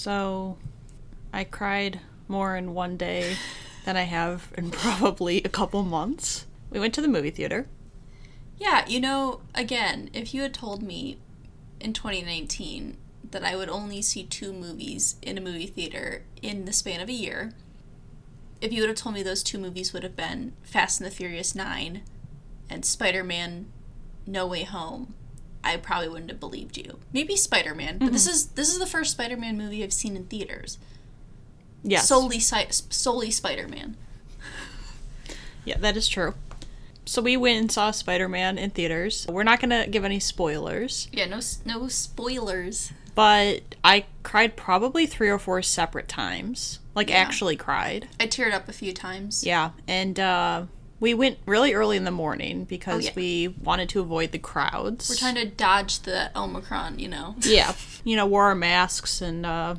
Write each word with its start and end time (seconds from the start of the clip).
So 0.00 0.56
I 1.30 1.44
cried 1.44 2.00
more 2.26 2.56
in 2.56 2.72
one 2.72 2.96
day 2.96 3.36
than 3.84 3.98
I 3.98 4.04
have 4.04 4.50
in 4.56 4.70
probably 4.70 5.42
a 5.42 5.50
couple 5.50 5.82
months. 5.82 6.46
We 6.70 6.80
went 6.80 6.94
to 6.94 7.02
the 7.02 7.06
movie 7.06 7.28
theater. 7.28 7.66
Yeah, 8.56 8.88
you 8.88 8.98
know, 8.98 9.42
again, 9.54 10.08
if 10.14 10.32
you 10.32 10.40
had 10.40 10.54
told 10.54 10.82
me 10.82 11.18
in 11.80 11.92
2019 11.92 12.96
that 13.30 13.44
I 13.44 13.54
would 13.54 13.68
only 13.68 14.00
see 14.00 14.24
two 14.24 14.54
movies 14.54 15.16
in 15.20 15.36
a 15.36 15.42
movie 15.42 15.66
theater 15.66 16.24
in 16.40 16.64
the 16.64 16.72
span 16.72 17.02
of 17.02 17.10
a 17.10 17.12
year, 17.12 17.52
if 18.62 18.72
you 18.72 18.80
would 18.80 18.88
have 18.88 18.96
told 18.96 19.14
me 19.14 19.22
those 19.22 19.42
two 19.42 19.58
movies 19.58 19.92
would 19.92 20.02
have 20.02 20.16
been 20.16 20.54
Fast 20.62 21.02
and 21.02 21.10
the 21.10 21.14
Furious 21.14 21.54
9 21.54 22.00
and 22.70 22.86
Spider 22.86 23.22
Man 23.22 23.66
No 24.26 24.46
Way 24.46 24.64
Home, 24.64 25.12
I 25.62 25.76
probably 25.76 26.08
wouldn't 26.08 26.30
have 26.30 26.40
believed 26.40 26.76
you. 26.76 26.98
Maybe 27.12 27.36
Spider 27.36 27.74
Man, 27.74 27.98
but 27.98 28.12
this 28.12 28.26
is 28.26 28.46
this 28.48 28.70
is 28.72 28.78
the 28.78 28.86
first 28.86 29.12
Spider 29.12 29.36
Man 29.36 29.58
movie 29.58 29.82
I've 29.84 29.92
seen 29.92 30.16
in 30.16 30.24
theaters. 30.24 30.78
Yes. 31.82 32.08
Solely 32.08 32.40
solely 32.40 33.30
Spider 33.30 33.68
Man. 33.68 33.96
Yeah, 35.64 35.76
that 35.78 35.96
is 35.96 36.08
true. 36.08 36.34
So 37.04 37.20
we 37.22 37.36
went 37.36 37.58
and 37.60 37.72
saw 37.72 37.90
Spider 37.90 38.28
Man 38.28 38.56
in 38.58 38.70
theaters. 38.70 39.26
We're 39.28 39.42
not 39.42 39.60
going 39.60 39.70
to 39.70 39.88
give 39.90 40.04
any 40.04 40.20
spoilers, 40.20 41.08
Yeah, 41.12 41.26
no 41.26 41.40
no 41.64 41.88
spoilers. 41.88 42.92
but 43.14 43.74
I 43.84 44.04
cried 44.22 44.56
probably 44.56 45.06
three 45.06 45.28
or 45.28 45.38
four 45.38 45.60
separate 45.62 46.08
times. 46.08 46.78
Like, 46.94 47.08
Yeah. 47.10 47.16
actually 47.16 47.56
cried. 47.56 48.08
I 48.18 48.26
teared 48.26 48.52
up 48.52 48.68
a 48.68 48.72
few 48.72 48.92
times. 48.92 49.44
Yeah. 49.44 49.70
And 49.88 50.18
uh, 50.20 50.64
we 51.00 51.14
went 51.14 51.38
really 51.46 51.72
early 51.72 51.96
in 51.96 52.04
the 52.04 52.10
morning 52.10 52.64
because 52.64 53.04
Oh, 53.04 53.06
yeah. 53.06 53.12
we 53.16 53.48
wanted 53.48 53.88
to 53.90 54.00
avoid 54.00 54.32
the 54.32 54.38
crowds. 54.38 55.08
We're 55.08 55.16
trying 55.16 55.34
to 55.36 55.46
dodge 55.46 56.00
the 56.00 56.30
Omicron, 56.38 56.98
you 56.98 57.08
know. 57.08 57.34
Yeah. 57.42 57.74
You 58.04 58.16
know, 58.16 58.26
wore 58.26 58.44
our 58.44 58.54
masks 58.54 59.20
and 59.22 59.44
uh, 59.46 59.76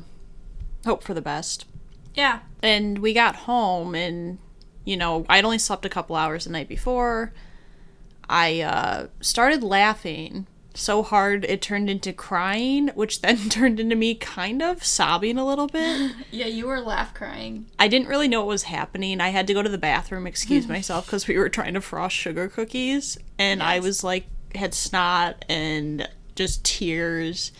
hope 0.84 1.02
for 1.02 1.14
the 1.14 1.22
best. 1.22 1.64
Yeah. 2.14 2.40
and 2.62 2.98
we 2.98 3.12
got 3.14 3.34
home 3.36 3.94
and 3.94 4.38
you 4.84 4.96
know 4.98 5.24
i'd 5.30 5.44
only 5.44 5.58
slept 5.58 5.86
a 5.86 5.88
couple 5.88 6.14
hours 6.16 6.44
the 6.44 6.50
night 6.50 6.68
before 6.68 7.32
i 8.28 8.60
uh, 8.60 9.06
started 9.20 9.62
laughing 9.62 10.46
so 10.74 11.02
hard 11.02 11.44
it 11.44 11.60
turned 11.62 11.88
into 11.90 12.12
crying 12.12 12.88
which 12.94 13.20
then 13.20 13.36
turned 13.50 13.78
into 13.80 13.94
me 13.96 14.14
kind 14.14 14.62
of 14.62 14.82
sobbing 14.84 15.36
a 15.38 15.46
little 15.46 15.66
bit 15.66 16.12
Yeah, 16.30 16.46
you 16.46 16.66
were 16.66 16.80
laugh 16.80 17.12
crying. 17.14 17.66
i 17.78 17.88
didn't 17.88 18.08
really 18.08 18.28
know 18.28 18.40
what 18.40 18.48
was 18.48 18.64
happening 18.64 19.20
i 19.20 19.28
had 19.28 19.46
to 19.46 19.54
go 19.54 19.62
to 19.62 19.68
the 19.68 19.78
bathroom 19.78 20.26
excuse 20.26 20.66
myself 20.76 21.06
because 21.06 21.26
we 21.28 21.36
were 21.38 21.48
trying 21.48 21.74
to 21.74 21.80
frost 21.80 22.16
sugar 22.16 22.48
cookies 22.48 23.18
and 23.38 23.62
i 23.62 23.78
was 23.78 24.02
like 24.02 24.26
had 24.54 24.74
snot 24.74 25.44
and 25.48 26.08
just 26.36 26.64
tears 26.64 27.52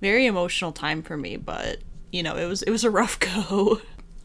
very 0.00 0.26
emotional 0.26 0.72
time 0.72 1.02
for 1.02 1.16
me 1.16 1.36
but 1.36 1.78
you 2.12 2.22
know 2.22 2.36
it 2.36 2.46
was 2.46 2.62
it 2.62 2.70
was 2.70 2.84
a 2.84 2.90
rough 2.90 3.18
go 3.20 3.80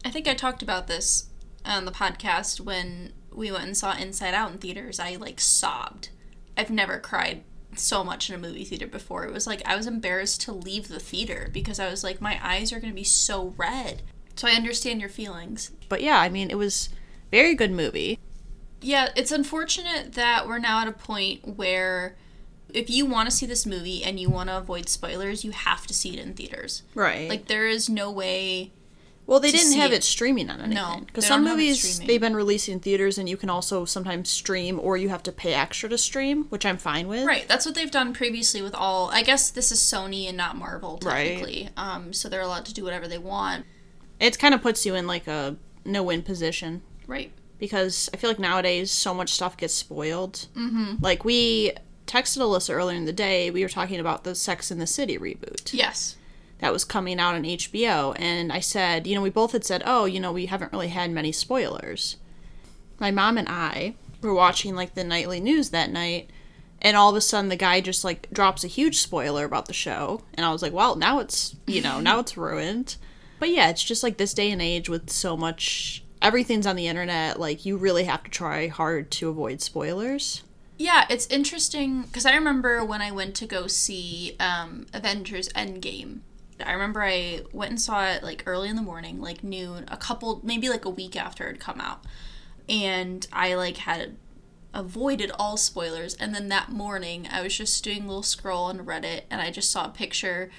I 0.06 0.10
think 0.10 0.28
I 0.28 0.34
talked 0.34 0.62
about 0.62 0.86
this 0.86 1.30
on 1.64 1.86
the 1.86 1.90
podcast 1.90 2.60
when 2.60 3.14
we 3.32 3.50
went 3.50 3.64
and 3.64 3.74
saw 3.76 3.96
Inside 3.96 4.34
Out 4.34 4.52
in 4.52 4.58
theaters. 4.58 5.00
I 5.00 5.16
like 5.16 5.40
sobbed. 5.40 6.10
I've 6.58 6.68
never 6.70 6.98
cried 6.98 7.42
so 7.76 8.04
much 8.04 8.28
in 8.28 8.34
a 8.34 8.38
movie 8.38 8.64
theater 8.64 8.86
before. 8.86 9.24
It 9.24 9.32
was 9.32 9.46
like 9.46 9.62
I 9.64 9.76
was 9.76 9.86
embarrassed 9.86 10.40
to 10.42 10.52
leave 10.52 10.88
the 10.88 11.00
theater 11.00 11.50
because 11.52 11.78
I 11.78 11.88
was 11.88 12.02
like 12.04 12.20
my 12.20 12.38
eyes 12.42 12.72
are 12.72 12.80
going 12.80 12.92
to 12.92 12.96
be 12.96 13.04
so 13.04 13.54
red. 13.56 14.02
So 14.36 14.48
I 14.48 14.52
understand 14.52 15.00
your 15.00 15.10
feelings. 15.10 15.70
But 15.88 16.02
yeah, 16.02 16.18
I 16.18 16.28
mean, 16.28 16.50
it 16.50 16.58
was 16.58 16.88
very 17.30 17.54
good 17.54 17.70
movie. 17.70 18.18
Yeah, 18.80 19.10
it's 19.16 19.32
unfortunate 19.32 20.12
that 20.14 20.46
we're 20.46 20.58
now 20.58 20.80
at 20.80 20.88
a 20.88 20.92
point 20.92 21.56
where 21.56 22.16
if 22.72 22.90
you 22.90 23.06
want 23.06 23.30
to 23.30 23.34
see 23.34 23.46
this 23.46 23.64
movie 23.64 24.02
and 24.02 24.18
you 24.18 24.28
want 24.28 24.48
to 24.50 24.58
avoid 24.58 24.88
spoilers, 24.88 25.44
you 25.44 25.52
have 25.52 25.86
to 25.86 25.94
see 25.94 26.18
it 26.18 26.18
in 26.18 26.34
theaters. 26.34 26.82
Right. 26.94 27.28
Like 27.28 27.46
there 27.46 27.68
is 27.68 27.88
no 27.88 28.10
way 28.10 28.72
well, 29.26 29.40
they 29.40 29.50
didn't 29.50 29.72
have 29.78 29.92
it. 29.92 29.96
it 29.96 30.04
streaming 30.04 30.50
on 30.50 30.60
anything. 30.60 30.74
No, 30.74 31.00
because 31.06 31.26
some 31.26 31.40
don't 31.42 31.50
have 31.50 31.58
it 31.58 31.62
movies 31.62 32.00
they've 32.00 32.20
been 32.20 32.36
releasing 32.36 32.74
in 32.74 32.80
theaters, 32.80 33.16
and 33.18 33.28
you 33.28 33.36
can 33.36 33.48
also 33.50 33.84
sometimes 33.84 34.28
stream, 34.28 34.78
or 34.80 34.96
you 34.96 35.08
have 35.08 35.22
to 35.24 35.32
pay 35.32 35.54
extra 35.54 35.88
to 35.88 35.96
stream, 35.98 36.44
which 36.50 36.66
I'm 36.66 36.76
fine 36.78 37.08
with. 37.08 37.24
Right, 37.24 37.46
that's 37.48 37.64
what 37.66 37.74
they've 37.74 37.90
done 37.90 38.12
previously 38.12 38.60
with 38.62 38.74
all. 38.74 39.10
I 39.10 39.22
guess 39.22 39.50
this 39.50 39.72
is 39.72 39.78
Sony 39.80 40.28
and 40.28 40.36
not 40.36 40.56
Marvel 40.56 40.98
Right. 41.02 41.28
technically. 41.28 41.68
Um, 41.76 42.12
so 42.12 42.28
they're 42.28 42.42
allowed 42.42 42.66
to 42.66 42.74
do 42.74 42.84
whatever 42.84 43.08
they 43.08 43.18
want. 43.18 43.64
It 44.20 44.38
kind 44.38 44.54
of 44.54 44.62
puts 44.62 44.84
you 44.86 44.94
in 44.94 45.06
like 45.06 45.26
a 45.26 45.56
no-win 45.84 46.22
position 46.22 46.82
Right. 47.06 47.32
because 47.58 48.08
I 48.12 48.16
feel 48.16 48.30
like 48.30 48.38
nowadays 48.38 48.90
so 48.90 49.12
much 49.14 49.30
stuff 49.32 49.56
gets 49.56 49.74
spoiled. 49.74 50.46
Mm-hmm. 50.56 50.96
Like 51.02 51.24
we 51.24 51.72
texted 52.06 52.38
Alyssa 52.38 52.74
earlier 52.74 52.96
in 52.96 53.06
the 53.06 53.12
day, 53.12 53.50
we 53.50 53.62
were 53.62 53.68
talking 53.68 53.98
about 54.00 54.24
the 54.24 54.34
Sex 54.34 54.70
in 54.70 54.78
the 54.78 54.86
City 54.86 55.18
reboot. 55.18 55.72
Yes. 55.72 56.16
That 56.64 56.72
was 56.72 56.86
coming 56.86 57.20
out 57.20 57.34
on 57.34 57.42
HBO, 57.42 58.16
and 58.18 58.50
I 58.50 58.60
said, 58.60 59.06
you 59.06 59.14
know, 59.14 59.20
we 59.20 59.28
both 59.28 59.52
had 59.52 59.66
said, 59.66 59.82
oh, 59.84 60.06
you 60.06 60.18
know, 60.18 60.32
we 60.32 60.46
haven't 60.46 60.72
really 60.72 60.88
had 60.88 61.10
many 61.10 61.30
spoilers. 61.30 62.16
My 62.98 63.10
mom 63.10 63.36
and 63.36 63.46
I 63.50 63.96
were 64.22 64.32
watching 64.32 64.74
like 64.74 64.94
the 64.94 65.04
nightly 65.04 65.40
news 65.40 65.68
that 65.70 65.90
night, 65.90 66.30
and 66.80 66.96
all 66.96 67.10
of 67.10 67.16
a 67.16 67.20
sudden 67.20 67.50
the 67.50 67.56
guy 67.56 67.82
just 67.82 68.02
like 68.02 68.30
drops 68.32 68.64
a 68.64 68.68
huge 68.68 68.96
spoiler 68.96 69.44
about 69.44 69.66
the 69.66 69.74
show, 69.74 70.22
and 70.32 70.46
I 70.46 70.52
was 70.52 70.62
like, 70.62 70.72
well, 70.72 70.96
now 70.96 71.18
it's, 71.18 71.54
you 71.66 71.82
know, 71.82 72.00
now 72.00 72.18
it's 72.20 72.34
ruined. 72.34 72.96
But 73.38 73.50
yeah, 73.50 73.68
it's 73.68 73.84
just 73.84 74.02
like 74.02 74.16
this 74.16 74.32
day 74.32 74.50
and 74.50 74.62
age 74.62 74.88
with 74.88 75.10
so 75.10 75.36
much 75.36 76.02
everything's 76.22 76.66
on 76.66 76.76
the 76.76 76.88
internet, 76.88 77.38
like 77.38 77.66
you 77.66 77.76
really 77.76 78.04
have 78.04 78.24
to 78.24 78.30
try 78.30 78.68
hard 78.68 79.10
to 79.10 79.28
avoid 79.28 79.60
spoilers. 79.60 80.42
Yeah, 80.78 81.04
it's 81.10 81.26
interesting 81.26 82.04
because 82.04 82.24
I 82.24 82.34
remember 82.34 82.82
when 82.82 83.02
I 83.02 83.10
went 83.10 83.34
to 83.36 83.46
go 83.46 83.66
see 83.66 84.34
um, 84.40 84.86
Avengers 84.94 85.50
Endgame. 85.50 86.20
I 86.64 86.72
remember 86.72 87.02
I 87.02 87.42
went 87.52 87.70
and 87.70 87.80
saw 87.80 88.06
it 88.06 88.22
like 88.22 88.42
early 88.46 88.68
in 88.68 88.76
the 88.76 88.82
morning, 88.82 89.20
like 89.20 89.42
noon, 89.42 89.86
a 89.88 89.96
couple, 89.96 90.40
maybe 90.42 90.68
like 90.68 90.84
a 90.84 90.90
week 90.90 91.16
after 91.16 91.44
it 91.48 91.52
had 91.52 91.60
come 91.60 91.80
out. 91.80 92.04
And 92.68 93.26
I 93.32 93.54
like 93.54 93.78
had 93.78 94.16
avoided 94.72 95.30
all 95.38 95.56
spoilers. 95.56 96.14
And 96.14 96.34
then 96.34 96.48
that 96.48 96.70
morning, 96.70 97.28
I 97.30 97.42
was 97.42 97.56
just 97.56 97.82
doing 97.82 98.04
a 98.04 98.06
little 98.06 98.22
scroll 98.22 98.64
on 98.64 98.78
Reddit 98.78 99.22
and 99.30 99.40
I 99.40 99.50
just 99.50 99.70
saw 99.70 99.86
a 99.86 99.90
picture 99.90 100.50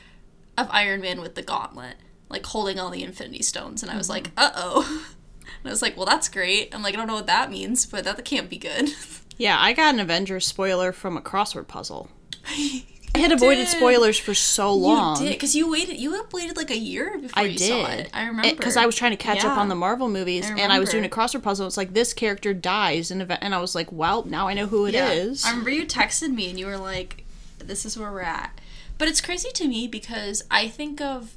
of 0.57 0.67
Iron 0.71 1.01
Man 1.01 1.21
with 1.21 1.35
the 1.35 1.41
gauntlet, 1.41 1.95
like 2.29 2.45
holding 2.45 2.79
all 2.79 2.89
the 2.89 3.03
Infinity 3.03 3.43
Stones. 3.43 3.81
And 3.83 3.91
I 3.91 3.97
was 3.97 4.09
like, 4.09 4.31
uh 4.37 4.51
oh. 4.55 5.05
And 5.61 5.69
I 5.69 5.71
was 5.71 5.81
like, 5.81 5.95
well, 5.95 6.07
that's 6.07 6.27
great. 6.27 6.73
I'm 6.73 6.81
like, 6.81 6.95
I 6.95 6.97
don't 6.97 7.07
know 7.07 7.13
what 7.13 7.27
that 7.27 7.51
means, 7.51 7.85
but 7.85 8.03
that 8.03 8.23
can't 8.25 8.49
be 8.49 8.57
good. 8.57 8.89
Yeah, 9.37 9.57
I 9.59 9.73
got 9.73 9.93
an 9.93 9.99
Avengers 9.99 10.47
spoiler 10.47 10.91
from 10.93 11.17
a 11.17 11.21
crossword 11.21 11.67
puzzle. 11.67 12.09
I 13.15 13.17
had 13.19 13.31
avoided 13.31 13.67
spoilers 13.67 14.19
for 14.19 14.33
so 14.33 14.73
long. 14.73 15.19
You 15.19 15.27
did 15.29 15.33
because 15.35 15.55
you 15.55 15.69
waited. 15.69 15.97
You 15.97 16.23
waited 16.31 16.57
like 16.57 16.71
a 16.71 16.77
year 16.77 17.17
before 17.19 17.43
I 17.43 17.47
you 17.47 17.57
did. 17.57 17.67
saw 17.67 17.91
it. 17.91 18.09
I 18.13 18.25
remember 18.27 18.55
because 18.55 18.77
I 18.77 18.85
was 18.85 18.95
trying 18.95 19.11
to 19.11 19.17
catch 19.17 19.43
up 19.45 19.57
on 19.57 19.69
the 19.69 19.75
Marvel 19.75 20.09
movies, 20.09 20.45
I 20.49 20.59
and 20.59 20.71
I 20.71 20.79
was 20.79 20.89
doing 20.89 21.05
a 21.05 21.09
crossword 21.09 21.43
puzzle. 21.43 21.65
It's 21.67 21.77
like 21.77 21.93
this 21.93 22.13
character 22.13 22.53
dies 22.53 23.11
in 23.11 23.21
event, 23.21 23.39
and 23.41 23.55
I 23.55 23.59
was 23.59 23.73
like, 23.75 23.91
"Well, 23.91 24.23
now 24.25 24.47
I 24.47 24.53
know 24.53 24.67
who 24.67 24.85
it 24.85 24.95
is." 24.95 25.43
Yeah. 25.43 25.47
I 25.47 25.51
remember 25.51 25.71
you 25.71 25.85
texted 25.85 26.33
me 26.33 26.49
and 26.49 26.59
you 26.59 26.65
were 26.65 26.77
like, 26.77 27.23
"This 27.59 27.85
is 27.85 27.97
where 27.97 28.11
we're 28.11 28.21
at." 28.21 28.59
But 28.97 29.07
it's 29.07 29.21
crazy 29.21 29.49
to 29.53 29.67
me 29.67 29.87
because 29.87 30.43
I 30.49 30.67
think 30.67 31.01
of 31.01 31.35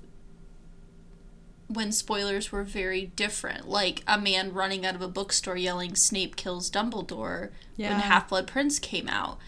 when 1.66 1.92
spoilers 1.92 2.50
were 2.50 2.64
very 2.64 3.06
different, 3.14 3.68
like 3.68 4.02
a 4.06 4.18
man 4.18 4.52
running 4.52 4.86
out 4.86 4.94
of 4.94 5.02
a 5.02 5.08
bookstore 5.08 5.56
yelling 5.56 5.94
"Snape 5.94 6.34
kills 6.36 6.70
Dumbledore" 6.70 7.50
Yeah. 7.76 7.90
when 7.92 8.00
Half 8.00 8.28
Blood 8.28 8.46
Prince 8.46 8.78
came 8.78 9.08
out, 9.08 9.38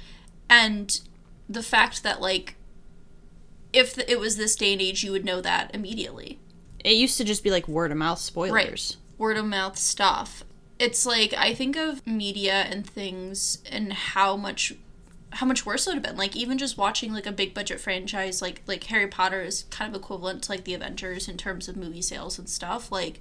and 0.48 1.00
the 1.50 1.62
fact 1.62 2.04
that 2.04 2.20
like 2.20 2.54
if 3.72 3.98
it 3.98 4.18
was 4.18 4.36
this 4.36 4.56
day 4.56 4.72
and 4.72 4.80
age, 4.82 5.04
you 5.04 5.12
would 5.12 5.24
know 5.24 5.40
that 5.40 5.70
immediately. 5.74 6.38
It 6.84 6.94
used 6.94 7.18
to 7.18 7.24
just 7.24 7.44
be 7.44 7.50
like 7.50 7.68
word 7.68 7.90
of 7.90 7.98
mouth 7.98 8.18
spoilers. 8.18 8.52
Right. 8.52 8.96
Word 9.18 9.36
of 9.36 9.44
mouth 9.44 9.76
stuff. 9.76 10.44
It's 10.78 11.04
like 11.04 11.34
I 11.34 11.54
think 11.54 11.76
of 11.76 12.06
media 12.06 12.52
and 12.68 12.86
things 12.86 13.58
and 13.70 13.92
how 13.92 14.36
much 14.36 14.74
how 15.32 15.46
much 15.46 15.64
worse 15.64 15.86
it 15.86 15.90
would 15.90 15.96
have 15.96 16.02
been. 16.02 16.16
Like 16.16 16.34
even 16.34 16.58
just 16.58 16.78
watching 16.78 17.12
like 17.12 17.26
a 17.26 17.32
big 17.32 17.52
budget 17.52 17.80
franchise 17.80 18.40
like 18.40 18.62
like 18.66 18.84
Harry 18.84 19.08
Potter 19.08 19.42
is 19.42 19.64
kind 19.70 19.94
of 19.94 20.00
equivalent 20.00 20.44
to 20.44 20.52
like 20.52 20.64
the 20.64 20.74
Avengers 20.74 21.28
in 21.28 21.36
terms 21.36 21.68
of 21.68 21.76
movie 21.76 22.02
sales 22.02 22.38
and 22.38 22.48
stuff. 22.48 22.90
Like 22.90 23.20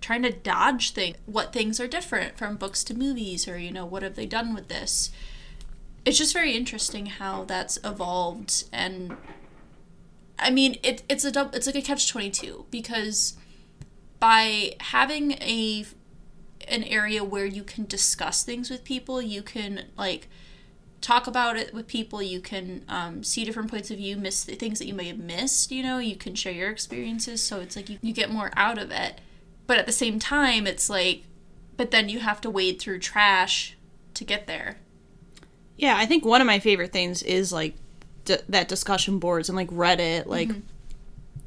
trying 0.00 0.22
to 0.22 0.32
dodge 0.32 0.92
thing 0.92 1.16
what 1.26 1.52
things 1.52 1.80
are 1.80 1.88
different 1.88 2.38
from 2.38 2.56
books 2.56 2.84
to 2.84 2.94
movies 2.94 3.48
or 3.48 3.58
you 3.58 3.72
know 3.72 3.84
what 3.84 4.02
have 4.02 4.14
they 4.16 4.26
done 4.26 4.54
with 4.54 4.68
this. 4.68 5.10
It's 6.04 6.18
just 6.18 6.32
very 6.32 6.52
interesting 6.52 7.06
how 7.06 7.44
that's 7.44 7.78
evolved 7.84 8.64
and 8.72 9.16
I 10.38 10.50
mean 10.50 10.76
it 10.82 11.02
it's 11.08 11.24
a 11.24 11.32
dou- 11.32 11.50
it's 11.52 11.66
like 11.66 11.76
a 11.76 11.82
catch 11.82 12.08
22 12.08 12.66
because 12.70 13.36
by 14.18 14.76
having 14.80 15.32
a 15.32 15.84
an 16.66 16.84
area 16.84 17.24
where 17.24 17.46
you 17.46 17.62
can 17.62 17.86
discuss 17.86 18.42
things 18.42 18.70
with 18.70 18.84
people 18.84 19.20
you 19.20 19.42
can 19.42 19.86
like 19.96 20.28
talk 21.00 21.26
about 21.26 21.56
it 21.56 21.72
with 21.72 21.86
people 21.86 22.22
you 22.22 22.40
can 22.40 22.84
um, 22.88 23.22
see 23.22 23.44
different 23.44 23.70
points 23.70 23.90
of 23.90 23.96
view 23.96 24.16
miss 24.16 24.44
the 24.44 24.54
things 24.54 24.78
that 24.78 24.86
you 24.86 24.94
may 24.94 25.08
have 25.08 25.18
missed 25.18 25.70
you 25.70 25.82
know 25.82 25.98
you 25.98 26.16
can 26.16 26.34
share 26.34 26.52
your 26.52 26.70
experiences 26.70 27.42
so 27.42 27.60
it's 27.60 27.76
like 27.76 27.88
you, 27.88 27.98
you 28.02 28.12
get 28.12 28.30
more 28.30 28.50
out 28.56 28.78
of 28.78 28.90
it. 28.90 29.20
But 29.66 29.78
at 29.78 29.86
the 29.86 29.92
same 29.92 30.18
time 30.18 30.66
it's 30.66 30.90
like 30.90 31.24
but 31.76 31.90
then 31.90 32.08
you 32.08 32.20
have 32.20 32.40
to 32.40 32.50
wade 32.50 32.80
through 32.80 32.98
trash 32.98 33.76
to 34.14 34.24
get 34.24 34.46
there 34.46 34.78
Yeah, 35.78 35.94
I 35.96 36.04
think 36.04 36.24
one 36.24 36.40
of 36.42 36.46
my 36.46 36.58
favorite 36.58 36.92
things 36.92 37.22
is 37.22 37.52
like 37.52 37.74
d- 38.26 38.36
that 38.48 38.68
discussion 38.68 39.18
boards 39.18 39.48
and 39.48 39.56
like 39.56 39.70
Reddit. 39.70 40.26
Like, 40.26 40.48
Mm-hmm. 40.48 40.60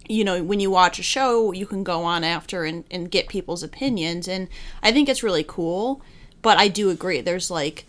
you 0.10 0.24
know, 0.24 0.42
when 0.44 0.60
you 0.60 0.72
watch 0.72 0.98
a 1.00 1.04
show, 1.04 1.52
you 1.52 1.66
can 1.66 1.84
go 1.84 2.04
on 2.04 2.24
after 2.24 2.64
and, 2.64 2.84
and 2.90 3.12
get 3.12 3.28
people's 3.28 3.62
opinions. 3.62 4.28
And 4.28 4.48
I 4.82 4.92
think 4.92 5.08
it's 5.10 5.22
really 5.22 5.44
cool. 5.46 6.02
But 6.42 6.58
I 6.58 6.70
do 6.70 6.90
agree. 6.90 7.22
There's 7.22 7.52
like, 7.52 7.86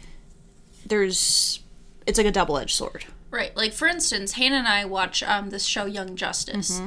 there's, 0.85 1.61
it's 2.07 2.19
like 2.19 2.27
a 2.27 2.33
double 2.33 2.59
edged 2.59 2.75
sword. 2.77 3.07
Right. 3.31 3.57
Like 3.57 3.73
for 3.73 3.87
instance, 3.89 4.33
Hannah 4.33 4.57
and 4.57 4.69
I 4.69 4.85
watch 4.85 5.23
um, 5.23 5.51
this 5.51 5.65
show 5.65 5.87
Young 5.87 6.17
Justice. 6.17 6.81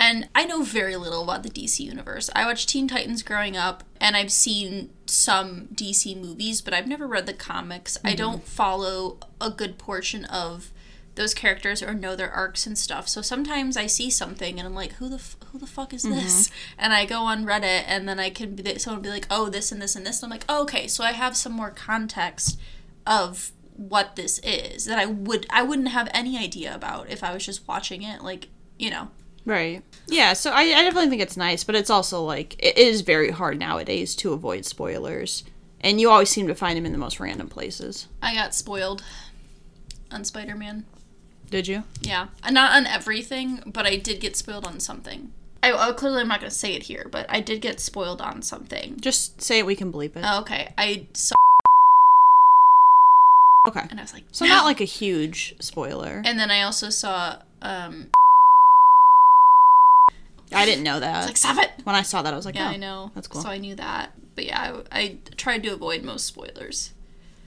And 0.00 0.30
I 0.34 0.46
know 0.46 0.62
very 0.62 0.96
little 0.96 1.22
about 1.22 1.42
the 1.42 1.50
DC 1.50 1.80
universe. 1.80 2.30
I 2.34 2.46
watched 2.46 2.70
Teen 2.70 2.88
Titans 2.88 3.22
growing 3.22 3.54
up 3.54 3.84
and 4.00 4.16
I've 4.16 4.32
seen 4.32 4.88
some 5.04 5.68
DC 5.74 6.18
movies, 6.18 6.62
but 6.62 6.72
I've 6.72 6.86
never 6.86 7.06
read 7.06 7.26
the 7.26 7.34
comics. 7.34 7.98
I 8.02 8.08
mm-hmm. 8.08 8.16
don't 8.16 8.44
follow 8.44 9.18
a 9.42 9.50
good 9.50 9.76
portion 9.76 10.24
of 10.24 10.72
those 11.16 11.34
characters 11.34 11.82
or 11.82 11.92
know 11.92 12.16
their 12.16 12.30
arcs 12.30 12.66
and 12.66 12.78
stuff. 12.78 13.08
So 13.08 13.20
sometimes 13.20 13.76
I 13.76 13.84
see 13.84 14.08
something 14.08 14.58
and 14.58 14.66
I'm 14.66 14.74
like, 14.74 14.92
who 14.92 15.10
the 15.10 15.16
f- 15.16 15.36
who 15.52 15.58
the 15.58 15.66
fuck 15.66 15.92
is 15.92 16.04
this? 16.04 16.48
Mm-hmm. 16.48 16.54
And 16.78 16.92
I 16.94 17.04
go 17.04 17.20
on 17.24 17.44
Reddit 17.44 17.84
and 17.86 18.08
then 18.08 18.18
I 18.18 18.30
can 18.30 18.54
be 18.54 18.78
someone 18.78 19.02
be 19.02 19.10
like, 19.10 19.26
oh, 19.30 19.50
this 19.50 19.70
and 19.70 19.82
this 19.82 19.94
and 19.94 20.06
this. 20.06 20.22
And 20.22 20.32
I'm 20.32 20.34
like, 20.34 20.46
oh, 20.48 20.62
okay, 20.62 20.86
so 20.86 21.04
I 21.04 21.12
have 21.12 21.36
some 21.36 21.52
more 21.52 21.70
context 21.70 22.58
of 23.06 23.52
what 23.76 24.16
this 24.16 24.38
is 24.42 24.86
that 24.86 24.98
I 24.98 25.04
would 25.04 25.46
I 25.50 25.62
wouldn't 25.62 25.88
have 25.88 26.08
any 26.14 26.38
idea 26.38 26.74
about 26.74 27.10
if 27.10 27.22
I 27.22 27.34
was 27.34 27.44
just 27.44 27.68
watching 27.68 28.02
it. 28.02 28.22
Like 28.22 28.48
you 28.78 28.88
know, 28.88 29.08
Right. 29.44 29.82
Yeah, 30.08 30.32
so 30.32 30.50
I, 30.50 30.62
I 30.62 30.82
definitely 30.82 31.08
think 31.10 31.22
it's 31.22 31.36
nice, 31.36 31.62
but 31.64 31.74
it's 31.74 31.90
also 31.90 32.22
like 32.24 32.56
it 32.58 32.76
is 32.76 33.02
very 33.02 33.30
hard 33.30 33.58
nowadays 33.58 34.14
to 34.16 34.32
avoid 34.32 34.64
spoilers. 34.64 35.44
And 35.82 36.00
you 36.00 36.10
always 36.10 36.28
seem 36.28 36.46
to 36.48 36.54
find 36.54 36.76
them 36.76 36.84
in 36.84 36.92
the 36.92 36.98
most 36.98 37.20
random 37.20 37.48
places. 37.48 38.06
I 38.20 38.34
got 38.34 38.54
spoiled 38.54 39.02
on 40.10 40.24
Spider 40.24 40.54
Man. 40.54 40.84
Did 41.48 41.66
you? 41.66 41.84
Yeah, 42.02 42.28
not 42.50 42.76
on 42.76 42.86
everything, 42.86 43.62
but 43.66 43.86
I 43.86 43.96
did 43.96 44.20
get 44.20 44.36
spoiled 44.36 44.66
on 44.66 44.78
something. 44.78 45.32
I 45.62 45.72
uh, 45.72 45.92
clearly 45.92 46.20
I'm 46.22 46.28
not 46.28 46.40
gonna 46.40 46.50
say 46.50 46.74
it 46.74 46.84
here, 46.84 47.06
but 47.10 47.26
I 47.28 47.40
did 47.40 47.60
get 47.60 47.80
spoiled 47.80 48.20
on 48.20 48.42
something. 48.42 48.98
Just 49.00 49.42
say 49.42 49.58
it, 49.58 49.66
we 49.66 49.76
can 49.76 49.92
bleep 49.92 50.16
it. 50.16 50.22
Oh, 50.24 50.40
okay, 50.40 50.72
I 50.78 51.06
saw 51.12 51.34
okay. 53.68 53.86
and 53.90 53.98
I 53.98 54.02
was 54.02 54.12
like, 54.14 54.24
So 54.32 54.44
no. 54.44 54.50
not 54.54 54.64
like 54.70 54.80
a 54.80 54.84
huge 54.84 55.54
spoiler. 55.60 56.22
And 56.24 56.38
then 56.38 56.50
I 56.50 56.62
also 56.62 56.88
saw 56.90 57.38
um 57.62 58.10
I 60.52 60.64
didn't 60.64 60.84
know 60.84 61.00
that. 61.00 61.26
like 61.26 61.36
stop 61.36 61.58
it. 61.58 61.70
when 61.84 61.94
I 61.94 62.02
saw 62.02 62.22
that, 62.22 62.32
I 62.32 62.36
was 62.36 62.44
like, 62.46 62.54
Yeah, 62.56 62.68
oh, 62.68 62.72
I 62.72 62.76
know. 62.76 63.10
That's 63.14 63.28
cool. 63.28 63.40
So 63.42 63.48
I 63.48 63.58
knew 63.58 63.74
that, 63.76 64.12
but 64.34 64.44
yeah, 64.44 64.80
I, 64.90 64.98
I 65.00 65.18
tried 65.36 65.62
to 65.64 65.70
avoid 65.70 66.02
most 66.02 66.26
spoilers. 66.26 66.92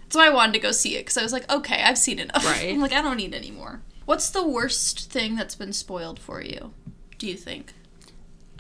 That's 0.04 0.16
why 0.16 0.28
I 0.28 0.30
wanted 0.30 0.54
to 0.54 0.60
go 0.60 0.72
see 0.72 0.96
it 0.96 1.00
because 1.02 1.18
I 1.18 1.24
was 1.24 1.34
like, 1.34 1.52
okay, 1.52 1.82
I've 1.84 1.98
seen 1.98 2.20
enough. 2.20 2.46
Right. 2.46 2.72
I'm 2.74 2.80
like, 2.82 2.94
I 2.94 3.02
don't 3.02 3.18
need 3.18 3.34
any 3.34 3.52
more. 3.52 3.82
What's 4.06 4.30
the 4.30 4.46
worst 4.48 5.12
thing 5.12 5.36
that's 5.36 5.56
been 5.56 5.74
spoiled 5.74 6.20
for 6.20 6.42
you? 6.42 6.74
Do 7.18 7.28
you 7.28 7.36
think? 7.36 7.74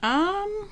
Um, 0.01 0.69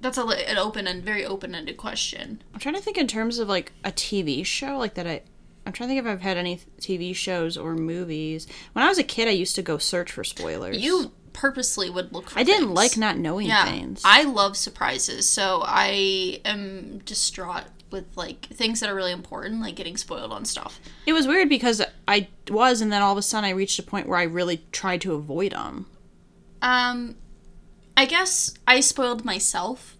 That's 0.00 0.16
a 0.18 0.22
an 0.22 0.58
open 0.58 0.86
and 0.86 1.02
very 1.02 1.24
open 1.24 1.54
ended 1.54 1.76
question. 1.76 2.42
I'm 2.54 2.60
trying 2.60 2.74
to 2.76 2.80
think 2.80 2.98
in 2.98 3.06
terms 3.06 3.38
of 3.38 3.48
like 3.48 3.72
a 3.84 3.90
TV 3.92 4.44
show, 4.44 4.78
like 4.78 4.94
that 4.94 5.06
I. 5.06 5.22
I'm 5.66 5.72
trying 5.72 5.90
to 5.90 5.94
think 5.94 6.06
if 6.06 6.10
I've 6.10 6.22
had 6.22 6.38
any 6.38 6.60
TV 6.80 7.14
shows 7.14 7.58
or 7.58 7.74
movies. 7.74 8.46
When 8.72 8.82
I 8.84 8.88
was 8.88 8.96
a 8.96 9.02
kid, 9.02 9.28
I 9.28 9.32
used 9.32 9.54
to 9.56 9.62
go 9.62 9.76
search 9.76 10.10
for 10.12 10.24
spoilers. 10.24 10.78
You 10.78 11.12
purposely 11.32 11.90
would 11.90 12.12
look 12.12 12.30
for 12.30 12.38
I 12.38 12.42
didn't 12.42 12.66
things. 12.68 12.76
like 12.76 12.96
not 12.96 13.16
knowing 13.18 13.46
yeah, 13.46 13.64
things. 13.64 14.02
I 14.04 14.24
love 14.24 14.56
surprises, 14.56 15.28
so 15.28 15.62
I 15.64 16.40
am 16.44 16.98
distraught 17.04 17.64
with 17.90 18.04
like 18.16 18.46
things 18.46 18.80
that 18.80 18.90
are 18.90 18.94
really 18.94 19.12
important, 19.12 19.60
like 19.60 19.76
getting 19.76 19.96
spoiled 19.96 20.32
on 20.32 20.44
stuff. 20.44 20.80
It 21.06 21.12
was 21.12 21.26
weird 21.26 21.48
because 21.48 21.82
I 22.06 22.28
was, 22.50 22.80
and 22.80 22.92
then 22.92 23.02
all 23.02 23.12
of 23.12 23.18
a 23.18 23.22
sudden 23.22 23.48
I 23.48 23.52
reached 23.52 23.78
a 23.78 23.82
point 23.82 24.08
where 24.08 24.18
I 24.18 24.24
really 24.24 24.62
tried 24.72 25.00
to 25.02 25.14
avoid 25.14 25.52
them. 25.52 25.86
Um, 26.60 27.16
I 27.96 28.04
guess 28.04 28.54
I 28.66 28.80
spoiled 28.80 29.24
myself. 29.24 29.96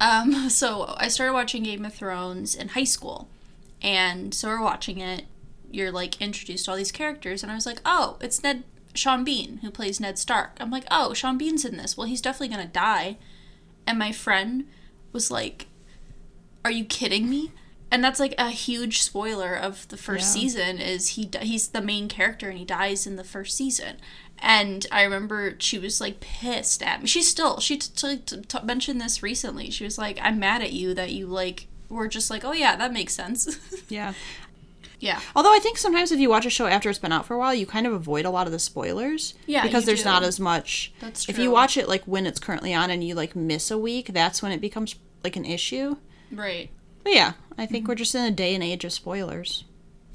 Um, 0.00 0.48
so 0.50 0.94
I 0.96 1.08
started 1.08 1.32
watching 1.32 1.62
Game 1.62 1.84
of 1.84 1.94
Thrones 1.94 2.54
in 2.54 2.68
high 2.68 2.84
school, 2.84 3.28
and 3.82 4.34
so 4.34 4.48
we're 4.48 4.62
watching 4.62 4.98
it. 4.98 5.24
You're 5.70 5.92
like 5.92 6.20
introduced 6.20 6.64
to 6.64 6.70
all 6.72 6.76
these 6.76 6.92
characters, 6.92 7.42
and 7.42 7.52
I 7.52 7.54
was 7.54 7.66
like, 7.66 7.80
oh, 7.84 8.16
it's 8.20 8.42
Ned 8.42 8.64
Sean 8.98 9.24
Bean 9.24 9.58
who 9.58 9.70
plays 9.70 10.00
Ned 10.00 10.18
Stark. 10.18 10.56
I'm 10.60 10.70
like, 10.70 10.84
oh, 10.90 11.14
Sean 11.14 11.38
Bean's 11.38 11.64
in 11.64 11.76
this. 11.76 11.96
Well, 11.96 12.06
he's 12.06 12.20
definitely 12.20 12.54
gonna 12.54 12.66
die. 12.68 13.16
And 13.86 13.98
my 13.98 14.12
friend 14.12 14.66
was 15.12 15.30
like, 15.30 15.66
are 16.64 16.70
you 16.70 16.84
kidding 16.84 17.30
me? 17.30 17.52
And 17.90 18.04
that's 18.04 18.20
like 18.20 18.34
a 18.36 18.50
huge 18.50 19.00
spoiler 19.00 19.54
of 19.54 19.88
the 19.88 19.96
first 19.96 20.34
Yeah. 20.36 20.42
season 20.42 20.78
is 20.78 21.10
he 21.10 21.30
he's 21.40 21.68
the 21.68 21.80
main 21.80 22.06
character 22.08 22.50
and 22.50 22.58
he 22.58 22.64
dies 22.66 23.06
in 23.06 23.16
the 23.16 23.24
first 23.24 23.56
season. 23.56 23.96
And 24.40 24.86
I 24.92 25.02
remember 25.04 25.54
she 25.58 25.78
was 25.78 26.00
like 26.00 26.20
pissed 26.20 26.82
at 26.82 27.00
me. 27.00 27.06
She 27.08 27.22
still 27.22 27.60
she 27.60 27.78
t- 27.78 27.90
t- 27.96 28.18
t- 28.18 28.42
t- 28.42 28.58
mentioned 28.62 29.00
this 29.00 29.22
recently. 29.22 29.70
She 29.70 29.84
was 29.84 29.96
like, 29.96 30.18
"I'm 30.22 30.38
mad 30.38 30.60
at 30.60 30.72
you 30.74 30.92
that 30.94 31.12
you 31.12 31.26
like 31.26 31.66
were 31.88 32.08
just 32.08 32.28
like, 32.30 32.44
oh 32.44 32.52
yeah, 32.52 32.76
that 32.76 32.92
makes 32.92 33.14
sense." 33.14 33.58
Yeah. 33.88 34.12
Yeah, 35.00 35.20
Although 35.36 35.54
I 35.54 35.58
think 35.60 35.78
sometimes 35.78 36.10
if 36.12 36.18
you 36.18 36.28
watch 36.28 36.44
a 36.46 36.50
show 36.50 36.66
after 36.66 36.90
it's 36.90 36.98
been 36.98 37.12
out 37.12 37.24
for 37.26 37.34
a 37.34 37.38
while, 37.38 37.54
you 37.54 37.66
kind 37.66 37.86
of 37.86 37.92
avoid 37.92 38.24
a 38.24 38.30
lot 38.30 38.46
of 38.46 38.52
the 38.52 38.58
spoilers. 38.58 39.34
Yeah, 39.46 39.62
Because 39.62 39.84
there's 39.84 40.02
do. 40.02 40.08
not 40.08 40.22
as 40.24 40.40
much. 40.40 40.92
That's 41.00 41.24
true. 41.24 41.32
If 41.32 41.38
you 41.38 41.50
watch 41.50 41.76
it 41.76 41.88
like 41.88 42.02
when 42.04 42.26
it's 42.26 42.40
currently 42.40 42.74
on 42.74 42.90
and 42.90 43.04
you 43.04 43.14
like 43.14 43.36
miss 43.36 43.70
a 43.70 43.78
week, 43.78 44.10
that's 44.12 44.42
when 44.42 44.50
it 44.52 44.60
becomes 44.60 44.96
like 45.22 45.36
an 45.36 45.44
issue. 45.44 45.96
right. 46.32 46.70
But 47.04 47.12
yeah, 47.14 47.32
I 47.56 47.64
think 47.66 47.84
Mm-hmm. 47.84 47.90
we're 47.90 47.94
just 47.94 48.14
in 48.14 48.24
a 48.24 48.30
day 48.30 48.54
and 48.54 48.62
age 48.64 48.84
of 48.84 48.92
spoilers. 48.92 49.64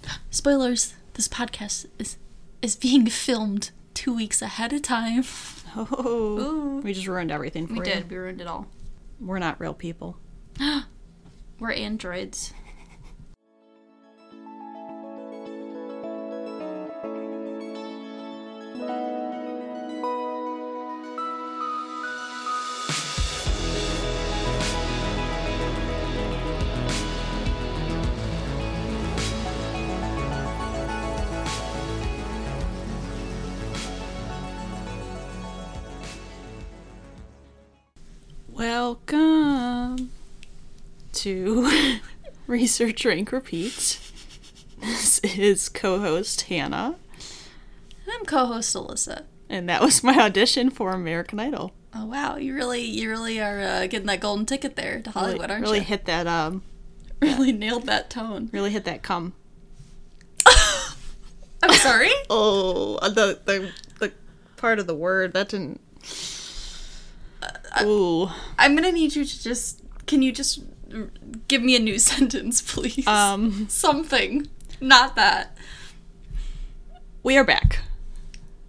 Spoilers. 0.30 0.94
This 1.13 1.27
podcast 1.27 1.85
is 1.97 2.18
is 2.62 2.75
being 2.75 3.06
filmed 3.07 3.71
two 3.94 4.13
weeks 4.15 4.41
ahead 4.41 4.74
of 4.74 4.81
time. 4.81 5.24
Oh, 5.75 6.38
Ooh. 6.39 6.81
we 6.83 6.94
just 6.94 7.07
ruined 7.07 7.31
everything 7.31 7.65
for 7.65 7.74
We 7.74 7.80
you. 7.80 7.85
did. 7.85 8.09
We 8.12 8.15
ruined 8.18 8.41
it 8.41 8.47
all. 8.47 8.68
We're 9.19 9.39
not 9.39 9.59
real 9.59 9.74
people. 9.74 10.18
We're 11.59 11.71
androids. 11.71 12.53
Research 42.54 43.04
Rank 43.04 43.31
Repeat. 43.31 44.00
This 44.80 45.18
is 45.19 45.69
co-host 45.69 46.42
Hannah, 46.42 46.95
And 48.06 48.14
I'm 48.14 48.26
co-host 48.26 48.76
Alyssa. 48.76 49.24
and 49.50 49.68
that 49.68 49.81
was 49.81 50.04
my 50.04 50.19
audition 50.19 50.69
for 50.69 50.92
American 50.92 51.40
Idol. 51.40 51.74
Oh 51.95 52.06
wow, 52.06 52.36
you 52.38 52.54
really, 52.54 52.81
you 52.83 53.10
really 53.10 53.42
are 53.42 53.60
uh, 53.60 53.88
getting 53.88 54.06
that 54.06 54.19
golden 54.19 54.45
ticket 54.45 54.76
there 54.76 55.02
to 55.02 55.10
Really, 55.10 55.12
Hollywood, 55.30 55.50
aren't 55.50 55.64
really 55.64 55.80
you? 55.80 55.83
hit 55.86 56.06
that 56.06 56.28
um, 56.28 56.62
really 57.24 57.52
nailed 57.52 57.88
that 57.88 58.12
tone. 58.12 58.50
really 58.54 58.69
hit 58.69 58.86
that 58.86 59.02
cum. 59.02 59.33
I'm 60.45 61.74
sorry. 61.74 62.12
Oh, 62.30 63.00
the 63.10 63.40
the 63.45 63.72
the 64.00 64.12
part 64.57 64.78
of 64.78 64.86
the 64.86 64.95
word 64.95 65.33
that 65.33 65.50
didn't. 65.50 65.80
Ooh. 67.81 68.30
I'm 68.60 68.76
gonna 68.76 68.92
need 68.92 69.16
you 69.16 69.26
to 69.26 69.44
just. 69.44 69.81
Can 70.06 70.22
you 70.22 70.31
just 70.31 70.60
give 71.47 71.62
me 71.62 71.76
a 71.76 71.80
new 71.80 72.00
sentence, 72.00 72.62
please? 72.62 73.06
Um, 73.07 73.66
Something. 73.69 74.47
Not 74.81 75.16
that. 75.16 75.57
we 77.23 77.38
are 77.38 77.44
back. 77.44 77.80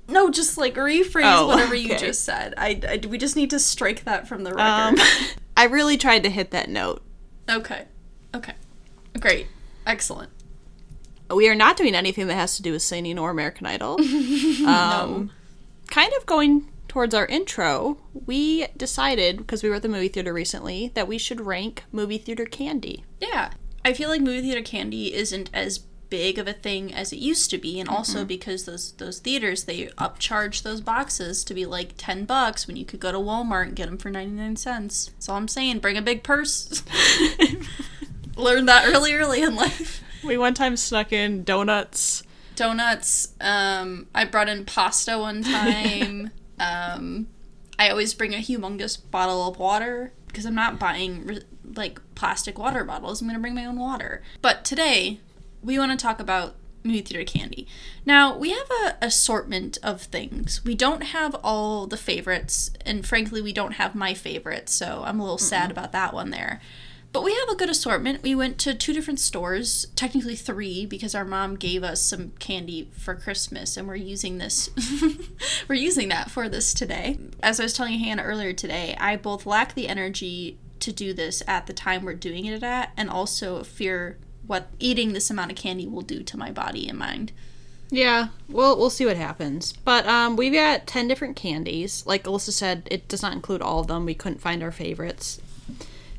No, 0.07 0.31
just 0.31 0.59
like 0.59 0.75
rephrase 0.75 1.23
Oh, 1.25 1.47
whatever 1.49 1.75
you 1.75 1.95
okay. 1.95 1.99
just 2.07 2.25
said. 2.25 2.55
I, 2.57 2.81
I- 2.89 3.07
we 3.07 3.17
just 3.19 3.37
need 3.37 3.51
to 3.51 3.59
strike 3.59 4.05
that 4.05 4.29
from 4.29 4.45
the 4.45 4.51
record. 4.53 4.99
Um, 5.01 5.07
I 5.57 5.65
really 5.65 5.97
tried 5.97 6.23
to 6.25 6.31
hit 6.31 6.51
that 6.51 6.69
note. 6.69 7.03
okay. 7.49 7.87
Okay. 8.35 8.55
Great. 9.21 9.47
Excellent. 9.87 10.31
We 11.33 11.49
are 11.49 11.55
not 11.55 11.77
doing 11.77 11.95
anything 11.95 12.27
that 12.27 12.35
has 12.35 12.57
to 12.57 12.63
do 12.63 12.73
with 12.73 12.83
singing 12.83 13.19
or 13.19 13.31
American 13.31 13.67
Idol. 13.67 13.99
Um, 14.67 15.31
Kind 15.91 16.13
of 16.19 16.27
going 16.27 16.69
towards 16.95 17.13
our 17.13 17.27
intro, 17.27 17.99
we 18.25 18.69
decided, 18.77 19.39
because 19.39 19.65
we 19.65 19.69
were 19.69 19.75
at 19.75 19.83
the 19.83 19.89
movie 19.89 20.07
theater 20.07 20.33
recently, 20.33 20.93
that 20.95 21.09
we 21.09 21.19
should 21.19 21.41
rank 21.41 21.83
movie 21.91 22.19
theater 22.19 22.45
candy. 22.45 23.05
Yeah. 23.19 23.51
I 23.85 23.93
feel 23.93 24.09
like 24.09 24.21
movie 24.21 24.43
theater 24.43 24.63
candy 24.63 25.13
isn't 25.13 25.51
as 25.53 25.79
big 26.09 26.39
of 26.39 26.47
a 26.47 26.53
thing 26.53 26.95
as 26.95 27.13
it 27.13 27.17
used 27.17 27.51
to 27.51 27.59
be 27.59 27.81
and 27.81 27.89
also 27.89 28.25
because 28.25 28.67
those 28.67 28.93
those 28.93 29.19
theaters 29.19 29.65
they 29.65 29.87
upcharge 29.99 30.63
those 30.63 30.81
boxes 30.81 31.43
to 31.43 31.53
be 31.55 31.67
like 31.67 31.95
10 31.97 32.27
bucks 32.27 32.69
when 32.69 32.77
you 32.77 32.85
could 32.85 33.01
go 33.01 33.11
to 33.11 33.19
Walmart 33.19 33.65
and 33.65 33.75
get 33.75 33.87
them 33.87 33.99
for 33.99 34.11
99 34.11 34.55
cents. 34.55 35.07
That's 35.07 35.29
all 35.29 35.37
I'm 35.37 35.49
saying. 35.49 35.81
Bring 35.81 35.97
a 35.97 36.03
big 36.03 36.23
purse. 36.23 36.85
Learned 38.37 38.69
that 38.69 38.87
early 38.87 39.15
early 39.15 39.43
in 39.43 39.57
life. 39.57 40.05
We 40.23 40.39
one 40.39 40.55
time 40.55 40.77
snuck 40.77 41.13
in 41.13 41.43
donuts. 41.43 42.23
Donuts. 42.55 43.35
Um 43.41 44.07
I 44.15 44.25
brought 44.27 44.49
in 44.49 44.65
pasta 44.65 45.19
one 45.19 45.43
time. 45.59 46.31
Um 46.59 47.29
I 47.79 47.89
always 47.89 48.15
bring 48.15 48.35
a 48.35 48.39
humongous 48.39 48.99
bottle 49.11 49.49
of 49.49 49.59
water 49.59 50.13
because 50.29 50.45
I'm 50.45 50.55
not 50.55 50.79
buying 50.79 51.41
like 51.77 52.01
plastic 52.15 52.59
water 52.59 52.85
bottles. 52.85 53.21
I'm 53.21 53.29
going 53.29 53.37
to 53.37 53.41
bring 53.41 53.55
my 53.55 53.65
own 53.65 53.79
water. 53.79 54.23
But 54.43 54.65
today, 54.65 55.21
we 55.63 55.79
want 55.79 55.91
to 55.93 56.03
talk 56.03 56.21
about 56.21 56.55
movie 56.85 57.01
theater 57.01 57.25
candy. 57.25 57.67
Now, 58.05 58.37
we 58.37 58.51
have 58.51 58.71
a 58.85 58.97
assortment 59.01 59.79
of 59.83 60.03
things. 60.03 60.63
We 60.65 60.75
don't 60.75 61.03
have 61.03 61.35
all 61.43 61.87
the 61.87 61.97
favorites, 61.97 62.71
and 62.85 63.07
frankly, 63.07 63.41
we 63.41 63.53
don't 63.53 63.73
have 63.73 63.95
my 63.95 64.13
favorites, 64.15 64.73
so 64.73 65.03
I'm 65.05 65.19
a 65.19 65.23
little 65.23 65.39
sad 65.39 65.71
about 65.71 65.93
that 65.93 66.13
one 66.13 66.31
there. 66.31 66.61
But 67.15 67.23
we 67.23 67.33
have 67.33 67.49
a 67.49 67.55
good 67.55 67.71
assortment. 67.71 68.25
We 68.25 68.35
went 68.35 68.59
to 68.59 68.75
two 68.75 68.93
different 68.93 69.21
stores, 69.21 69.87
technically 69.95 70.35
three, 70.35 70.85
because 70.85 71.15
our 71.15 71.25
mom 71.25 71.55
gave 71.55 71.85
us 71.85 72.03
some 72.03 72.33
candy 72.41 72.91
for 72.99 73.15
Christmas, 73.15 73.77
and 73.77 73.87
we're 73.87 73.95
using 73.95 74.39
this. 74.39 74.69
we're 75.69 75.77
using 75.77 76.09
that 76.09 76.33
for 76.33 76.49
this 76.49 76.75
today. 76.75 77.21
As 77.41 77.61
I 77.61 77.63
was 77.63 77.73
telling 77.73 78.01
Hannah 78.01 78.25
earlier 78.25 78.53
today, 78.53 78.97
I 78.99 79.15
both 79.15 79.47
lack 79.47 79.75
the 79.75 79.87
energy 79.87 80.59
to 80.81 80.91
do 80.91 81.15
this 81.15 81.41
at 81.47 81.69
the 81.69 81.73
time 81.73 82.05
we're 82.05 82.15
doing 82.15 82.47
it 82.47 82.65
at, 82.65 82.91
and 82.97 83.09
also 83.09 83.63
fear 83.63 84.19
what 84.45 84.71
eating 84.81 85.13
this 85.13 85.31
amount 85.31 85.53
of 85.53 85.57
candy 85.57 85.87
will 85.87 86.03
do 86.03 86.25
to 86.25 86.37
my 86.37 86.51
body 86.51 86.89
and 86.89 86.99
mind. 86.99 87.31
Yeah, 87.91 88.31
well, 88.49 88.77
we'll 88.77 88.91
see 88.91 89.07
what 89.07 89.17
happens. 89.17 89.73
But 89.73 90.05
um, 90.09 90.35
we've 90.35 90.53
got 90.53 90.89
10 90.89 91.07
different 91.07 91.37
candies. 91.37 92.05
Like 92.07 92.25
Alyssa 92.25 92.51
said, 92.51 92.89
it 92.91 93.07
does 93.07 93.23
not 93.23 93.35
include 93.35 93.63
all 93.63 93.79
of 93.79 93.87
them. 93.87 94.05
We 94.05 94.15
couldn't 94.15 94.41
find 94.41 94.65
our 94.65 94.73
favorites. 94.73 95.41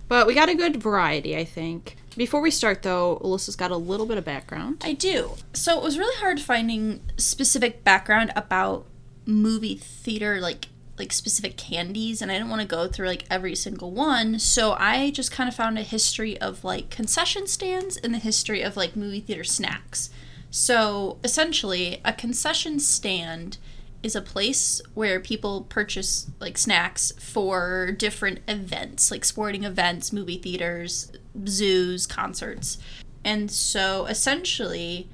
But 0.07 0.27
we 0.27 0.33
got 0.33 0.49
a 0.49 0.55
good 0.55 0.77
variety, 0.77 1.35
I 1.35 1.43
think. 1.43 1.97
Before 2.15 2.41
we 2.41 2.51
start, 2.51 2.83
though, 2.83 3.19
Alyssa's 3.23 3.55
got 3.55 3.71
a 3.71 3.77
little 3.77 4.05
bit 4.05 4.17
of 4.17 4.23
background. 4.23 4.81
I 4.85 4.93
do. 4.93 5.31
So 5.53 5.77
it 5.77 5.83
was 5.83 5.97
really 5.97 6.15
hard 6.19 6.39
finding 6.39 7.01
specific 7.17 7.83
background 7.83 8.31
about 8.35 8.85
movie 9.25 9.75
theater, 9.75 10.39
like 10.39 10.67
like 10.97 11.11
specific 11.11 11.57
candies, 11.57 12.21
and 12.21 12.31
I 12.31 12.35
didn't 12.35 12.49
want 12.49 12.61
to 12.61 12.67
go 12.67 12.87
through 12.87 13.07
like 13.07 13.25
every 13.29 13.55
single 13.55 13.91
one. 13.91 14.39
So 14.39 14.77
I 14.79 15.11
just 15.11 15.31
kind 15.31 15.49
of 15.49 15.55
found 15.55 15.77
a 15.77 15.83
history 15.83 16.39
of 16.39 16.63
like 16.63 16.89
concession 16.89 17.47
stands 17.47 17.97
and 17.97 18.13
the 18.13 18.19
history 18.19 18.61
of 18.61 18.77
like 18.77 18.95
movie 18.95 19.19
theater 19.19 19.43
snacks. 19.43 20.09
So 20.51 21.17
essentially, 21.21 21.99
a 22.05 22.13
concession 22.13 22.79
stand 22.79 23.57
is 24.05 24.15
a 24.15 24.21
place 24.21 24.83
where 24.93 25.19
people 25.19 25.63
purchase 25.63 26.29
like 26.39 26.59
snacks 26.59 27.11
for 27.17 27.91
different 27.91 28.39
events, 28.47 29.09
like 29.09 29.25
sporting 29.25 29.63
events, 29.63 30.13
movie 30.13 30.37
theaters, 30.37 31.11
zoos, 31.47 32.05
concerts. 32.05 32.77
And 33.23 33.49
so 33.49 34.05
essentially, 34.05 35.09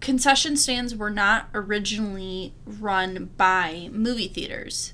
concession 0.00 0.56
stands 0.56 0.96
were 0.96 1.10
not 1.10 1.48
originally 1.54 2.54
run 2.66 3.30
by 3.36 3.88
movie 3.92 4.26
theaters. 4.26 4.92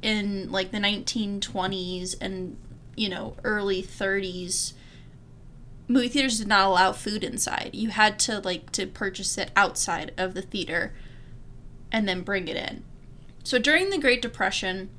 In 0.00 0.50
like 0.52 0.70
the 0.70 0.78
1920s 0.78 2.14
and 2.20 2.56
you 2.94 3.08
know 3.08 3.34
early 3.42 3.82
30s 3.82 4.74
movie 5.88 6.08
theaters 6.08 6.38
did 6.38 6.46
not 6.46 6.68
allow 6.68 6.92
food 6.92 7.24
inside. 7.24 7.70
You 7.72 7.88
had 7.88 8.20
to 8.20 8.38
like 8.38 8.70
to 8.72 8.86
purchase 8.86 9.36
it 9.38 9.50
outside 9.56 10.12
of 10.16 10.34
the 10.34 10.42
theater 10.42 10.92
and 11.92 12.08
then 12.08 12.22
bring 12.22 12.48
it 12.48 12.56
in 12.56 12.82
so 13.44 13.58
during 13.58 13.90
the 13.90 13.98
great 13.98 14.20
depression 14.20 14.90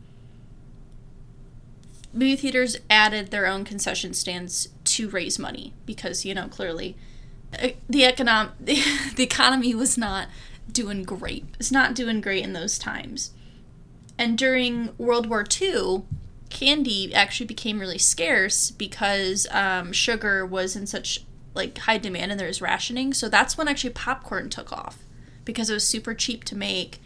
movie 2.13 2.35
theaters 2.35 2.77
added 2.89 3.31
their 3.31 3.45
own 3.45 3.65
concession 3.65 4.13
stands 4.13 4.69
to 4.85 5.09
raise 5.09 5.37
money 5.37 5.73
because 5.85 6.23
you 6.23 6.33
know 6.33 6.47
clearly 6.47 6.95
uh, 7.61 7.69
the 7.89 8.03
econom 8.03 8.51
the, 8.59 9.23
economy 9.23 9.75
was 9.75 9.97
not 9.97 10.27
doing 10.71 11.03
great. 11.03 11.45
It's 11.59 11.71
not 11.71 11.95
doing 11.95 12.21
great 12.21 12.43
in 12.43 12.53
those 12.53 12.77
times. 12.77 13.31
And 14.17 14.37
during 14.37 14.93
World 14.97 15.27
War 15.27 15.45
II, 15.61 16.03
candy 16.49 17.13
actually 17.13 17.47
became 17.47 17.79
really 17.79 17.97
scarce 17.97 18.71
because 18.71 19.47
um, 19.51 19.91
sugar 19.91 20.45
was 20.45 20.75
in 20.75 20.85
such 20.85 21.25
like 21.55 21.77
high 21.79 21.97
demand 21.97 22.31
and 22.31 22.39
there 22.39 22.47
was 22.47 22.61
rationing. 22.61 23.13
So 23.13 23.29
that's 23.29 23.57
when 23.57 23.67
actually 23.67 23.91
popcorn 23.91 24.49
took 24.49 24.71
off 24.71 24.99
because 25.45 25.69
it 25.69 25.73
was 25.73 25.87
super 25.87 26.13
cheap 26.13 26.43
to 26.45 26.55
make 26.55 26.99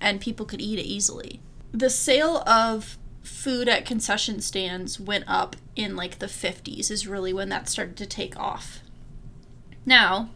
and 0.00 0.20
people 0.20 0.46
could 0.46 0.60
eat 0.60 0.78
it 0.78 0.86
easily. 0.86 1.40
The 1.72 1.90
sale 1.90 2.38
of 2.46 2.98
food 3.22 3.68
at 3.68 3.86
concession 3.86 4.40
stands 4.40 5.00
went 5.00 5.24
up 5.26 5.56
in 5.74 5.96
like 5.96 6.18
the 6.18 6.26
50s 6.26 6.90
is 6.90 7.06
really 7.06 7.32
when 7.32 7.48
that 7.48 7.68
started 7.68 7.96
to 7.96 8.06
take 8.06 8.38
off 8.38 8.80
now, 9.86 10.30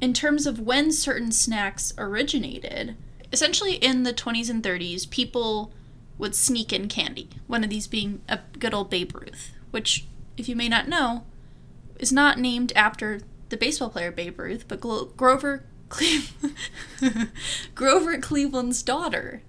in 0.00 0.14
terms 0.14 0.46
of 0.46 0.58
when 0.58 0.90
certain 0.90 1.30
snacks 1.30 1.92
originated, 1.98 2.96
essentially 3.30 3.74
in 3.74 4.04
the 4.04 4.14
20s 4.14 4.48
and 4.48 4.62
30s, 4.62 5.08
people 5.10 5.70
would 6.16 6.34
sneak 6.34 6.72
in 6.72 6.88
candy, 6.88 7.28
one 7.46 7.62
of 7.62 7.70
these 7.70 7.86
being 7.86 8.22
a 8.28 8.40
good 8.58 8.72
old 8.72 8.88
Baby 8.88 9.12
Ruth, 9.14 9.52
which, 9.70 10.06
if 10.38 10.48
you 10.48 10.56
may 10.56 10.68
not 10.68 10.88
know, 10.88 11.24
is 11.98 12.10
not 12.10 12.38
named 12.38 12.72
after 12.74 13.20
the 13.48 13.56
baseball 13.56 13.90
player 13.90 14.10
Babe 14.10 14.38
Ruth, 14.38 14.66
but 14.68 14.80
Glo- 14.80 15.06
Grover 15.16 15.64
Cle- 15.88 16.22
Grover 17.74 18.18
Cleveland's 18.18 18.82
daughter. 18.82 19.42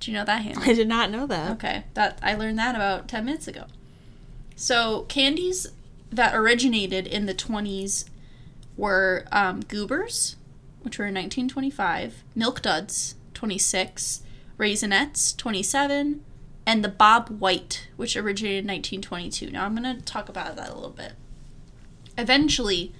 Do 0.00 0.10
you 0.10 0.16
know 0.16 0.24
that, 0.24 0.42
Hannah? 0.42 0.60
I 0.60 0.72
did 0.72 0.88
not 0.88 1.10
know 1.10 1.26
that. 1.26 1.52
Okay, 1.52 1.84
that 1.94 2.18
I 2.22 2.34
learned 2.34 2.58
that 2.58 2.74
about 2.74 3.08
10 3.08 3.24
minutes 3.24 3.46
ago. 3.46 3.64
So, 4.56 5.02
candies 5.08 5.68
that 6.10 6.34
originated 6.34 7.06
in 7.06 7.26
the 7.26 7.34
20s 7.34 8.04
were 8.76 9.26
um, 9.30 9.60
Goobers, 9.60 10.36
which 10.82 10.98
were 10.98 11.06
in 11.06 11.14
1925, 11.14 12.24
Milk 12.34 12.62
Duds, 12.62 13.14
26, 13.34 14.22
Raisinets, 14.58 15.36
27, 15.36 16.24
and 16.66 16.84
the 16.84 16.88
Bob 16.88 17.28
White, 17.40 17.88
which 17.96 18.16
originated 18.16 18.64
in 18.64 18.68
1922. 18.68 19.50
Now 19.50 19.64
I'm 19.64 19.74
going 19.76 19.96
to 19.96 20.02
talk 20.02 20.28
about 20.28 20.56
that 20.56 20.70
a 20.70 20.74
little 20.74 20.90
bit. 20.90 21.12
Eventually, 22.18 22.92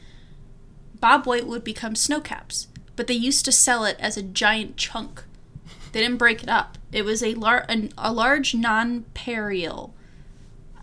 Bob 0.98 1.26
White 1.26 1.46
would 1.46 1.64
become 1.64 1.94
Snowcaps, 1.94 2.66
but 2.96 3.06
they 3.06 3.14
used 3.14 3.44
to 3.44 3.52
sell 3.52 3.84
it 3.84 3.96
as 3.98 4.16
a 4.16 4.22
giant 4.22 4.76
chunk. 4.76 5.24
They 5.92 6.00
didn't 6.00 6.18
break 6.18 6.42
it 6.42 6.48
up. 6.48 6.78
It 6.92 7.04
was 7.04 7.22
a, 7.22 7.34
lar- 7.34 7.66
a, 7.68 7.88
a 7.98 8.12
large 8.12 8.54
non-perial. 8.54 9.92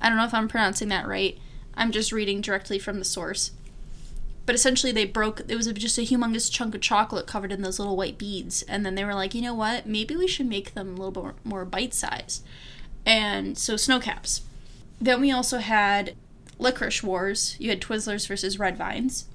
I 0.01 0.09
don't 0.09 0.17
know 0.17 0.25
if 0.25 0.33
I'm 0.33 0.47
pronouncing 0.47 0.89
that 0.89 1.07
right 1.07 1.37
I'm 1.77 1.91
just 1.91 2.11
reading 2.11 2.41
directly 2.41 2.79
from 2.79 2.97
the 2.97 3.05
source. 3.05 3.51
But 4.45 4.55
essentially, 4.55 4.91
they 4.91 5.05
broke. 5.05 5.41
It 5.47 5.55
was 5.55 5.67
just 5.67 5.97
a 5.97 6.01
humongous 6.01 6.51
chunk 6.51 6.73
of 6.73 6.81
chocolate 6.81 7.27
covered 7.27 7.51
in 7.51 7.61
those 7.61 7.79
little 7.79 7.95
white 7.95 8.17
beads, 8.17 8.63
and 8.63 8.85
then 8.85 8.95
they 8.95 9.05
were 9.05 9.13
like, 9.13 9.35
you 9.35 9.41
know 9.41 9.53
what? 9.53 9.85
Maybe 9.85 10.15
we 10.15 10.27
should 10.27 10.47
make 10.47 10.73
them 10.73 10.87
a 10.87 10.97
little 10.97 11.23
bit 11.23 11.35
more 11.43 11.65
bite 11.65 11.93
sized. 11.93 12.43
And 13.05 13.57
so 13.57 13.77
snow 13.77 13.99
caps. 13.99 14.41
Then 14.99 15.21
we 15.21 15.31
also 15.31 15.59
had 15.59 16.15
licorice 16.59 17.03
wars. 17.03 17.55
You 17.59 17.69
had 17.69 17.81
Twizzlers 17.81 18.27
versus 18.27 18.59
Red 18.59 18.77
Vines. 18.77 19.27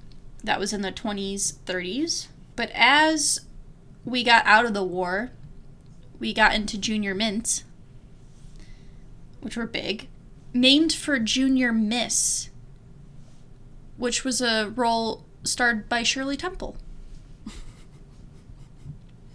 That 0.43 0.59
was 0.59 0.73
in 0.73 0.81
the 0.81 0.91
20s, 0.91 1.53
30s. 1.65 2.27
But 2.55 2.69
as 2.73 3.41
we 4.05 4.23
got 4.23 4.45
out 4.45 4.65
of 4.65 4.73
the 4.73 4.83
war, 4.83 5.31
we 6.19 6.33
got 6.33 6.53
into 6.53 6.77
junior 6.77 7.15
mints, 7.15 7.63
which 9.41 9.57
were 9.57 9.65
big 9.65 10.07
named 10.53 10.93
for 10.93 11.19
Junior 11.19 11.73
Miss, 11.73 12.49
which 13.97 14.23
was 14.23 14.41
a 14.41 14.71
role 14.75 15.25
starred 15.43 15.89
by 15.89 16.03
Shirley 16.03 16.37
Temple. 16.37 16.77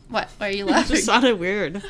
what? 0.09 0.29
Why 0.39 0.49
are 0.49 0.53
you 0.53 0.65
laughing? 0.67 0.97
It 0.97 1.03
sounded 1.03 1.39
weird. 1.39 1.83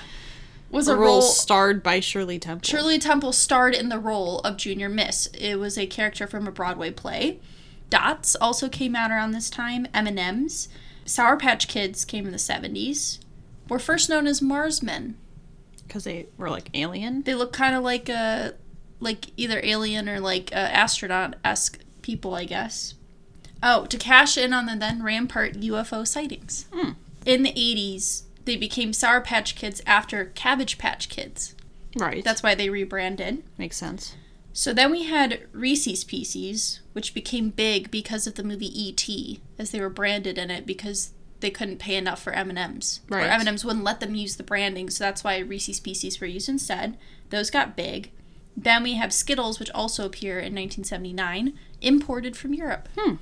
Was 0.71 0.89
a, 0.89 0.95
a, 0.95 0.97
role, 0.97 1.07
role 1.07 1.23
starred 1.23 1.83
by 1.83 2.01
Shirley 2.01 2.39
Temple. 2.39 2.69
Shirley 2.69 2.99
Temple 2.99 3.33
starred 3.33 3.75
in 3.75 3.89
the 3.89 3.99
role 3.99 4.41
of 4.41 4.57
Junior 4.57 4.89
Miss. 4.89 5.27
It 5.29 5.57
was 5.57 5.79
a 5.79 5.87
character 5.87 6.27
from 6.27 6.47
a 6.47 6.53
Broadway 6.53 6.91
play. 6.91 7.41
Dots 7.91 8.37
also 8.37 8.69
came 8.69 8.95
out 8.95 9.11
around 9.11 9.33
this 9.33 9.49
time. 9.49 9.87
M&M's. 9.95 10.69
Sour 11.05 11.39
Patch 11.39 11.69
Kids 11.69 12.05
came 12.05 12.27
in 12.27 12.33
the 12.33 12.39
70s. 12.39 13.19
Were 13.69 13.79
first 13.79 14.11
known 14.11 14.27
as 14.27 14.41
Marsmen. 14.41 15.15
Because 15.87 16.05
they 16.05 16.27
were 16.37 16.51
like 16.51 16.69
alien. 16.75 17.23
They 17.23 17.35
look 17.35 17.53
kind 17.53 17.75
of 17.75 17.83
like 17.83 18.11
a 18.11 18.55
like 19.01 19.27
either 19.37 19.61
alien 19.63 20.09
or 20.09 20.21
like 20.21 20.51
uh, 20.53 20.57
astronaut 20.57 21.37
esque 21.45 21.81
people, 22.03 22.35
I 22.35 22.45
guess. 22.45 22.95
Oh, 23.63 23.87
to 23.87 23.97
cash 23.97 24.37
in 24.37 24.53
on 24.53 24.67
the 24.67 24.77
then 24.77 25.03
rampart 25.03 25.55
UFO 25.55 26.07
sightings. 26.07 26.67
Hmm. 26.73 26.93
In 27.25 27.43
the 27.43 27.53
80s, 27.53 28.23
they 28.49 28.57
became 28.57 28.95
Sour 28.95 29.21
Patch 29.21 29.55
Kids 29.55 29.83
after 29.87 30.25
Cabbage 30.35 30.79
Patch 30.79 31.11
Kids. 31.11 31.55
Right. 31.95 32.25
That's 32.25 32.43
why 32.43 32.55
they 32.55 32.71
rebranded. 32.71 33.45
makes 33.59 33.77
sense. 33.77 34.17
So 34.55 34.73
then 34.73 34.91
we 34.91 35.05
had 35.05 35.47
Reese's 35.53 36.03
Pieces, 36.03 36.81
which 36.95 37.13
became 37.13 37.51
big 37.51 37.91
because 37.91 38.27
of 38.27 38.37
the 38.37 38.43
movie 38.43 38.73
E.T., 38.83 39.43
as 39.59 39.71
they 39.71 39.81
were 39.81 39.91
branded 39.91 40.39
in 40.39 40.51
it 40.51 40.65
because 40.65 41.13
they 41.41 41.51
couldn't 41.51 41.79
pay 41.79 41.95
enough 41.97 42.23
for 42.23 42.33
M&Ms. 42.33 43.01
Right. 43.11 43.27
Or 43.27 43.29
M&Ms 43.29 43.67
wouldn't 43.67 43.85
let 43.85 44.01
them 44.01 44.15
use 44.15 44.37
the 44.37 44.43
branding, 44.43 44.89
so 44.89 45.05
that's 45.05 45.23
why 45.23 45.39
Reese's 45.39 45.79
Pieces 45.79 46.19
were 46.19 46.27
used 46.27 46.49
instead. 46.49 46.97
Those 47.29 47.51
got 47.51 47.77
big. 47.77 48.11
Then 48.57 48.83
we 48.83 48.95
have 48.95 49.13
Skittles, 49.13 49.61
which 49.61 49.71
also 49.71 50.07
appear 50.07 50.39
in 50.39 50.55
1979, 50.55 51.53
imported 51.83 52.35
from 52.35 52.55
Europe. 52.55 52.89
Hmm. 52.97 53.17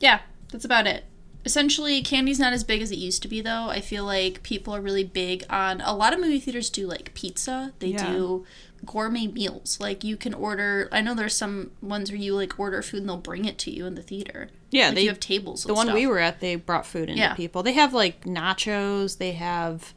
Yeah, 0.00 0.22
that's 0.50 0.64
about 0.64 0.88
it. 0.88 1.04
Essentially 1.44 2.00
candy's 2.02 2.38
not 2.38 2.52
as 2.52 2.64
big 2.64 2.80
as 2.82 2.90
it 2.90 2.96
used 2.98 3.20
to 3.22 3.28
be 3.28 3.40
though 3.40 3.68
i 3.68 3.80
feel 3.80 4.04
like 4.04 4.42
people 4.42 4.74
are 4.74 4.80
really 4.80 5.04
big 5.04 5.44
on 5.50 5.80
a 5.82 5.94
lot 5.94 6.12
of 6.12 6.20
movie 6.20 6.40
theaters 6.40 6.70
do 6.70 6.86
like 6.86 7.12
pizza 7.14 7.72
they 7.80 7.88
Yeah. 7.88 8.12
do 8.12 8.46
gourmet 8.86 9.26
meals 9.26 9.78
like 9.80 10.04
you 10.04 10.16
can 10.16 10.34
order 10.34 10.88
i 10.92 11.00
know 11.00 11.14
there's 11.14 11.34
some 11.34 11.70
ones 11.80 12.10
where 12.10 12.18
you 12.20 12.34
like 12.34 12.58
order 12.58 12.82
food 12.82 13.00
and 13.00 13.08
they'll 13.08 13.16
bring 13.16 13.44
it 13.44 13.58
to 13.58 13.70
you 13.70 13.86
in 13.86 13.94
the 13.94 14.02
theater 14.02 14.48
Yeah, 14.70 14.86
like 14.86 14.94
they- 14.96 15.02
you 15.02 15.08
have 15.08 15.20
tables 15.20 15.64
The 15.64 15.74
one 15.74 15.92
we 15.94 16.06
were 16.06 16.18
at, 16.18 16.40
they 16.40 16.56
brought 16.56 16.84
food 16.86 17.08
into 17.08 17.20
Yeah. 17.20 17.34
people. 17.34 17.62
They 17.62 17.72
have 17.74 17.94
like 17.94 18.24
nachos. 18.24 19.18
They 19.18 19.32
have 19.32 19.94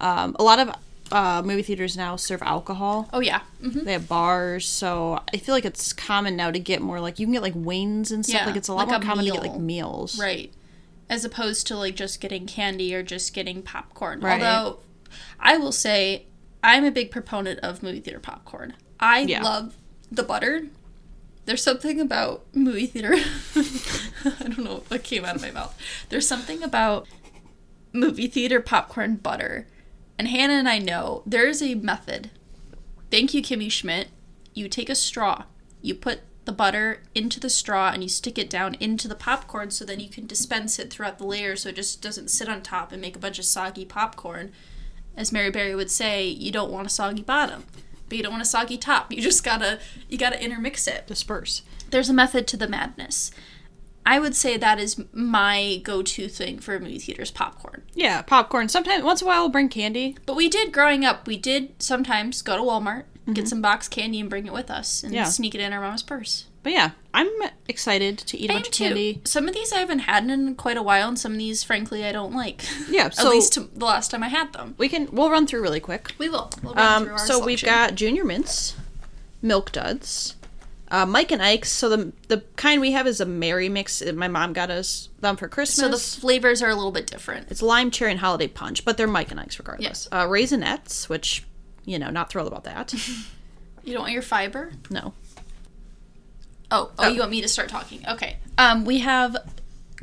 um, 0.00 0.34
a 0.40 0.42
lot 0.42 0.58
of 0.58 0.70
uh, 1.12 1.42
movie 1.44 1.62
theaters 1.62 1.96
now 1.96 2.16
serve 2.16 2.42
alcohol. 2.42 3.08
oh 3.12 3.20
yeah 3.20 3.40
hmm 3.60 3.84
They 3.84 3.92
have 3.92 4.08
bars, 4.08 4.66
so 4.66 5.20
I 5.32 5.36
feel 5.36 5.54
like 5.54 5.64
it's 5.66 5.92
common 5.92 6.34
now 6.36 6.50
to 6.50 6.58
get 6.58 6.80
more 6.82 6.98
like 7.00 7.18
you 7.20 7.26
can 7.26 7.34
get 7.34 7.42
like 7.42 7.52
wings 7.54 8.10
and 8.10 8.24
stuff. 8.24 8.40
Yeah, 8.40 8.46
like 8.46 8.56
it's 8.56 8.68
a 8.68 8.72
lot 8.74 8.88
like 8.88 8.88
more 8.88 8.96
a 8.96 9.02
common 9.04 9.24
to 9.26 9.30
get 9.32 9.42
like 9.42 9.58
meals. 9.60 10.18
Right. 10.18 10.50
As 11.08 11.24
opposed 11.24 11.66
to 11.68 11.76
like 11.76 11.96
just 11.96 12.20
getting 12.20 12.46
candy 12.46 12.94
or 12.94 13.02
just 13.02 13.34
getting 13.34 13.62
popcorn. 13.62 14.20
Right. 14.20 14.42
Although 14.42 14.80
I 15.38 15.56
will 15.58 15.72
say 15.72 16.26
I'm 16.62 16.84
a 16.84 16.90
big 16.90 17.10
proponent 17.10 17.60
of 17.60 17.82
movie 17.82 18.00
theater 18.00 18.20
popcorn. 18.20 18.74
I 18.98 19.20
Yeah. 19.20 19.42
love 19.42 19.74
the 20.10 20.22
butter. 20.22 20.68
There's 21.46 21.62
something 21.62 22.00
about 22.00 22.46
movie 22.54 22.86
theater. 22.86 23.14
I 23.54 24.44
don't 24.48 24.64
know 24.64 24.82
what 24.88 25.02
came 25.04 25.24
out 25.26 25.36
of 25.36 25.42
my 25.42 25.50
mouth. 25.50 25.78
There's 26.08 26.26
something 26.26 26.62
about 26.62 27.06
movie 27.92 28.26
theater 28.28 28.60
popcorn 28.60 29.16
butter. 29.16 29.66
And 30.18 30.28
Hannah 30.28 30.54
and 30.54 30.68
I 30.68 30.78
know 30.78 31.22
there 31.26 31.46
is 31.46 31.62
a 31.62 31.74
method. 31.74 32.30
Thank 33.10 33.34
you, 33.34 33.42
Kimmy 33.42 33.70
Schmidt. 33.70 34.08
You 34.54 34.68
take 34.68 34.88
a 34.88 34.94
straw, 34.94 35.44
you 35.82 35.94
put 35.94 36.20
the 36.44 36.52
butter 36.52 37.02
into 37.14 37.40
the 37.40 37.48
straw, 37.48 37.90
and 37.90 38.02
you 38.02 38.08
stick 38.08 38.38
it 38.38 38.50
down 38.50 38.74
into 38.74 39.08
the 39.08 39.14
popcorn 39.14 39.70
so 39.70 39.84
then 39.84 40.00
you 40.00 40.08
can 40.08 40.26
dispense 40.26 40.78
it 40.78 40.90
throughout 40.90 41.18
the 41.18 41.24
layer 41.26 41.56
so 41.56 41.70
it 41.70 41.76
just 41.76 42.02
doesn't 42.02 42.30
sit 42.30 42.48
on 42.48 42.62
top 42.62 42.92
and 42.92 43.00
make 43.00 43.16
a 43.16 43.20
bunch 43.20 43.38
of 43.38 43.44
soggy 43.44 43.84
popcorn. 43.84 44.52
As 45.16 45.32
Mary 45.32 45.50
Berry 45.50 45.74
would 45.74 45.90
say, 45.90 46.26
you 46.26 46.50
don't 46.50 46.72
want 46.72 46.86
a 46.86 46.90
soggy 46.90 47.22
bottom, 47.22 47.64
but 48.08 48.16
you 48.16 48.22
don't 48.22 48.32
want 48.32 48.42
a 48.42 48.46
soggy 48.46 48.76
top. 48.76 49.12
You 49.12 49.22
just 49.22 49.44
gotta 49.44 49.78
you 50.08 50.18
gotta 50.18 50.42
intermix 50.42 50.86
it 50.86 51.06
Disperse. 51.06 51.62
there's 51.90 52.10
a 52.10 52.14
method 52.14 52.46
to 52.48 52.56
the 52.56 52.68
madness. 52.68 53.30
I 54.06 54.18
would 54.20 54.36
say 54.36 54.58
that 54.58 54.78
is 54.78 55.02
my 55.14 55.80
go-to 55.82 56.28
thing 56.28 56.58
for 56.58 56.78
movie 56.78 56.98
theaters 56.98 57.30
popcorn. 57.30 57.84
Yeah, 57.94 58.20
popcorn. 58.20 58.68
Sometimes 58.68 59.02
once 59.02 59.22
in 59.22 59.26
a 59.26 59.28
while 59.28 59.42
we'll 59.42 59.48
bring 59.48 59.70
candy. 59.70 60.16
But 60.26 60.36
we 60.36 60.48
did 60.50 60.72
growing 60.72 61.06
up. 61.06 61.26
We 61.26 61.38
did 61.38 61.80
sometimes 61.82 62.42
go 62.42 62.56
to 62.56 62.62
Walmart, 62.62 63.04
get 63.32 63.48
some 63.48 63.62
box 63.62 63.88
candy, 63.88 64.20
and 64.20 64.28
bring 64.28 64.46
it 64.46 64.52
with 64.52 64.70
us, 64.70 65.02
and 65.02 65.12
Mm-hmm. 65.12 65.16
Yeah. 65.16 65.24
sneak 65.24 65.54
it 65.54 65.60
in 65.60 65.72
our 65.72 65.80
mom's 65.80 66.02
purse. 66.02 66.46
But 66.62 66.72
yeah, 66.72 66.90
I'm 67.12 67.28
excited 67.68 68.16
to 68.18 68.38
eat 68.38 68.48
a 68.48 68.52
I 68.54 68.56
bunch 68.56 68.66
of 68.68 68.72
too. 68.72 68.84
candy. 68.84 69.20
Some 69.24 69.48
of 69.48 69.54
these 69.54 69.70
I 69.72 69.78
haven't 69.80 69.98
had 70.00 70.24
in 70.30 70.54
quite 70.54 70.76
a 70.78 70.82
while, 70.82 71.08
and 71.08 71.18
some 71.18 71.32
of 71.32 71.38
these, 71.38 71.62
frankly, 71.62 72.04
I 72.04 72.12
don't 72.12 72.34
like. 72.34 72.62
Yeah, 72.88 73.06
At 73.18 73.26
least 73.28 73.54
the 73.78 73.84
last 73.84 74.10
time 74.10 74.22
I 74.22 74.28
had 74.28 74.52
them. 74.54 74.74
We 74.78 74.88
can 74.88 75.08
we'll 75.12 75.30
run 75.30 75.46
through 75.46 75.60
really 75.62 75.80
quick. 75.80 76.12
We 76.18 76.28
will. 76.30 76.50
We'll 76.62 76.74
run 76.74 77.02
Um, 77.04 77.08
our 77.10 77.18
so 77.18 77.44
we've 77.44 77.62
got 77.62 77.94
Junior 77.96 78.24
Mints, 78.24 78.76
Milk 79.42 79.72
Duds, 79.72 80.36
uh, 80.90 81.04
Mike 81.04 81.30
and 81.32 81.42
Ike's. 81.42 81.70
So 81.70 81.90
the 81.90 82.12
the 82.28 82.42
kind 82.56 82.80
we 82.80 82.92
have 82.92 83.06
is 83.06 83.20
a 83.20 83.26
Merry 83.26 83.68
Mix. 83.68 84.02
My 84.02 84.28
mom 84.28 84.54
got 84.54 84.70
us 84.70 85.10
them 85.20 85.36
for 85.36 85.48
Christmas. 85.48 85.76
So 85.76 85.88
the 85.90 86.20
flavors 86.20 86.62
are 86.62 86.70
a 86.70 86.74
little 86.74 86.92
bit 86.92 87.06
different. 87.06 87.50
it's 87.50 87.60
lime, 87.62 87.90
cherry, 87.90 88.12
and 88.12 88.20
holiday 88.20 88.48
punch, 88.48 88.86
but 88.86 88.96
they're 88.96 89.06
Mike 89.06 89.30
and 89.30 89.38
Ike's 89.40 89.58
regardless. 89.58 90.08
Uh, 90.10 90.24
Raisinets, 90.26 91.10
which 91.10 91.44
you 91.84 91.98
know, 91.98 92.10
not 92.10 92.30
thrilled 92.30 92.48
about 92.48 92.64
that. 92.64 92.94
You 93.86 93.92
don't 93.92 94.00
want 94.04 94.12
your 94.14 94.22
fiber? 94.22 94.72
no. 94.88 95.12
Oh, 96.70 96.90
oh, 96.98 97.08
you 97.08 97.18
want 97.20 97.30
me 97.30 97.42
to 97.42 97.48
start 97.48 97.68
talking? 97.68 98.02
Okay. 98.08 98.38
Um, 98.56 98.86
we 98.86 99.00
have 99.00 99.36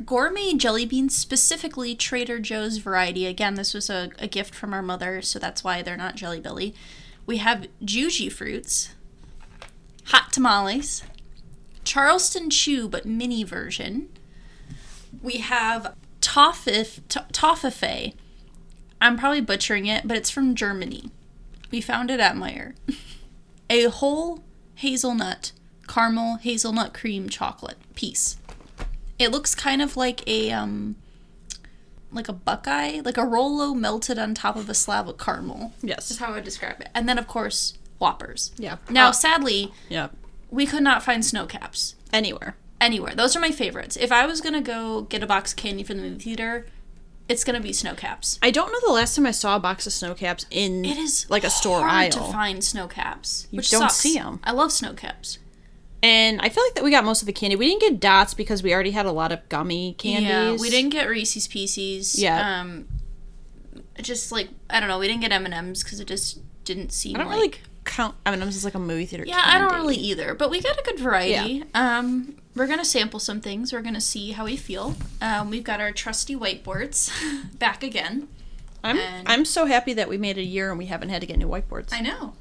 gourmet 0.04 0.54
jelly 0.54 0.86
beans, 0.86 1.16
specifically 1.16 1.96
Trader 1.96 2.38
Joe's 2.38 2.78
variety. 2.78 3.26
Again, 3.26 3.56
this 3.56 3.74
was 3.74 3.90
a, 3.90 4.10
a 4.20 4.28
gift 4.28 4.54
from 4.54 4.72
our 4.72 4.82
mother, 4.82 5.20
so 5.20 5.40
that's 5.40 5.64
why 5.64 5.82
they're 5.82 5.96
not 5.96 6.14
Jelly 6.14 6.38
Belly. 6.38 6.74
We 7.26 7.38
have 7.38 7.66
Jujyfruits, 7.84 8.90
hot 10.04 10.32
tamales, 10.32 11.02
Charleston 11.82 12.50
Chew, 12.50 12.88
but 12.88 13.04
mini 13.04 13.42
version. 13.42 14.08
We 15.20 15.38
have 15.38 15.96
Toffif, 16.20 17.00
to- 17.08 17.26
Toffefe. 17.32 18.14
I'm 19.00 19.18
probably 19.18 19.40
butchering 19.40 19.86
it, 19.86 20.06
but 20.06 20.16
it's 20.16 20.30
from 20.30 20.54
Germany. 20.54 21.10
We 21.72 21.80
found 21.80 22.10
it 22.10 22.20
at 22.20 22.36
Meijer. 22.36 22.74
a 23.68 23.84
whole 23.84 24.44
hazelnut 24.76 25.50
caramel 25.88 26.36
hazelnut 26.36 26.94
cream 26.94 27.28
chocolate 27.28 27.78
piece. 27.96 28.36
It 29.18 29.30
looks 29.32 29.54
kind 29.54 29.82
of 29.82 29.96
like 29.96 30.26
a 30.28 30.52
um 30.52 30.94
like 32.12 32.28
a 32.28 32.32
buckeye, 32.34 33.00
like 33.02 33.16
a 33.16 33.24
Rolo 33.24 33.72
melted 33.72 34.18
on 34.18 34.34
top 34.34 34.54
of 34.56 34.68
a 34.68 34.74
slab 34.74 35.08
of 35.08 35.16
caramel. 35.18 35.72
Yes. 35.82 36.10
Is 36.10 36.18
how 36.18 36.28
I 36.28 36.32
would 36.32 36.44
describe 36.44 36.80
it. 36.80 36.90
And 36.94 37.08
then 37.08 37.18
of 37.18 37.26
course, 37.26 37.78
Whoppers. 37.98 38.50
Yeah. 38.58 38.76
Now, 38.90 39.08
Uh, 39.08 39.12
sadly, 39.12 39.72
yeah. 39.88 40.08
we 40.50 40.66
could 40.66 40.82
not 40.82 41.02
find 41.02 41.24
snow 41.24 41.46
caps 41.46 41.94
Anywhere. 42.12 42.56
anywhere. 42.80 43.14
Those 43.14 43.34
are 43.36 43.40
my 43.40 43.50
favorites. 43.52 43.96
If 43.96 44.10
I 44.12 44.26
was 44.26 44.40
gonna 44.40 44.60
go 44.60 45.02
get 45.02 45.22
a 45.22 45.26
box 45.26 45.52
of 45.52 45.56
candy 45.56 45.84
from 45.84 45.98
the 45.98 46.02
movie 46.02 46.18
theater, 46.24 46.66
it's 47.28 47.44
gonna 47.44 47.60
be 47.60 47.72
snow 47.72 47.94
caps. 47.94 48.38
I 48.42 48.50
don't 48.50 48.72
know 48.72 48.78
the 48.86 48.92
last 48.92 49.16
time 49.16 49.26
I 49.26 49.30
saw 49.30 49.56
a 49.56 49.60
box 49.60 49.86
of 49.86 49.92
snow 49.92 50.14
caps 50.14 50.44
in 50.50 50.84
It 50.84 50.98
is 50.98 51.26
like 51.30 51.44
a 51.44 51.50
store 51.50 51.80
hard 51.80 51.92
aisle. 51.92 52.10
to 52.10 52.32
find 52.32 52.62
snow 52.62 52.86
caps. 52.88 53.46
You 53.50 53.58
which 53.58 53.70
don't 53.70 53.80
sucks. 53.82 53.96
see 53.96 54.18
'em. 54.18 54.40
I 54.44 54.52
love 54.52 54.72
snow 54.72 54.92
caps. 54.92 55.38
And 56.04 56.40
I 56.40 56.48
feel 56.48 56.64
like 56.64 56.74
that 56.74 56.82
we 56.82 56.90
got 56.90 57.04
most 57.04 57.22
of 57.22 57.26
the 57.26 57.32
candy. 57.32 57.54
We 57.54 57.68
didn't 57.68 57.80
get 57.80 58.00
dots 58.00 58.34
because 58.34 58.60
we 58.62 58.74
already 58.74 58.90
had 58.90 59.06
a 59.06 59.12
lot 59.12 59.30
of 59.30 59.48
gummy 59.48 59.94
candies. 59.98 60.28
Yeah, 60.28 60.56
we 60.56 60.68
didn't 60.68 60.90
get 60.90 61.08
Reese's 61.08 61.46
Pieces. 61.46 62.18
Yeah. 62.20 62.60
Um, 62.60 62.88
just 64.00 64.32
like 64.32 64.48
I 64.68 64.80
don't 64.80 64.88
know, 64.88 64.98
we 64.98 65.06
didn't 65.06 65.20
get 65.22 65.30
M 65.32 65.44
and 65.44 65.54
M's 65.54 65.84
because 65.84 66.00
it 66.00 66.06
just 66.08 66.40
didn't 66.64 66.92
seem 66.92 67.14
I 67.16 67.18
don't 67.20 67.28
like. 67.28 67.36
really 67.36 67.54
count 67.84 68.14
M&M's 68.24 68.56
as 68.56 68.64
like 68.64 68.74
a 68.74 68.78
movie 68.78 69.06
theater. 69.06 69.24
yeah, 69.26 69.42
I 69.44 69.58
don't 69.58 69.74
really 69.74 69.96
either. 69.96 70.34
But 70.34 70.50
we 70.50 70.60
got 70.60 70.78
a 70.78 70.82
good 70.82 70.98
variety. 71.00 71.64
Um, 71.74 72.36
we're 72.54 72.66
gonna 72.66 72.84
sample 72.84 73.18
some 73.20 73.40
things. 73.40 73.72
We're 73.72 73.82
gonna 73.82 74.00
see 74.00 74.32
how 74.32 74.44
we 74.44 74.56
feel. 74.56 74.94
Um, 75.20 75.50
we've 75.50 75.64
got 75.64 75.80
our 75.80 75.92
trusty 75.92 76.36
whiteboards 76.36 77.10
back 77.58 77.82
again. 77.82 78.28
I'm 78.84 78.98
and- 78.98 79.28
I'm 79.28 79.44
so 79.44 79.66
happy 79.66 79.92
that 79.94 80.08
we 80.08 80.18
made 80.18 80.38
a 80.38 80.42
year 80.42 80.70
and 80.70 80.78
we 80.78 80.86
haven't 80.86 81.08
had 81.10 81.20
to 81.20 81.26
get 81.26 81.38
new 81.38 81.48
whiteboards 81.48 81.92
I 81.92 82.00
know. 82.00 82.34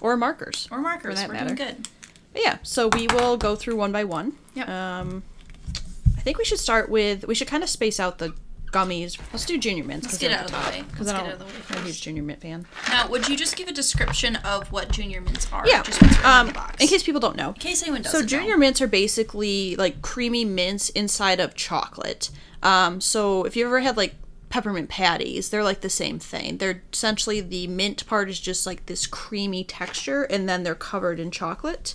or 0.00 0.16
markers. 0.16 0.68
Or 0.70 0.78
markers. 0.78 1.16
that 1.16 1.28
we're 1.28 1.34
matter. 1.34 1.54
doing 1.54 1.68
good. 1.74 1.88
But 2.32 2.42
yeah, 2.42 2.58
so 2.62 2.88
we 2.88 3.06
will 3.08 3.36
go 3.36 3.56
through 3.56 3.76
one 3.76 3.90
by 3.92 4.04
one. 4.04 4.34
Yep. 4.54 4.68
Um, 4.68 5.22
I 6.16 6.20
think 6.20 6.38
we 6.38 6.44
should 6.44 6.58
start 6.60 6.88
with 6.88 7.26
we 7.26 7.34
should 7.34 7.48
kind 7.48 7.62
of 7.62 7.68
space 7.70 7.98
out 7.98 8.18
the 8.18 8.34
gummies. 8.72 9.18
Let's 9.32 9.44
do 9.46 9.58
Junior 9.58 9.84
Mints. 9.84 10.06
Let's 10.06 10.18
get 10.18 10.32
out 10.32 10.44
of 10.46 10.50
the 10.50 10.70
way. 10.70 10.84
Because 10.90 11.08
I 11.08 11.16
don't. 11.18 11.26
out 11.28 11.32
of 11.34 11.38
the 11.40 11.44
way 11.46 11.50
I'm 11.70 11.78
a 11.78 11.80
huge. 11.82 12.00
Junior 12.02 12.22
Mint 12.22 12.40
fan. 12.40 12.66
Now, 12.88 13.08
would 13.08 13.28
you 13.28 13.36
just 13.36 13.56
give 13.56 13.68
a 13.68 13.72
description 13.72 14.36
of 14.36 14.70
what 14.72 14.90
Junior 14.90 15.20
Mints 15.20 15.50
are? 15.52 15.66
Yeah. 15.66 15.82
Just 15.82 16.02
Um, 16.24 16.48
in 16.48 16.52
the 16.54 16.58
box. 16.58 16.82
in 16.82 16.88
case 16.88 17.02
people 17.02 17.20
don't 17.20 17.36
know, 17.36 17.48
in 17.48 17.54
case 17.54 17.82
anyone 17.82 18.04
So 18.04 18.12
doesn't 18.12 18.28
junior 18.28 18.52
know. 18.52 18.58
mints 18.58 18.80
are 18.80 18.86
basically 18.86 19.76
like 19.76 20.02
creamy 20.02 20.44
mints 20.44 20.88
inside 20.90 21.40
of 21.40 21.54
chocolate. 21.54 22.30
Um, 22.62 23.00
so 23.00 23.44
if 23.44 23.56
you 23.56 23.64
ever 23.66 23.80
had 23.80 23.96
like 23.96 24.14
peppermint 24.48 24.88
patties, 24.88 25.50
they're 25.50 25.62
like 25.62 25.80
the 25.82 25.90
same 25.90 26.18
thing. 26.18 26.56
They're 26.58 26.82
essentially 26.92 27.40
the 27.40 27.66
mint 27.66 28.06
part 28.06 28.28
is 28.30 28.40
just 28.40 28.66
like 28.66 28.86
this 28.86 29.06
creamy 29.06 29.62
texture, 29.64 30.22
and 30.24 30.48
then 30.48 30.62
they're 30.62 30.74
covered 30.74 31.20
in 31.20 31.30
chocolate. 31.30 31.94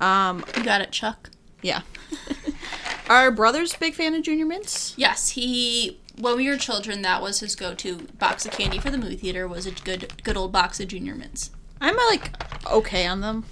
Um, 0.00 0.44
You 0.56 0.64
got 0.64 0.80
it, 0.80 0.92
Chuck. 0.92 1.30
yeah. 1.62 1.82
Our 3.08 3.30
brother's 3.30 3.74
a 3.74 3.78
big 3.78 3.94
fan 3.94 4.14
of 4.14 4.22
junior 4.22 4.46
mints. 4.46 4.94
Yes, 4.96 5.30
he. 5.30 5.99
When 6.20 6.36
we 6.36 6.50
were 6.50 6.58
children, 6.58 7.00
that 7.00 7.22
was 7.22 7.40
his 7.40 7.56
go-to 7.56 8.06
box 8.18 8.44
of 8.44 8.52
candy 8.52 8.78
for 8.78 8.90
the 8.90 8.98
movie 8.98 9.16
theater. 9.16 9.48
Was 9.48 9.64
a 9.64 9.70
good, 9.70 10.22
good 10.22 10.36
old 10.36 10.52
box 10.52 10.78
of 10.78 10.88
Junior 10.88 11.14
Mints. 11.14 11.50
I'm 11.80 11.96
like 11.96 12.32
okay 12.70 13.06
on 13.06 13.20
them. 13.20 13.46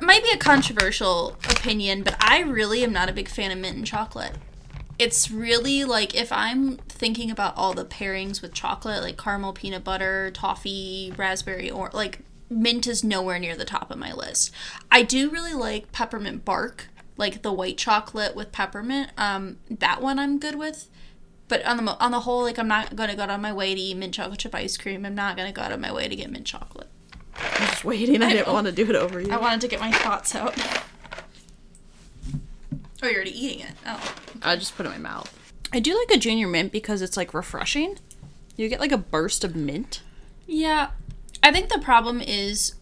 Might 0.00 0.24
be 0.24 0.30
a 0.34 0.38
controversial 0.38 1.36
opinion, 1.48 2.02
but 2.02 2.16
I 2.20 2.40
really 2.40 2.82
am 2.82 2.92
not 2.92 3.08
a 3.08 3.12
big 3.12 3.28
fan 3.28 3.52
of 3.52 3.58
mint 3.58 3.76
and 3.76 3.86
chocolate. 3.86 4.32
It's 4.98 5.30
really 5.30 5.84
like 5.84 6.16
if 6.16 6.32
I'm 6.32 6.78
thinking 6.88 7.30
about 7.30 7.56
all 7.56 7.72
the 7.72 7.84
pairings 7.84 8.42
with 8.42 8.52
chocolate, 8.52 9.02
like 9.02 9.16
caramel, 9.16 9.52
peanut 9.52 9.84
butter, 9.84 10.32
toffee, 10.32 11.14
raspberry, 11.16 11.70
or 11.70 11.88
like 11.92 12.18
mint 12.50 12.88
is 12.88 13.04
nowhere 13.04 13.38
near 13.38 13.54
the 13.54 13.64
top 13.64 13.92
of 13.92 13.98
my 13.98 14.12
list. 14.12 14.52
I 14.90 15.02
do 15.02 15.30
really 15.30 15.54
like 15.54 15.92
peppermint 15.92 16.44
bark, 16.44 16.88
like 17.16 17.42
the 17.42 17.52
white 17.52 17.78
chocolate 17.78 18.34
with 18.34 18.50
peppermint. 18.50 19.10
Um, 19.16 19.58
that 19.70 20.02
one 20.02 20.18
I'm 20.18 20.40
good 20.40 20.56
with. 20.56 20.88
But 21.48 21.64
on 21.64 21.84
the 21.84 21.92
on 21.98 22.10
the 22.10 22.20
whole, 22.20 22.42
like 22.42 22.58
I'm 22.58 22.68
not 22.68 22.94
gonna 22.94 23.16
go 23.16 23.22
out 23.22 23.30
of 23.30 23.40
my 23.40 23.52
way 23.52 23.74
to 23.74 23.80
eat 23.80 23.96
mint 23.96 24.14
chocolate 24.14 24.38
chip 24.38 24.54
ice 24.54 24.76
cream. 24.76 25.04
I'm 25.06 25.14
not 25.14 25.36
gonna 25.36 25.52
go 25.52 25.62
out 25.62 25.72
of 25.72 25.80
my 25.80 25.92
way 25.92 26.06
to 26.06 26.14
get 26.14 26.30
mint 26.30 26.46
chocolate. 26.46 26.88
I'm 27.34 27.68
just 27.68 27.84
waiting. 27.84 28.22
I, 28.22 28.32
didn't 28.32 28.52
want 28.52 28.66
to 28.66 28.72
do 28.72 28.88
it 28.88 28.96
over 28.96 29.20
you. 29.20 29.32
I 29.32 29.38
wanted 29.38 29.60
to 29.62 29.68
get 29.68 29.80
my 29.80 29.92
thoughts 29.92 30.34
out. 30.34 30.54
Oh, 33.02 33.06
you're 33.06 33.14
already 33.14 33.46
eating 33.46 33.60
it. 33.60 33.72
Oh. 33.86 34.14
I 34.42 34.56
just 34.56 34.76
put 34.76 34.84
it 34.84 34.88
in 34.88 35.02
my 35.02 35.08
mouth. 35.08 35.32
I 35.72 35.80
do 35.80 35.96
like 35.96 36.16
a 36.16 36.20
junior 36.20 36.48
mint 36.48 36.72
because 36.72 37.00
it's 37.00 37.16
like 37.16 37.32
refreshing. 37.32 37.98
You 38.56 38.68
get 38.68 38.80
like 38.80 38.92
a 38.92 38.98
burst 38.98 39.44
of 39.44 39.54
mint. 39.54 40.02
Yeah. 40.46 40.90
I 41.42 41.52
think 41.52 41.68
the 41.68 41.78
problem 41.78 42.20
is 42.20 42.74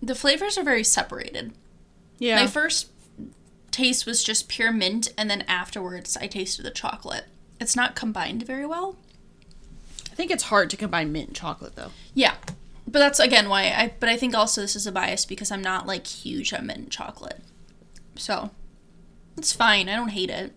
the 0.00 0.14
flavors 0.14 0.56
are 0.56 0.62
very 0.62 0.84
separated. 0.84 1.52
Yeah. 2.18 2.36
My 2.36 2.46
first 2.46 2.90
taste 3.72 4.06
was 4.06 4.22
just 4.22 4.48
pure 4.48 4.70
mint, 4.70 5.12
and 5.18 5.28
then 5.28 5.42
afterwards 5.42 6.16
I 6.16 6.28
tasted 6.28 6.64
the 6.64 6.70
chocolate. 6.70 7.24
It's 7.60 7.76
not 7.76 7.94
combined 7.94 8.44
very 8.46 8.66
well. 8.66 8.96
I 10.10 10.14
think 10.14 10.30
it's 10.30 10.44
hard 10.44 10.70
to 10.70 10.76
combine 10.76 11.12
mint 11.12 11.28
and 11.28 11.36
chocolate 11.36 11.74
though. 11.76 11.90
Yeah. 12.14 12.34
But 12.86 12.98
that's 12.98 13.18
again 13.18 13.48
why 13.48 13.62
I 13.64 13.92
but 13.98 14.08
I 14.08 14.16
think 14.16 14.34
also 14.34 14.60
this 14.60 14.76
is 14.76 14.86
a 14.86 14.92
bias 14.92 15.24
because 15.24 15.50
I'm 15.50 15.62
not 15.62 15.86
like 15.86 16.06
huge 16.06 16.52
on 16.52 16.66
mint 16.66 16.90
chocolate. 16.90 17.40
So 18.16 18.50
it's 19.36 19.52
fine. 19.52 19.88
I 19.88 19.96
don't 19.96 20.08
hate 20.10 20.30
it. 20.30 20.52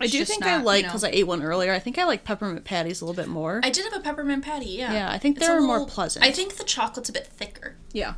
I 0.00 0.06
do 0.06 0.24
think 0.24 0.42
not, 0.42 0.48
I 0.48 0.58
you 0.58 0.64
like 0.64 0.82
know- 0.84 0.88
because 0.90 1.02
I 1.04 1.08
ate 1.10 1.26
one 1.26 1.42
earlier. 1.42 1.72
I 1.72 1.78
think 1.80 1.98
I 1.98 2.04
like 2.04 2.22
peppermint 2.24 2.64
patties 2.64 3.00
a 3.00 3.04
little 3.04 3.20
bit 3.20 3.28
more. 3.28 3.60
I 3.64 3.70
did 3.70 3.84
have 3.84 3.94
a 3.98 4.00
peppermint 4.02 4.44
patty, 4.44 4.66
yeah. 4.70 4.92
Yeah, 4.92 5.10
I 5.10 5.18
think 5.18 5.38
they're 5.38 5.60
more 5.60 5.86
pleasant. 5.86 6.24
I 6.24 6.30
think 6.30 6.54
the 6.56 6.62
chocolate's 6.64 7.08
a 7.08 7.12
bit 7.12 7.26
thicker. 7.26 7.76
yeah, 7.92 8.14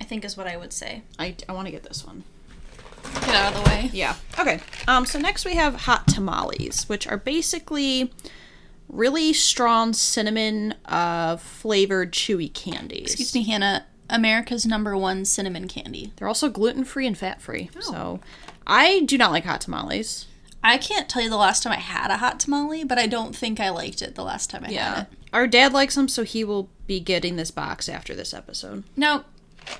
I 0.00 0.04
think 0.04 0.24
is 0.24 0.36
what 0.36 0.46
I 0.46 0.56
would 0.58 0.72
say. 0.72 1.02
I, 1.18 1.34
I 1.48 1.52
want 1.52 1.66
to 1.66 1.72
get 1.72 1.82
this 1.84 2.04
one. 2.04 2.24
Get 3.14 3.34
out 3.34 3.54
of 3.54 3.62
the 3.62 3.70
way. 3.70 3.90
Yeah. 3.92 4.14
Okay. 4.38 4.60
Um. 4.86 5.06
So 5.06 5.18
next 5.18 5.44
we 5.44 5.54
have 5.54 5.82
hot 5.82 6.08
tamales, 6.08 6.88
which 6.88 7.06
are 7.06 7.16
basically 7.16 8.12
really 8.88 9.32
strong 9.32 9.92
cinnamon 9.92 10.74
uh 10.86 11.36
flavored 11.36 12.12
chewy 12.12 12.52
candies. 12.52 13.12
Excuse 13.12 13.34
me, 13.34 13.44
Hannah. 13.44 13.86
America's 14.10 14.64
number 14.64 14.96
one 14.96 15.26
cinnamon 15.26 15.68
candy. 15.68 16.12
They're 16.16 16.28
also 16.28 16.48
gluten 16.48 16.84
free 16.84 17.06
and 17.06 17.16
fat 17.16 17.42
free. 17.42 17.68
So 17.80 18.20
I 18.66 19.00
do 19.00 19.18
not 19.18 19.32
like 19.32 19.44
hot 19.44 19.60
tamales. 19.60 20.26
I 20.64 20.78
can't 20.78 21.08
tell 21.08 21.22
you 21.22 21.30
the 21.30 21.36
last 21.36 21.62
time 21.62 21.72
I 21.72 21.76
had 21.76 22.10
a 22.10 22.16
hot 22.16 22.40
tamale, 22.40 22.84
but 22.84 22.98
I 22.98 23.06
don't 23.06 23.36
think 23.36 23.60
I 23.60 23.68
liked 23.68 24.02
it 24.02 24.14
the 24.14 24.24
last 24.24 24.50
time 24.50 24.64
I 24.64 24.72
had 24.72 25.02
it. 25.02 25.08
Our 25.32 25.46
dad 25.46 25.72
likes 25.72 25.94
them, 25.94 26.08
so 26.08 26.24
he 26.24 26.42
will 26.42 26.70
be 26.86 27.00
getting 27.00 27.36
this 27.36 27.50
box 27.50 27.88
after 27.88 28.14
this 28.14 28.32
episode. 28.32 28.84
Now, 28.96 29.26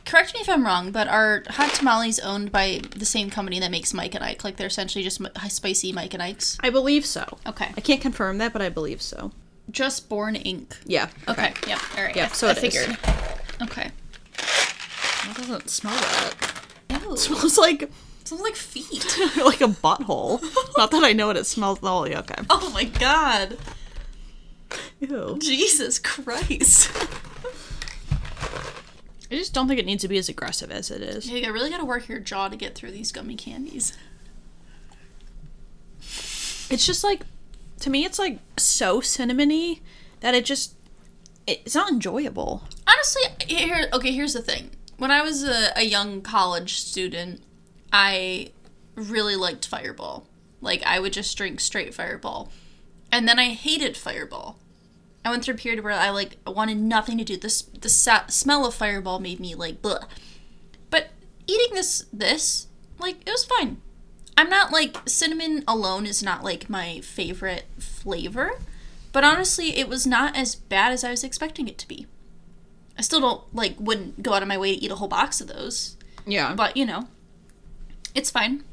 correct 0.05 0.35
me 0.35 0.41
if 0.41 0.49
I'm 0.49 0.65
wrong, 0.65 0.91
but 0.93 1.09
are 1.09 1.43
hot 1.49 1.75
tamales 1.75 2.19
owned 2.19 2.51
by 2.53 2.81
the 2.97 3.05
same 3.05 3.31
company 3.31 3.61
that 3.61 3.71
makes 3.71 3.93
Mike 3.95 4.15
and 4.15 4.25
Ike? 4.25 4.45
Like 4.45 4.57
they're 4.57 4.67
essentially 4.69 5.03
just 5.05 5.21
spicy 5.49 5.93
Mike 5.93 6.15
and 6.15 6.23
Ike's? 6.23 6.59
I 6.61 6.71
believe 6.71 7.05
so. 7.07 7.39
Okay. 7.47 7.71
I 7.77 7.81
can't 7.81 8.01
confirm 8.01 8.39
that, 8.39 8.53
but 8.53 8.63
I 8.63 8.69
believe 8.69 9.01
so. 9.03 9.33
Just 9.71 10.09
Born 10.09 10.35
Inc. 10.35 10.77
Yeah. 10.87 11.09
Okay. 11.29 11.53
Yep. 11.67 11.79
All 11.97 12.03
right. 12.05 12.17
Yep, 12.17 12.31
I- 12.31 12.35
so 12.35 12.47
I 12.49 12.51
it 12.53 12.65
is. 12.65 12.75
figured. 12.77 12.99
Okay. 13.63 13.91
It 15.31 15.37
doesn't 15.37 15.69
smell 15.69 15.95
that. 15.95 16.35
Ew. 17.03 17.13
It 17.13 17.19
smells 17.19 17.59
like 17.59 17.91
smells 18.25 18.43
like 18.43 18.57
feet. 18.57 19.05
like 19.45 19.61
a 19.61 19.69
butthole. 19.69 20.41
Not 20.79 20.91
that 20.93 21.05
I 21.05 21.13
know 21.13 21.27
what 21.27 21.37
it 21.37 21.45
smells. 21.47 21.79
Oh, 21.83 22.05
yeah, 22.07 22.21
okay. 22.21 22.43
oh 22.49 22.71
my 22.73 22.85
god. 22.85 23.59
Ew. 25.01 25.39
Jesus 25.41 25.99
Christ. 25.99 26.91
I 29.31 29.35
just 29.35 29.53
don't 29.53 29.69
think 29.69 29.79
it 29.79 29.87
needs 29.87 30.03
to 30.03 30.09
be 30.09 30.19
as 30.19 30.29
aggressive 30.29 30.71
as 30.71 30.91
it 30.91 31.03
is. 31.03 31.29
Hey, 31.29 31.45
I 31.45 31.49
really 31.49 31.71
gotta 31.71 31.85
work 31.85 32.09
your 32.09 32.19
jaw 32.19 32.49
to 32.49 32.57
get 32.57 32.75
through 32.75 32.93
these 32.93 33.13
gummy 33.13 33.37
candies. 33.37 33.97
It's 36.71 36.87
just 36.87 37.05
like, 37.05 37.23
to 37.81 37.91
me, 37.91 38.05
it's 38.05 38.19
like 38.19 38.39
so 38.57 39.01
cinnamony 39.01 39.81
that 40.21 40.35
it 40.35 40.45
just, 40.45 40.75
it's 41.47 41.75
not 41.75 41.91
enjoyable. 41.91 42.65
Honestly, 42.87 43.23
here 43.47 43.89
okay, 43.93 44.13
here's 44.13 44.33
the 44.33 44.43
thing. 44.43 44.71
When 44.97 45.11
I 45.11 45.23
was 45.23 45.45
a, 45.45 45.73
a 45.77 45.83
young 45.83 46.23
college 46.23 46.79
student, 46.79 47.43
I 47.93 48.53
really 48.95 49.37
liked 49.37 49.67
Fireball. 49.67 50.27
Like 50.61 50.83
I 50.85 51.01
would 51.01 51.13
just 51.13 51.37
drink 51.37 51.61
straight 51.61 51.95
Fireball. 51.95 52.51
And 53.13 53.29
then 53.29 53.39
I 53.39 53.51
hated 53.51 53.97
Fireball. 53.97 54.59
I 55.29 55.31
went 55.31 55.45
through 55.45 55.55
a 55.55 55.59
period 55.59 55.85
where 55.85 55.93
I 55.93 56.11
like 56.11 56.39
wanted 56.47 56.79
nothing 56.79 57.19
to 57.19 57.25
do. 57.25 57.37
This 57.37 57.63
the 57.63 57.89
sa- 57.89 58.27
smell 58.29 58.67
of 58.67 58.75
Fireball 58.75 59.21
made 59.21 59.41
me 59.41 59.55
like 59.55 59.83
bleh. 59.83 60.05
But 60.91 61.09
eating 61.47 61.75
this 61.75 62.05
this 62.13 62.67
like 62.99 63.17
it 63.27 63.31
was 63.31 63.45
fine. 63.45 63.81
I'm 64.37 64.49
not 64.49 64.73
like 64.73 64.97
cinnamon 65.07 65.65
alone 65.69 66.07
is 66.07 66.23
not 66.23 66.45
like 66.45 66.71
my 66.71 67.01
favorite 67.01 67.67
flavor, 67.79 68.53
but 69.13 69.25
honestly, 69.25 69.77
it 69.79 69.89
was 69.89 70.07
not 70.07 70.37
as 70.37 70.55
bad 70.55 70.93
as 70.93 71.05
I 71.05 71.11
was 71.11 71.25
expecting 71.25 71.69
it 71.69 71.77
to 71.79 71.89
be. 71.89 72.07
I 72.97 73.03
still 73.03 73.21
don't 73.21 73.55
like 73.55 73.75
wouldn't 73.79 74.23
go 74.23 74.33
out 74.35 74.43
of 74.43 74.49
my 74.49 74.57
way 74.59 74.75
to 74.77 74.83
eat 74.85 74.91
a 74.91 74.97
whole 74.97 75.09
box 75.09 75.41
of 75.41 75.49
those, 75.49 75.97
Yeah. 76.27 76.55
but 76.55 76.77
you 76.77 76.87
know, 76.87 77.09
it's 78.15 78.31
fine. 78.31 78.65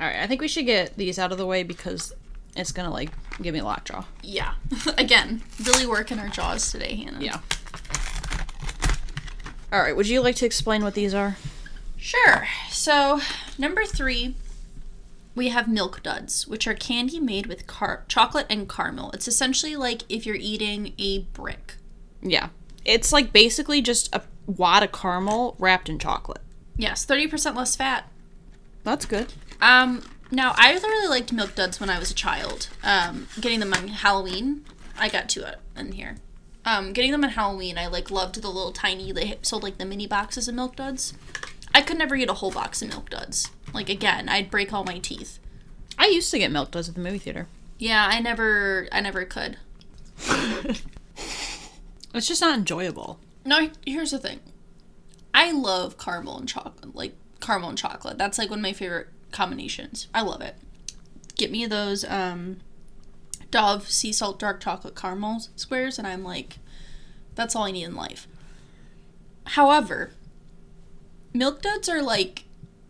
All 0.00 0.06
right, 0.06 0.20
I 0.20 0.26
think 0.26 0.40
we 0.40 0.48
should 0.48 0.66
get 0.66 0.96
these 0.96 1.18
out 1.18 1.32
of 1.32 1.38
the 1.38 1.46
way 1.46 1.64
because 1.64 2.12
it's 2.56 2.72
gonna 2.72 2.90
like 2.92 3.10
give 3.42 3.54
me 3.54 3.60
a 3.60 3.64
lockjaw. 3.64 4.04
Yeah. 4.22 4.54
Again, 4.98 5.42
really 5.64 5.86
working 5.86 6.18
our 6.18 6.28
jaws 6.28 6.70
today, 6.70 6.96
Hannah. 6.96 7.20
Yeah. 7.20 7.40
All 9.72 9.80
right, 9.80 9.94
would 9.94 10.08
you 10.08 10.22
like 10.22 10.36
to 10.36 10.46
explain 10.46 10.82
what 10.82 10.94
these 10.94 11.12
are? 11.12 11.36
Sure. 11.96 12.46
So, 12.70 13.20
number 13.58 13.84
three, 13.84 14.34
we 15.34 15.48
have 15.48 15.68
Milk 15.68 16.02
Duds, 16.02 16.48
which 16.48 16.66
are 16.66 16.74
candy 16.74 17.20
made 17.20 17.46
with 17.46 17.66
car- 17.66 18.04
chocolate 18.08 18.46
and 18.48 18.68
caramel. 18.68 19.10
It's 19.12 19.28
essentially 19.28 19.76
like 19.76 20.02
if 20.08 20.24
you're 20.24 20.36
eating 20.36 20.94
a 20.98 21.20
brick. 21.20 21.74
Yeah. 22.22 22.48
It's 22.84 23.12
like 23.12 23.32
basically 23.32 23.82
just 23.82 24.14
a 24.14 24.22
wad 24.46 24.82
of 24.82 24.92
caramel 24.92 25.54
wrapped 25.58 25.88
in 25.88 25.98
chocolate. 25.98 26.40
Yes, 26.76 27.04
30% 27.04 27.54
less 27.54 27.76
fat. 27.76 28.08
That's 28.84 29.04
good. 29.04 29.32
Um, 29.60 30.02
now, 30.30 30.54
I 30.56 30.72
really 30.72 31.08
liked 31.08 31.32
Milk 31.32 31.54
Duds 31.54 31.80
when 31.80 31.90
I 31.90 31.98
was 31.98 32.10
a 32.10 32.14
child. 32.14 32.68
Um, 32.82 33.28
getting 33.40 33.60
them 33.60 33.72
on 33.72 33.88
Halloween, 33.88 34.64
I 34.98 35.08
got 35.08 35.28
two 35.28 35.44
in 35.76 35.92
here. 35.92 36.16
Um, 36.64 36.92
getting 36.92 37.12
them 37.12 37.24
on 37.24 37.30
Halloween, 37.30 37.78
I 37.78 37.86
like 37.86 38.10
loved 38.10 38.40
the 38.40 38.48
little 38.48 38.72
tiny. 38.72 39.12
They 39.12 39.38
sold 39.42 39.62
like 39.62 39.78
the 39.78 39.84
mini 39.84 40.06
boxes 40.06 40.48
of 40.48 40.54
Milk 40.54 40.76
Duds. 40.76 41.14
I 41.74 41.82
could 41.82 41.98
never 41.98 42.16
eat 42.16 42.28
a 42.28 42.34
whole 42.34 42.50
box 42.50 42.82
of 42.82 42.88
Milk 42.88 43.10
Duds. 43.10 43.50
Like 43.72 43.88
again, 43.88 44.28
I'd 44.28 44.50
break 44.50 44.72
all 44.72 44.84
my 44.84 44.98
teeth. 44.98 45.38
I 45.98 46.06
used 46.06 46.30
to 46.30 46.38
get 46.38 46.52
milk 46.52 46.70
duds 46.70 46.88
at 46.88 46.94
the 46.94 47.00
movie 47.00 47.18
theater. 47.18 47.48
Yeah, 47.78 48.06
I 48.08 48.20
never, 48.20 48.88
I 48.92 49.00
never 49.00 49.24
could. 49.24 49.56
It's 52.14 52.26
just 52.26 52.40
not 52.40 52.58
enjoyable. 52.58 53.20
No, 53.44 53.70
here's 53.86 54.10
the 54.10 54.18
thing. 54.18 54.40
I 55.34 55.52
love 55.52 55.98
caramel 55.98 56.38
and 56.38 56.48
chocolate, 56.48 56.94
like 56.94 57.14
caramel 57.40 57.68
and 57.70 57.78
chocolate. 57.78 58.18
That's 58.18 58.38
like 58.38 58.50
one 58.50 58.60
of 58.60 58.62
my 58.62 58.72
favorite 58.72 59.08
combinations. 59.32 60.08
I 60.14 60.22
love 60.22 60.40
it. 60.40 60.56
Get 61.36 61.50
me 61.50 61.66
those 61.66 62.04
um 62.04 62.58
Dove 63.50 63.88
sea 63.88 64.12
salt 64.12 64.38
dark 64.38 64.60
chocolate 64.60 64.94
caramel 64.94 65.40
squares 65.56 65.98
and 65.98 66.06
I'm 66.06 66.22
like 66.22 66.58
that's 67.34 67.54
all 67.54 67.64
I 67.64 67.70
need 67.70 67.84
in 67.84 67.94
life. 67.94 68.26
However, 69.46 70.10
milk 71.32 71.62
duds 71.62 71.88
are 71.88 72.02
like 72.02 72.44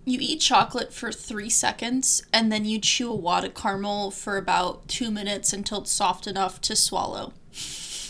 you 0.05 0.19
eat 0.21 0.41
chocolate 0.41 0.93
for 0.93 1.13
3 1.13 1.51
seconds 1.51 2.23
and 2.33 2.51
then 2.51 2.65
you 2.65 2.81
chew 2.81 3.13
a 3.13 3.15
wad 3.15 3.45
of 3.45 3.55
caramel 3.55 4.11
for 4.11 4.39
about 4.39 4.89
2 4.89 5.11
minutes 5.11 5.53
until 5.53 5.83
it's 5.83 5.93
soft 5.93 6.27
enough 6.27 6.61
to 6.63 6.75
swallow. 6.75 7.35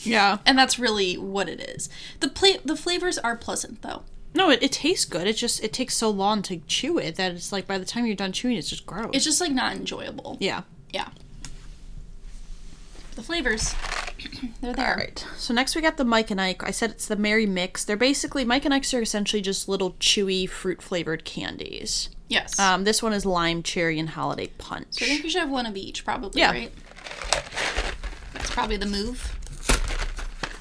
Yeah. 0.04 0.38
And 0.46 0.56
that's 0.56 0.78
really 0.78 1.18
what 1.18 1.48
it 1.48 1.60
is. 1.60 1.88
The 2.20 2.28
pla- 2.28 2.62
the 2.64 2.76
flavors 2.76 3.18
are 3.18 3.36
pleasant 3.36 3.82
though. 3.82 4.04
No, 4.34 4.50
it, 4.50 4.62
it 4.62 4.72
tastes 4.72 5.04
good. 5.04 5.26
It 5.26 5.34
just 5.36 5.62
it 5.64 5.72
takes 5.72 5.94
so 5.96 6.10
long 6.10 6.42
to 6.42 6.58
chew 6.66 6.98
it 6.98 7.16
that 7.16 7.32
it's 7.32 7.50
like 7.50 7.66
by 7.66 7.78
the 7.78 7.84
time 7.84 8.06
you're 8.06 8.14
done 8.14 8.32
chewing, 8.32 8.56
it's 8.56 8.68
just 8.70 8.86
gross. 8.86 9.10
It's 9.12 9.24
just 9.24 9.40
like 9.40 9.52
not 9.52 9.74
enjoyable. 9.76 10.36
yeah. 10.40 10.62
Yeah. 10.92 11.08
The 13.16 13.22
flavors, 13.22 13.74
they're 14.60 14.72
there. 14.74 14.90
All 14.90 14.94
right. 14.96 15.26
So 15.36 15.52
next 15.52 15.74
we 15.74 15.82
got 15.82 15.96
the 15.96 16.04
Mike 16.04 16.30
and 16.30 16.40
Ike. 16.40 16.62
I 16.62 16.70
said 16.70 16.90
it's 16.90 17.06
the 17.06 17.16
Merry 17.16 17.46
Mix. 17.46 17.84
They're 17.84 17.96
basically 17.96 18.44
Mike 18.44 18.64
and 18.64 18.72
Ike's 18.72 18.94
are 18.94 19.02
essentially 19.02 19.42
just 19.42 19.68
little 19.68 19.92
chewy 19.94 20.48
fruit 20.48 20.80
flavored 20.80 21.24
candies. 21.24 22.10
Yes. 22.28 22.58
Um, 22.60 22.84
this 22.84 23.02
one 23.02 23.12
is 23.12 23.26
lime, 23.26 23.62
cherry, 23.64 23.98
and 23.98 24.10
holiday 24.10 24.48
punch. 24.58 24.86
so 24.90 25.04
I 25.04 25.08
think 25.08 25.24
we 25.24 25.30
should 25.30 25.40
have 25.40 25.50
one 25.50 25.66
of 25.66 25.76
each, 25.76 26.04
probably. 26.04 26.40
Yeah. 26.40 26.52
Right. 26.52 26.72
That's 28.34 28.50
probably 28.50 28.76
the 28.76 28.86
move. 28.86 29.36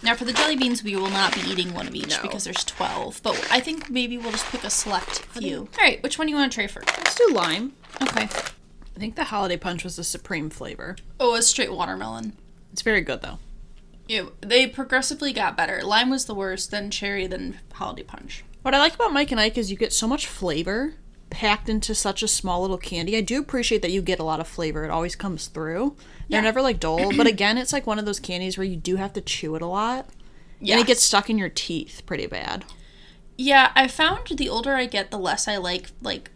Now 0.04 0.16
for 0.16 0.26
the 0.26 0.34
jelly 0.34 0.56
beans, 0.56 0.84
we 0.84 0.96
will 0.96 1.10
not 1.10 1.34
be 1.34 1.42
eating 1.50 1.74
one 1.74 1.88
of 1.88 1.96
each 1.96 2.10
No. 2.10 2.22
because 2.22 2.44
there's 2.44 2.64
twelve. 2.64 3.20
But 3.24 3.48
I 3.52 3.60
think 3.60 3.90
maybe 3.90 4.18
we'll 4.18 4.32
just 4.32 4.46
pick 4.48 4.64
a 4.64 4.70
select 4.70 5.20
few. 5.26 5.60
All 5.62 5.68
right. 5.84 6.02
Which 6.04 6.18
one 6.18 6.28
do 6.28 6.32
you 6.32 6.38
want 6.38 6.52
to 6.52 6.56
try 6.56 6.68
first? 6.68 6.88
Let's 6.98 7.16
do 7.16 7.30
lime. 7.34 7.74
Okay. 8.02 8.24
I 8.24 9.00
think 9.00 9.16
the 9.16 9.26
holiday 9.26 9.58
punch 9.58 9.84
was 9.84 9.96
the 9.96 10.04
supreme 10.04 10.50
flavor. 10.50 10.96
Oh, 11.20 11.36
a 11.36 11.42
straight 11.42 11.74
watermelon. 11.74 12.34
It's 12.72 12.82
very 12.82 13.02
good 13.02 13.22
though. 13.22 13.40
Yeah, 14.08 14.28
They 14.42 14.68
progressively 14.68 15.34
got 15.34 15.58
better. 15.58 15.82
Lime 15.84 16.10
was 16.10 16.26
the 16.26 16.34
worst, 16.34 16.72
then 16.72 16.90
cherry, 16.90 17.28
then 17.28 17.60
holiday 17.74 18.04
punch. 18.04 18.44
What 18.62 18.74
I 18.74 18.80
like 18.80 18.96
about 18.96 19.12
Mike 19.14 19.32
and 19.32 19.40
Ike 19.40 19.58
is 19.58 19.70
you 19.70 19.78
get 19.78 19.92
so 19.94 20.08
much 20.08 20.28
flavor 20.28 20.94
packed 21.30 21.70
into 21.70 21.94
such 21.94 22.24
a 22.24 22.28
small 22.28 22.62
little 22.62 22.78
candy. 22.78 23.18
I 23.18 23.22
do 23.22 23.40
appreciate 23.40 23.82
that 23.82 23.92
you 23.92 24.02
get 24.02 24.20
a 24.20 24.24
lot 24.24 24.40
of 24.40 24.48
flavor. 24.48 24.84
It 24.86 24.90
always 24.92 25.16
comes 25.16 25.48
through. 25.48 25.96
They're 26.30 26.40
Yeah. 26.40 26.42
never 26.42 26.62
like 26.62 26.80
dull, 26.80 27.16
but 27.16 27.28
again, 27.36 27.58
it's 27.58 27.74
like 27.74 27.86
one 27.88 28.00
of 28.00 28.06
those 28.06 28.20
candies 28.20 28.58
where 28.58 28.66
you 28.66 28.76
do 28.78 28.96
have 28.96 29.14
to 29.14 29.22
chew 29.22 29.56
it 29.56 29.62
a 29.62 29.68
lot. 29.68 30.10
And 30.60 30.70
it 30.80 30.88
gets 30.88 31.04
stuck 31.04 31.30
in 31.30 31.38
your 31.38 31.50
teeth 31.50 32.02
pretty 32.06 32.26
bad. 32.26 32.66
Yeah, 33.38 33.72
I 33.76 33.88
found 33.88 34.28
the 34.28 34.50
older 34.50 34.74
I 34.74 34.88
get, 34.88 35.12
the 35.12 35.20
less 35.20 35.48
I 35.48 35.58
like 35.58 35.92
like 36.02 36.32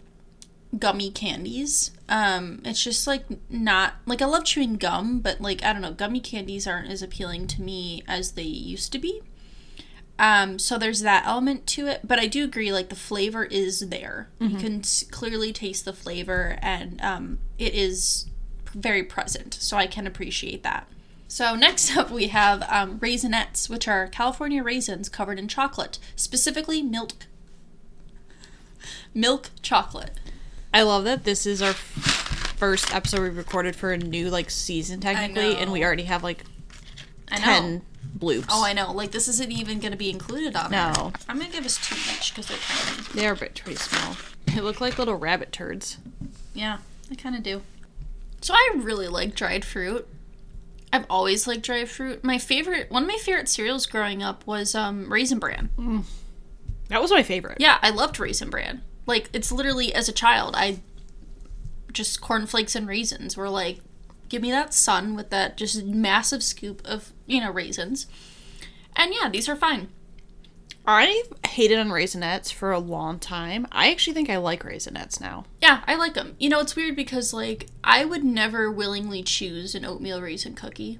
gummy 0.78 1.10
candies. 1.12 1.92
Um, 2.08 2.62
it's 2.64 2.84
just 2.84 3.08
like 3.08 3.24
not 3.50 3.96
like 4.06 4.22
I 4.22 4.26
love 4.26 4.46
chewing 4.46 4.76
gum, 4.76 5.20
but 5.20 5.42
like 5.42 5.64
I 5.64 5.74
don't 5.74 5.82
know, 5.82 5.94
gummy 5.94 6.20
candies 6.20 6.68
aren't 6.68 6.90
as 6.92 7.02
appealing 7.02 7.48
to 7.48 7.62
me 7.62 8.04
as 8.08 8.34
they 8.34 8.44
used 8.44 8.92
to 8.92 9.00
be. 9.00 9.22
Um, 10.22 10.60
so 10.60 10.78
there's 10.78 11.02
that 11.02 11.26
element 11.26 11.66
to 11.68 11.88
it, 11.88 12.02
but 12.04 12.20
I 12.20 12.28
do 12.28 12.44
agree 12.44 12.72
like 12.72 12.90
the 12.90 12.96
flavor 12.96 13.44
is 13.44 13.80
there. 13.90 14.30
You 14.40 14.50
can 14.60 14.80
s- 14.82 15.04
clearly 15.10 15.52
taste 15.52 15.84
the 15.84 15.94
flavor, 15.94 16.60
and 16.62 17.02
um, 17.02 17.40
it 17.58 17.74
is 17.74 18.28
very 18.72 19.02
present, 19.04 19.56
so 19.56 19.78
I 19.78 19.88
can 19.88 20.06
appreciate 20.06 20.62
that. 20.62 20.88
So 21.28 21.56
next 21.56 21.98
up 21.98 22.12
we 22.12 22.28
have 22.28 22.62
um, 22.70 23.00
Raisinets, 23.00 23.68
which 23.68 23.88
are 23.88 24.08
California 24.10 24.62
raisins 24.62 25.10
covered 25.10 25.40
in 25.40 25.48
chocolate, 25.48 25.98
specifically 26.16 26.84
milk. 26.84 27.26
Milk 29.14 29.50
chocolate. 29.64 30.12
I 30.74 30.84
love 30.84 31.04
that 31.06 31.24
this 31.24 31.46
is 31.46 31.62
our 31.64 31.74
first 31.74 32.94
episode 32.94 33.22
we 33.22 33.30
recorded 33.30 33.76
for 33.76 33.92
a 33.92 33.98
new 33.98 34.30
like 34.30 34.50
season 34.52 35.00
technically, 35.00 35.56
and 35.58 35.72
we 35.72 35.84
already 35.84 36.04
have 36.04 36.24
like 36.24 36.44
ten 37.28 37.82
bloops. 38.18 38.46
Oh, 38.50 38.64
I 38.66 38.74
know. 38.74 38.92
Like 38.92 39.12
this 39.12 39.28
isn't 39.28 39.52
even 39.52 39.80
going 39.80 39.92
to 39.92 39.98
be 39.98 40.10
included 40.10 40.56
on 40.56 40.72
No. 40.72 40.92
there. 40.94 41.12
I'm 41.30 41.38
going 41.38 41.50
to 41.52 41.56
give 41.58 41.66
us 41.66 41.78
two 41.78 41.96
each 41.96 42.32
because 42.34 42.48
they're 42.48 42.58
tiny. 42.58 43.08
They 43.14 43.28
are 43.28 43.34
a 43.34 43.36
bit 43.36 43.56
pretty 43.64 43.78
small. 43.78 44.16
They 44.46 44.62
look 44.62 44.82
like 44.82 44.98
little 45.00 45.16
rabbit 45.16 45.52
turds. 45.52 45.98
Yeah, 46.54 46.80
I 47.10 47.16
kind 47.16 47.36
of 47.36 47.44
do. 47.44 47.62
So 48.42 48.54
I 48.54 48.72
really 48.78 49.08
like 49.08 49.36
dried 49.36 49.64
fruit. 49.64 50.08
I've 50.94 51.06
always 51.10 51.48
liked 51.48 51.64
dried 51.64 51.90
fruit. 51.90 52.24
My 52.24 52.38
favorite, 52.38 52.92
one 52.92 53.04
of 53.04 53.08
my 53.08 53.18
favorite 53.18 53.48
cereals 53.48 53.86
growing 53.86 54.22
up 54.22 54.46
was 54.46 54.76
um, 54.76 55.12
Raisin 55.12 55.40
Bran. 55.40 55.70
That 56.90 57.02
was 57.02 57.12
my 57.12 57.24
favorite. 57.24 57.58
Yeah, 57.62 57.78
I 57.82 57.92
loved 57.92 58.20
Raisin 58.20 58.50
Bran. 58.50 58.82
Like 59.06 59.30
it's 59.32 59.52
literally 59.52 59.94
as 59.94 60.10
a 60.10 60.12
child, 60.14 60.54
I 60.58 60.80
just 61.94 62.20
cornflakes 62.22 62.76
and 62.76 62.88
raisins 62.88 63.38
were 63.38 63.50
like, 63.50 63.80
give 64.28 64.42
me 64.42 64.52
that 64.52 64.74
sun 64.74 65.16
with 65.16 65.30
that 65.30 65.56
just 65.58 65.84
massive 65.86 66.44
scoop 66.44 66.82
of 66.86 67.14
you 67.32 67.42
know 67.42 67.52
raisins. 67.52 68.08
And 68.96 69.14
yeah, 69.14 69.30
these 69.30 69.48
are 69.48 69.56
fine. 69.56 69.90
I 70.86 71.24
hated 71.48 71.78
on 71.78 71.90
raisinets 71.90 72.52
for 72.52 72.72
a 72.72 72.80
long 72.80 73.20
time. 73.20 73.68
I 73.72 73.92
actually 73.92 74.14
think 74.14 74.30
I 74.30 74.38
like 74.38 74.64
raisinets 74.64 75.22
now. 75.22 75.46
Yeah, 75.62 75.84
I 75.86 75.96
like 75.96 76.16
them. 76.16 76.36
You 76.40 76.50
know, 76.50 76.60
it's 76.60 76.76
weird 76.76 76.96
because 76.96 77.34
like 77.34 77.68
I 77.84 78.04
would 78.04 78.24
never 78.24 78.72
willingly 78.72 79.22
choose 79.22 79.76
an 79.76 79.86
oatmeal 79.86 80.22
raisin 80.22 80.56
cookie. 80.56 81.00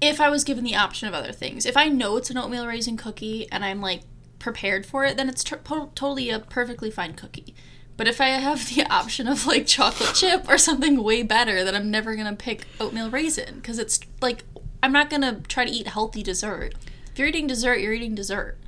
If 0.00 0.20
I 0.20 0.30
was 0.30 0.44
given 0.44 0.62
the 0.62 0.76
option 0.76 1.08
of 1.08 1.14
other 1.14 1.32
things, 1.32 1.66
if 1.66 1.76
I 1.76 1.88
know 1.88 2.16
it's 2.16 2.30
an 2.30 2.38
oatmeal 2.38 2.66
raisin 2.68 2.96
cookie 2.96 3.50
and 3.50 3.64
I'm 3.64 3.80
like 3.80 4.02
prepared 4.38 4.86
for 4.86 5.04
it, 5.04 5.16
then 5.16 5.28
it's 5.28 5.42
t- 5.42 5.56
to- 5.56 5.90
totally 5.96 6.30
a 6.30 6.38
perfectly 6.38 6.90
fine 6.90 7.14
cookie. 7.14 7.56
But 7.96 8.06
if 8.06 8.20
I 8.20 8.28
have 8.28 8.68
the 8.68 8.86
option 8.90 9.26
of 9.26 9.44
like 9.44 9.66
chocolate 9.66 10.14
chip 10.14 10.48
or 10.48 10.56
something 10.56 11.02
way 11.02 11.24
better, 11.24 11.64
then 11.64 11.74
I'm 11.74 11.90
never 11.90 12.14
gonna 12.14 12.36
pick 12.36 12.64
oatmeal 12.78 13.10
raisin 13.10 13.56
because 13.56 13.80
it's 13.80 13.98
like 14.20 14.44
I'm 14.82 14.92
not 14.92 15.10
gonna 15.10 15.40
try 15.48 15.64
to 15.64 15.70
eat 15.70 15.86
healthy 15.86 16.22
dessert. 16.22 16.74
If 17.12 17.18
you're 17.18 17.28
eating 17.28 17.46
dessert, 17.46 17.80
you're 17.80 17.92
eating 17.92 18.14
dessert. 18.14 18.58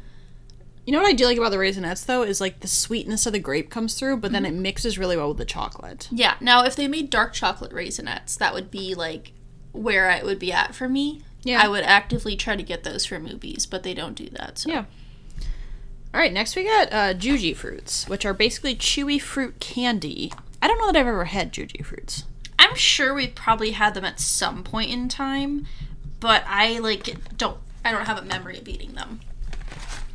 You 0.86 0.92
know 0.92 1.02
what 1.02 1.08
I 1.08 1.12
do 1.12 1.26
like 1.26 1.38
about 1.38 1.50
the 1.50 1.56
raisinets 1.56 2.04
though 2.04 2.22
is 2.22 2.40
like 2.40 2.60
the 2.60 2.68
sweetness 2.68 3.26
of 3.26 3.32
the 3.32 3.38
grape 3.38 3.70
comes 3.70 3.94
through, 3.94 4.16
but 4.16 4.32
then 4.32 4.44
it 4.44 4.54
mixes 4.54 4.98
really 4.98 5.16
well 5.16 5.28
with 5.28 5.38
the 5.38 5.44
chocolate. 5.44 6.08
Yeah. 6.10 6.34
Now, 6.40 6.64
if 6.64 6.74
they 6.74 6.88
made 6.88 7.10
dark 7.10 7.32
chocolate 7.32 7.72
raisinets, 7.72 8.36
that 8.38 8.54
would 8.54 8.70
be 8.70 8.94
like 8.94 9.32
where 9.72 10.10
it 10.10 10.24
would 10.24 10.38
be 10.38 10.52
at 10.52 10.74
for 10.74 10.88
me. 10.88 11.22
Yeah. 11.42 11.62
I 11.62 11.68
would 11.68 11.84
actively 11.84 12.36
try 12.36 12.56
to 12.56 12.62
get 12.62 12.82
those 12.82 13.06
for 13.06 13.18
movies, 13.18 13.66
but 13.66 13.82
they 13.82 13.94
don't 13.94 14.14
do 14.14 14.28
that. 14.30 14.58
So 14.58 14.70
Yeah. 14.70 14.84
All 16.12 16.20
right, 16.20 16.32
next 16.32 16.56
we 16.56 16.64
got 16.64 16.92
uh, 16.92 17.14
Jujyfruits, 17.14 18.08
which 18.08 18.26
are 18.26 18.34
basically 18.34 18.74
chewy 18.74 19.20
fruit 19.22 19.60
candy. 19.60 20.32
I 20.60 20.66
don't 20.66 20.78
know 20.78 20.86
that 20.88 20.96
I've 20.96 21.06
ever 21.06 21.26
had 21.26 21.52
Jujyfruits. 21.52 22.24
I'm 22.58 22.74
sure 22.74 23.14
we've 23.14 23.34
probably 23.34 23.70
had 23.70 23.94
them 23.94 24.04
at 24.04 24.18
some 24.18 24.64
point 24.64 24.90
in 24.90 25.08
time, 25.08 25.66
but 26.20 26.44
I 26.46 26.78
like 26.78 27.36
don't. 27.36 27.58
I 27.84 27.92
don't 27.92 28.06
have 28.06 28.18
a 28.18 28.22
memory 28.22 28.58
of 28.58 28.68
eating 28.68 28.92
them. 28.92 29.20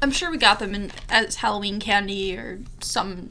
I'm 0.02 0.12
sure 0.12 0.30
we 0.30 0.38
got 0.38 0.60
them 0.60 0.76
in 0.76 0.92
as 1.10 1.38
Halloween 1.38 1.80
candy 1.80 2.36
or 2.38 2.60
some. 2.80 3.30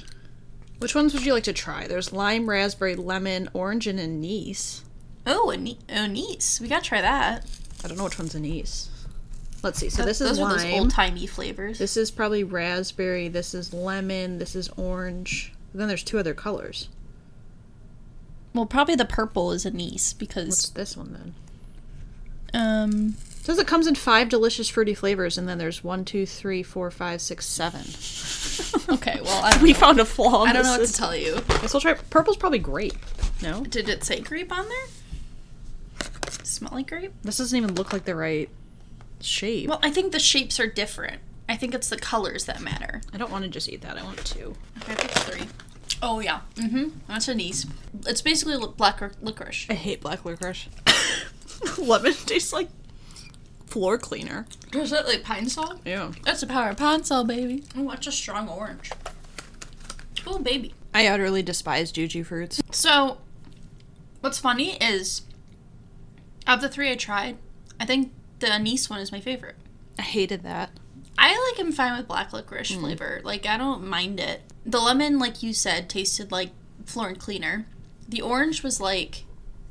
Which 0.78 0.94
ones 0.94 1.14
would 1.14 1.24
you 1.24 1.32
like 1.32 1.44
to 1.44 1.52
try? 1.52 1.86
There's 1.86 2.12
lime, 2.12 2.50
raspberry, 2.50 2.96
lemon, 2.96 3.48
orange, 3.54 3.86
and 3.86 4.00
anise. 4.00 4.82
Oh, 5.26 5.52
ane- 5.52 5.78
anise. 5.88 6.60
We 6.60 6.68
gotta 6.68 6.84
try 6.84 7.00
that. 7.00 7.46
I 7.84 7.88
don't 7.88 7.96
know 7.96 8.04
which 8.04 8.18
one's 8.18 8.34
anise. 8.34 8.90
Let's 9.62 9.78
see. 9.78 9.88
So 9.88 10.04
this 10.04 10.18
those 10.18 10.32
is 10.32 10.38
are 10.40 10.50
those 10.50 10.64
lime. 10.64 10.74
old 10.74 10.90
timey 10.90 11.26
flavors. 11.26 11.78
This 11.78 11.96
is 11.96 12.10
probably 12.10 12.44
raspberry. 12.44 13.28
This 13.28 13.54
is 13.54 13.72
lemon. 13.72 14.38
This 14.38 14.54
is 14.54 14.68
orange. 14.76 15.52
then 15.72 15.88
there's 15.88 16.02
two 16.02 16.18
other 16.18 16.34
colors. 16.34 16.88
well, 18.52 18.66
probably 18.66 18.94
the 18.94 19.04
purple 19.06 19.52
is 19.52 19.64
anise 19.64 20.12
because. 20.12 20.48
What's 20.48 20.68
this 20.70 20.96
one 20.96 21.12
then? 21.12 21.34
Um 22.54 23.16
It 23.40 23.44
says 23.46 23.58
it 23.58 23.66
comes 23.66 23.86
in 23.86 23.94
five 23.94 24.28
delicious 24.30 24.68
fruity 24.68 24.94
flavors, 24.94 25.36
and 25.36 25.46
then 25.48 25.58
there's 25.58 25.84
one, 25.84 26.04
two, 26.04 26.24
three, 26.26 26.62
four, 26.62 26.90
five, 26.90 27.20
six, 27.20 27.44
seven. 27.46 27.82
Okay, 28.94 29.20
well, 29.22 29.40
I 29.44 29.60
we 29.62 29.72
know. 29.72 29.78
found 29.78 30.00
a 30.00 30.04
flaw. 30.04 30.44
I 30.44 30.52
don't 30.52 30.62
know 30.64 30.78
what 30.78 30.86
to 30.86 30.92
tell 30.92 31.14
you. 31.14 31.40
Guess 31.60 31.74
we'll 31.74 31.80
try. 31.80 31.94
Purple's 31.94 32.36
probably 32.36 32.58
grape. 32.60 32.94
No, 33.42 33.64
Did 33.64 33.88
it 33.88 34.04
say 34.04 34.20
grape 34.20 34.50
on 34.52 34.66
there? 34.68 34.86
Smell 36.42 36.70
like 36.74 36.88
grape? 36.88 37.12
this 37.22 37.38
doesn't 37.38 37.56
even 37.56 37.74
look 37.74 37.92
like 37.92 38.04
the 38.04 38.14
right 38.14 38.48
shape. 39.20 39.68
Well, 39.68 39.80
I 39.82 39.90
think 39.90 40.12
the 40.12 40.18
shapes 40.18 40.58
are 40.60 40.66
different. 40.66 41.20
I 41.48 41.56
think 41.56 41.74
it's 41.74 41.88
the 41.88 41.96
colors 41.98 42.44
that 42.46 42.60
matter. 42.62 43.02
I 43.12 43.18
don't 43.18 43.30
want 43.30 43.44
to 43.44 43.50
just 43.50 43.68
eat 43.68 43.82
that. 43.82 43.98
I 43.98 44.02
want 44.04 44.24
two. 44.24 44.54
Okay, 44.78 44.92
I 44.92 44.94
picked 44.96 45.18
three. 45.18 45.46
Oh 46.02 46.20
yeah. 46.20 46.40
Mm-hmm. 46.56 46.88
That's 47.08 47.28
anise. 47.28 47.66
It's 48.06 48.22
basically 48.22 48.56
black 48.76 49.00
licorice. 49.20 49.66
I 49.68 49.74
hate 49.74 50.00
black 50.00 50.24
licorice. 50.24 50.68
Lemon 51.78 52.12
tastes 52.12 52.52
like 52.52 52.68
floor 53.66 53.98
cleaner. 53.98 54.46
Is 54.72 54.90
that 54.90 55.06
like 55.06 55.22
Pine-Sol? 55.22 55.80
Yeah. 55.84 56.12
That's 56.24 56.40
the 56.40 56.46
power 56.46 56.70
of 56.70 56.76
Pine-Sol, 56.76 57.24
baby. 57.24 57.64
Oh, 57.76 57.88
that's 57.90 58.06
a 58.06 58.12
strong 58.12 58.48
orange. 58.48 58.90
Oh, 60.26 60.38
baby. 60.38 60.74
I 60.92 61.06
utterly 61.06 61.42
despise 61.42 61.92
Jujyfruits. 61.92 62.60
So, 62.72 63.18
what's 64.20 64.38
funny 64.38 64.76
is, 64.76 65.22
of 66.46 66.60
the 66.60 66.68
three 66.68 66.90
I 66.90 66.96
tried, 66.96 67.36
I 67.80 67.84
think 67.84 68.12
the 68.38 68.52
anise 68.52 68.88
one 68.88 69.00
is 69.00 69.12
my 69.12 69.20
favorite. 69.20 69.56
I 69.98 70.02
hated 70.02 70.42
that. 70.44 70.70
I 71.18 71.50
like 71.50 71.60
am 71.60 71.72
fine 71.72 71.96
with 71.96 72.08
black 72.08 72.32
licorice 72.32 72.72
mm. 72.72 72.80
flavor. 72.80 73.20
Like 73.24 73.46
I 73.46 73.56
don't 73.56 73.86
mind 73.86 74.20
it. 74.20 74.42
The 74.66 74.80
lemon, 74.80 75.18
like 75.18 75.42
you 75.42 75.52
said, 75.52 75.88
tasted 75.88 76.32
like 76.32 76.50
floor 76.84 77.08
and 77.08 77.18
cleaner. 77.18 77.66
The 78.08 78.20
orange 78.20 78.62
was 78.62 78.80
like 78.80 79.24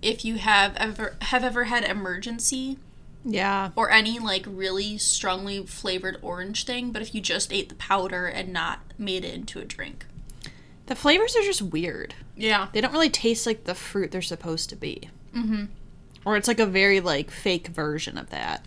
if 0.03 0.23
you 0.25 0.35
have 0.35 0.75
ever 0.77 1.15
have 1.21 1.43
ever 1.43 1.65
had 1.65 1.83
Emergen-C 1.83 2.77
Yeah. 3.25 3.71
or 3.75 3.89
any 3.91 4.19
like 4.19 4.45
really 4.47 4.97
strongly 4.97 5.65
flavored 5.65 6.17
orange 6.21 6.65
thing, 6.65 6.91
but 6.91 7.01
if 7.01 7.13
you 7.15 7.21
just 7.21 7.51
ate 7.53 7.69
the 7.69 7.75
powder 7.75 8.25
and 8.27 8.51
not 8.53 8.79
made 8.97 9.23
it 9.25 9.33
into 9.33 9.59
a 9.59 9.65
drink. 9.65 10.05
The 10.87 10.95
flavors 10.95 11.35
are 11.35 11.41
just 11.41 11.61
weird. 11.61 12.13
Yeah. 12.35 12.67
They 12.73 12.81
don't 12.81 12.91
really 12.91 13.09
taste 13.09 13.45
like 13.45 13.63
the 13.63 13.75
fruit 13.75 14.11
they're 14.11 14.21
supposed 14.21 14.69
to 14.69 14.75
be. 14.75 15.09
Mm-hmm. 15.35 15.65
Or 16.25 16.35
it's 16.37 16.47
like 16.47 16.59
a 16.59 16.65
very 16.65 16.99
like 16.99 17.31
fake 17.31 17.67
version 17.67 18.17
of 18.17 18.29
that. 18.31 18.65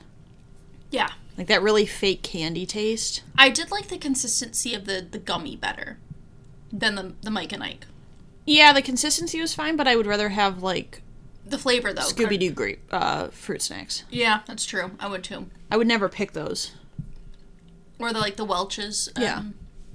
Yeah. 0.91 1.11
Like 1.37 1.49
that 1.49 1.63
really 1.63 1.85
fake 1.85 2.23
candy 2.23 2.65
taste. 2.65 3.23
I 3.37 3.51
did 3.51 3.71
like 3.71 3.89
the 3.89 3.99
consistency 3.99 4.75
of 4.75 4.87
the 4.87 5.07
the 5.09 5.19
gummy 5.19 5.57
better 5.57 5.99
than 6.73 6.95
the 6.95 7.13
the 7.23 7.31
Mike 7.31 7.53
and 7.53 7.63
Ike. 7.63 7.87
Yeah, 8.47 8.73
the 8.73 8.81
consistency 8.81 9.41
was 9.41 9.55
fine, 9.55 9.77
but 9.77 9.89
I 9.89 9.97
would 9.97 10.07
rather 10.07 10.31
have 10.31 10.63
like 10.63 11.03
The 11.49 11.59
flavor 11.59 11.93
though. 11.93 12.03
Scooby 12.03 12.39
Doo 12.39 12.51
grape 12.51 12.81
uh, 12.91 13.29
fruit 13.29 13.63
snacks. 13.63 14.03
Yeah, 14.11 14.41
that's 14.47 14.67
true. 14.67 14.91
I 14.99 15.07
would 15.09 15.23
too. 15.25 15.49
I 15.71 15.77
would 15.77 15.87
never 15.87 16.09
pick 16.09 16.33
those. 16.33 16.73
Or 17.99 18.13
the 18.13 18.19
like 18.19 18.37
the 18.37 18.45
Welch's 18.45 19.09
um, 19.17 19.23
Yeah. 19.23 19.43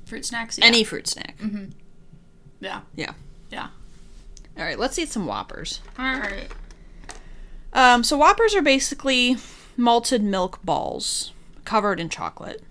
fruit 0.05 0.25
snacks. 0.25 0.57
Yeah. 0.57 0.65
Any 0.65 0.83
fruit 0.83 1.07
snack. 1.07 1.37
Mm-hmm. 1.39 1.65
Yeah. 2.61 2.81
Yeah. 2.95 3.13
Yeah. 3.51 3.67
All 4.57 4.63
right, 4.63 4.79
let's 4.79 4.97
eat 4.99 5.09
some 5.09 5.25
Whoppers. 5.25 5.81
All 5.99 6.05
right. 6.05 6.47
Um, 7.73 8.03
so 8.03 8.17
Whoppers 8.17 8.53
are 8.55 8.61
basically 8.61 9.37
malted 9.77 10.23
milk 10.23 10.59
balls 10.63 11.31
covered 11.65 11.99
in 11.99 12.09
chocolate. 12.09 12.61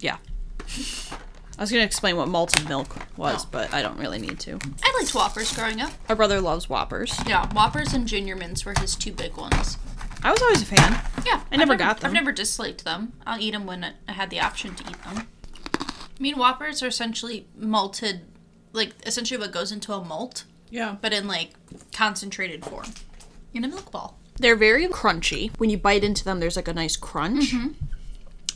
Yeah. 0.00 0.18
I 1.58 1.62
was 1.62 1.70
gonna 1.72 1.82
explain 1.84 2.16
what 2.16 2.28
malted 2.28 2.68
milk 2.68 2.96
was, 3.16 3.44
Oh. 3.44 3.48
but 3.50 3.74
I 3.74 3.82
don't 3.82 3.98
really 3.98 4.18
need 4.18 4.38
to. 4.40 4.58
I 4.82 4.94
liked 4.98 5.12
Whoppers 5.14 5.52
growing 5.54 5.80
up. 5.80 5.90
My 6.08 6.14
brother 6.14 6.40
loves 6.40 6.68
Whoppers. 6.68 7.18
Yeah, 7.26 7.46
Whoppers 7.52 7.92
and 7.92 8.06
Junior 8.06 8.36
Mints 8.36 8.64
were 8.64 8.74
his 8.78 8.94
two 8.94 9.12
big 9.12 9.36
ones. 9.36 9.76
I 10.22 10.30
was 10.30 10.40
always 10.40 10.62
a 10.62 10.66
fan. 10.66 11.00
Yeah, 11.26 11.40
I 11.50 11.56
never 11.56 11.72
I've 11.72 11.78
got 11.78 12.00
them. 12.00 12.08
I've 12.08 12.14
never 12.14 12.32
disliked 12.32 12.84
them. 12.84 13.12
I'll 13.26 13.40
eat 13.40 13.52
them 13.52 13.66
when 13.66 13.84
I 14.06 14.12
had 14.12 14.30
the 14.30 14.40
option 14.40 14.74
to 14.76 14.84
eat 14.88 15.02
them. 15.04 15.26
I 15.80 16.20
mean, 16.22 16.36
Whoppers 16.36 16.82
are 16.82 16.88
essentially 16.88 17.46
malted, 17.56 18.22
like 18.72 18.94
essentially 19.06 19.38
what 19.38 19.52
goes 19.52 19.70
into 19.72 19.92
a 19.92 20.04
malt, 20.04 20.44
Yeah. 20.70 20.96
but 21.00 21.12
in 21.12 21.26
like 21.28 21.50
concentrated 21.92 22.64
form, 22.64 22.92
in 23.52 23.64
a 23.64 23.68
milk 23.68 23.90
ball. 23.90 24.16
They're 24.36 24.56
very 24.56 24.86
crunchy. 24.86 25.50
When 25.58 25.70
you 25.70 25.78
bite 25.78 26.04
into 26.04 26.24
them, 26.24 26.38
there's 26.40 26.54
like 26.56 26.68
a 26.68 26.72
nice 26.72 26.96
crunch. 26.96 27.52
Mm-hmm. 27.52 27.68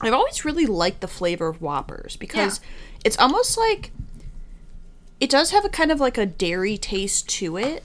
I've 0.01 0.12
always 0.15 0.45
really 0.45 0.67
liked 0.67 1.01
the 1.01 1.07
flavor 1.09 1.47
of 1.47 1.61
Whoppers 1.62 2.17
because 2.17 2.61
it's 3.05 3.19
almost 3.19 3.59
like 3.59 3.93
it 5.21 5.31
does 5.31 5.53
have 5.53 5.65
a 5.65 5.69
kind 5.69 5.93
of 5.93 6.01
like 6.01 6.19
a 6.19 6.27
dairy 6.27 6.77
taste 6.77 7.29
to 7.29 7.57
it, 7.57 7.85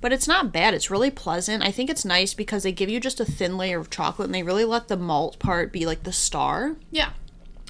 but 0.00 0.12
it's 0.12 0.28
not 0.28 0.52
bad. 0.52 0.72
It's 0.72 0.88
really 0.88 1.10
pleasant. 1.10 1.64
I 1.64 1.72
think 1.72 1.90
it's 1.90 2.04
nice 2.04 2.32
because 2.32 2.62
they 2.62 2.70
give 2.70 2.88
you 2.88 3.00
just 3.00 3.18
a 3.18 3.24
thin 3.24 3.58
layer 3.58 3.80
of 3.80 3.90
chocolate 3.90 4.26
and 4.26 4.34
they 4.34 4.44
really 4.44 4.64
let 4.64 4.86
the 4.86 4.96
malt 4.96 5.40
part 5.40 5.72
be 5.72 5.84
like 5.84 6.04
the 6.04 6.12
star. 6.12 6.76
Yeah. 6.92 7.10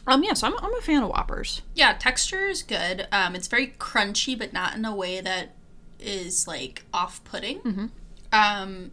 Um, 0.06 0.22
yes, 0.22 0.42
I'm, 0.42 0.52
I'm 0.58 0.74
a 0.74 0.82
fan 0.82 1.02
of 1.02 1.08
Whoppers. 1.08 1.62
Yeah, 1.74 1.94
texture 1.94 2.46
is 2.46 2.62
good. 2.62 3.08
Um, 3.10 3.34
it's 3.34 3.48
very 3.48 3.68
crunchy, 3.78 4.38
but 4.38 4.52
not 4.52 4.76
in 4.76 4.84
a 4.84 4.94
way 4.94 5.22
that 5.22 5.54
is 5.98 6.46
like 6.46 6.84
off-putting. 6.92 7.60
Mm-hmm. 7.60 7.86
Um, 8.32 8.90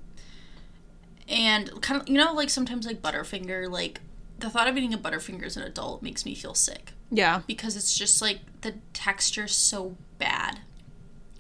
and 1.28 1.82
kind 1.82 2.02
of 2.02 2.08
you 2.08 2.16
know 2.16 2.34
like 2.34 2.50
sometimes 2.50 2.86
like 2.86 3.02
Butterfinger, 3.02 3.70
like 3.70 4.00
the 4.40 4.50
thought 4.50 4.70
of 4.70 4.78
eating 4.78 4.94
a 4.94 4.98
Butterfinger 4.98 5.44
as 5.44 5.58
an 5.58 5.64
adult 5.64 6.02
makes 6.02 6.26
me 6.26 6.34
feel 6.34 6.54
sick 6.54 6.94
Yeah. 7.14 7.42
because 7.48 7.76
it's 7.78 7.98
just 7.98 8.22
like 8.22 8.40
the 8.62 8.76
texture's 8.94 9.56
so 9.56 9.96
bad. 10.18 10.60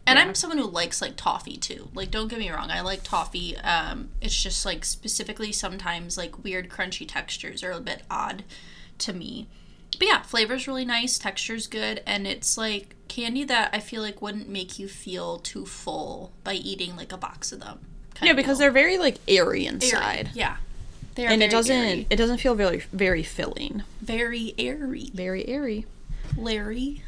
And 0.05 0.17
Yeah. 0.19 0.25
I'm 0.25 0.35
someone 0.35 0.57
who 0.57 0.65
likes 0.69 1.01
like 1.01 1.15
toffee 1.15 1.57
too. 1.57 1.89
Like 1.93 2.11
don't 2.11 2.27
get 2.27 2.39
me 2.39 2.49
wrong, 2.51 2.69
I 2.71 2.81
like 2.81 3.03
toffee. 3.03 3.57
Um 3.57 4.09
it's 4.21 4.41
just 4.41 4.65
like 4.65 4.85
specifically 4.85 5.51
sometimes 5.51 6.17
like 6.17 6.43
weird 6.43 6.69
crunchy 6.69 7.05
textures 7.07 7.63
are 7.63 7.71
a 7.71 7.79
bit 7.81 8.03
odd 8.11 8.43
to 8.99 9.13
me. 9.13 9.47
But 9.97 10.07
yeah, 10.07 10.21
flavor's 10.23 10.67
really 10.67 10.85
nice, 10.85 11.17
texture's 11.19 11.67
good, 11.67 12.01
and 12.07 12.25
it's 12.27 12.57
like 12.57 12.95
candy 13.07 13.43
that 13.45 13.69
I 13.73 13.79
feel 13.79 14.01
like 14.01 14.21
wouldn't 14.21 14.49
make 14.49 14.79
you 14.79 14.87
feel 14.87 15.37
too 15.37 15.65
full 15.67 16.31
by 16.43 16.53
eating 16.53 16.95
like 16.95 17.11
a 17.11 17.17
box 17.17 17.51
of 17.51 17.59
them. 17.59 17.79
Yeah, 18.21 18.33
because 18.33 18.57
they're 18.57 18.71
very 18.71 18.97
like 18.97 19.17
airy 19.27 19.65
Airy. 19.65 19.65
inside. 19.67 20.31
Yeah. 20.33 20.57
They 21.15 21.25
And 21.25 21.43
it 21.43 21.51
doesn't 21.51 21.75
airy. 21.75 22.07
it 22.09 22.15
doesn't 22.15 22.39
feel 22.39 22.55
very 22.55 22.79
very 22.91 23.23
filling. 23.23 23.83
very 24.01 24.53
airy. 24.57 25.11
Very 25.13 25.47
airy. 25.47 25.85
Larry. 26.37 27.03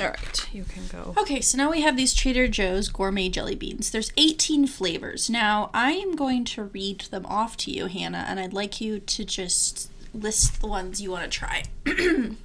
All 0.00 0.06
right, 0.06 0.48
you 0.54 0.62
can 0.62 0.84
go. 0.86 1.12
Okay, 1.18 1.40
so 1.40 1.58
now 1.58 1.70
we 1.72 1.80
have 1.80 1.96
these 1.96 2.14
Trader 2.14 2.46
Joe's 2.46 2.88
gourmet 2.88 3.28
jelly 3.28 3.56
beans. 3.56 3.90
There's 3.90 4.12
18 4.16 4.68
flavors. 4.68 5.28
Now, 5.28 5.70
I 5.74 5.90
am 5.92 6.14
going 6.14 6.44
to 6.46 6.64
read 6.64 7.00
them 7.10 7.26
off 7.26 7.56
to 7.58 7.72
you, 7.72 7.86
Hannah, 7.86 8.24
and 8.28 8.38
I'd 8.38 8.52
like 8.52 8.80
you 8.80 9.00
to 9.00 9.24
just 9.24 9.90
list 10.14 10.60
the 10.60 10.68
ones 10.68 11.00
you 11.02 11.10
want 11.10 11.24
to 11.30 11.36
try. 11.36 11.64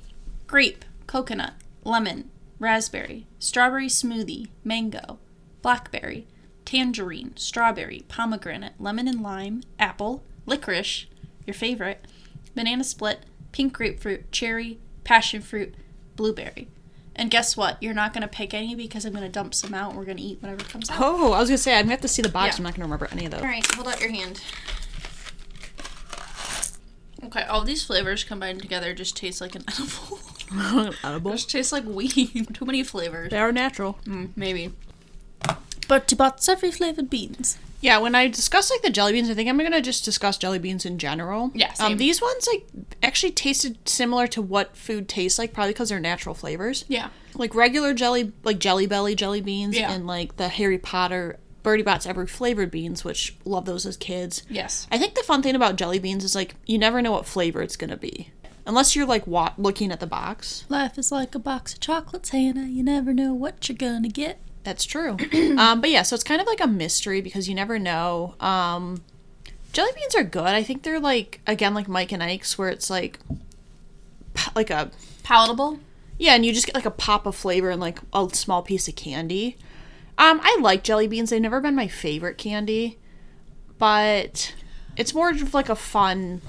Grape, 0.48 0.84
coconut, 1.06 1.54
lemon, 1.84 2.30
raspberry, 2.58 3.28
strawberry 3.38 3.88
smoothie, 3.88 4.48
mango, 4.64 5.20
blackberry, 5.62 6.26
tangerine, 6.66 7.36
strawberry, 7.36 8.04
pomegranate, 8.08 8.74
lemon 8.80 9.08
and 9.08 9.22
lime, 9.22 9.64
apple, 9.80 10.24
licorice, 10.46 11.06
your 11.46 11.54
favorite, 11.54 12.06
banana 12.56 12.84
split, 12.84 13.22
pink 13.52 13.74
grapefruit, 13.74 14.32
cherry, 14.32 14.80
passion 15.04 15.42
fruit, 15.42 15.74
blueberry. 16.16 16.68
And 17.16 17.30
guess 17.30 17.56
what? 17.56 17.82
You're 17.82 17.94
not 17.94 18.12
going 18.14 18.24
to 18.24 18.28
pick 18.28 18.54
any 18.54 18.74
because 18.74 19.06
I'm 19.06 19.14
going 19.14 19.24
to 19.24 19.30
dump 19.30 19.54
some 19.54 19.74
out 19.74 19.90
and 19.92 20.00
we're 20.00 20.06
going 20.06 20.18
to 20.18 20.24
eat 20.24 20.42
whatever 20.42 20.64
comes 20.64 20.90
out. 20.90 20.98
Oh, 21.00 21.34
I 21.34 21.40
was 21.40 21.50
gonna 21.50 21.58
say 21.60 21.74
I'm 21.76 21.84
gonna 21.84 21.92
have 21.92 22.02
to 22.02 22.08
see 22.08 22.24
the 22.24 22.30
box. 22.30 22.56
Yeah. 22.56 22.58
I'm 22.60 22.64
not 22.64 22.74
gonna 22.74 22.86
remember 22.86 23.08
any 23.12 23.26
of 23.26 23.32
those. 23.32 23.42
All 23.42 23.48
right, 23.48 23.66
hold 23.76 23.88
out 23.88 24.02
your 24.02 24.12
hand. 24.12 24.42
Okay, 27.26 27.44
all 27.44 27.64
these 27.64 27.84
flavors 27.84 28.24
combined 28.24 28.62
together 28.62 28.94
just 28.94 29.16
taste 29.16 29.42
like 29.42 29.56
an 29.56 29.64
edible. 29.72 30.20
Edible. 31.04 31.32
just 31.32 31.50
tastes 31.50 31.72
like 31.72 31.86
weed. 31.86 32.48
Too 32.54 32.66
many 32.66 32.84
flavors. 32.84 33.30
They 33.32 33.38
are 33.40 33.52
natural. 33.52 33.98
Mm, 34.06 34.30
maybe. 34.36 34.72
But 35.88 36.12
about 36.12 36.48
every 36.50 36.72
flavored 36.72 37.10
beans. 37.10 37.58
Yeah, 37.82 37.98
when 37.98 38.16
I 38.16 38.30
discuss 38.30 38.72
like 38.72 38.82
the 38.82 38.90
jelly 38.90 39.12
beans, 39.12 39.30
I 39.30 39.34
think 39.34 39.50
I'm 39.50 39.58
gonna 39.58 39.82
just 39.82 40.06
discuss 40.06 40.38
jelly 40.38 40.58
beans 40.60 40.86
in 40.86 40.98
general. 40.98 41.52
Yeah, 41.54 41.74
same. 41.74 41.94
Um, 41.94 41.98
these 41.98 42.22
ones 42.22 42.48
like 42.48 42.66
actually 43.04 43.32
tasted 43.34 43.78
similar 43.88 44.26
to 44.28 44.42
what 44.42 44.78
food 44.78 45.10
tastes 45.10 45.38
like, 45.38 45.52
probably 45.54 45.74
because 45.74 45.90
they're 45.90 46.00
natural 46.00 46.34
flavors. 46.34 46.86
Yeah. 46.88 47.10
Like 47.36 47.54
regular 47.54 47.94
jelly, 47.94 48.32
like 48.44 48.60
Jelly 48.60 48.88
Belly 48.88 49.16
jelly 49.16 49.42
beans, 49.42 49.78
Yeah. 49.78 49.92
and 49.92 50.08
like 50.08 50.38
the 50.38 50.48
Harry 50.48 50.78
Potter 50.78 51.40
Bertie 51.62 51.84
Bott's 51.84 52.06
every 52.06 52.28
flavored 52.28 52.72
beans, 52.72 53.04
which 53.04 53.36
love 53.44 53.66
those 53.66 53.86
as 53.86 53.98
kids. 53.98 54.44
Yes. 54.50 54.88
I 54.92 54.98
think 54.98 55.16
the 55.16 55.24
fun 55.24 55.42
thing 55.42 55.56
about 55.56 55.76
jelly 55.76 56.00
beans 56.00 56.24
is 56.24 56.36
like 56.36 56.56
you 56.66 56.78
never 56.78 57.02
know 57.02 57.12
what 57.12 57.26
flavor 57.26 57.62
it's 57.62 57.76
gonna 57.76 57.98
be, 57.98 58.30
unless 58.66 58.96
you're 58.96 59.06
like 59.06 59.28
wa- 59.28 59.54
looking 59.58 59.92
at 59.92 60.00
the 60.00 60.08
box. 60.08 60.64
Life 60.70 60.98
is 60.98 61.12
like 61.12 61.36
a 61.36 61.40
box 61.40 61.74
of 61.74 61.82
chocolates, 61.82 62.30
Hannah. 62.30 62.68
You 62.68 62.82
never 62.84 63.14
know 63.14 63.34
what 63.34 63.68
you're 63.68 63.78
gonna 63.78 64.08
get. 64.10 64.40
That's 64.64 64.86
true. 64.86 65.18
um, 65.58 65.82
but 65.82 65.90
yeah, 65.90 66.04
so 66.04 66.16
it's 66.16 66.24
kind 66.24 66.40
of 66.42 66.48
like 66.48 66.62
a 66.62 66.68
mystery 66.68 67.22
because 67.22 67.50
you 67.50 67.56
never 67.56 67.78
know. 67.78 68.36
Um, 68.40 69.04
jelly 69.74 69.92
beans 69.96 70.16
are 70.16 70.24
good. 70.24 70.48
I 70.48 70.64
think 70.64 70.84
they're 70.84 71.00
like 71.00 71.42
again 71.46 71.74
like 71.74 71.88
Mike 71.88 72.12
and 72.12 72.24
Ike's, 72.24 72.58
where 72.58 72.70
it's 72.70 72.90
like 72.90 73.20
like 74.56 74.70
a 74.70 74.92
Palatable. 75.24 75.80
yeah, 76.18 76.36
and 76.36 76.46
you 76.46 76.54
just 76.54 76.66
get 76.66 76.76
like 76.76 76.86
a 76.86 76.92
pop 76.92 77.26
of 77.26 77.36
flavor 77.36 77.70
and 77.70 77.82
like 77.82 78.00
a 78.14 78.30
small 78.34 78.62
piece 78.62 78.88
of 78.88 78.96
candy. 78.96 79.58
Um, 80.18 80.40
I 80.44 80.58
like 80.62 80.84
jelly 80.84 81.08
beans. 81.08 81.30
They've 81.30 81.42
never 81.42 81.60
been 81.60 81.76
my 81.76 81.88
favorite 81.88 82.38
candy, 82.38 83.00
but 83.78 84.54
it's 84.96 85.14
more 85.14 85.30
of 85.32 85.54
like 85.54 85.70
a 85.70 85.76
fun 85.76 86.42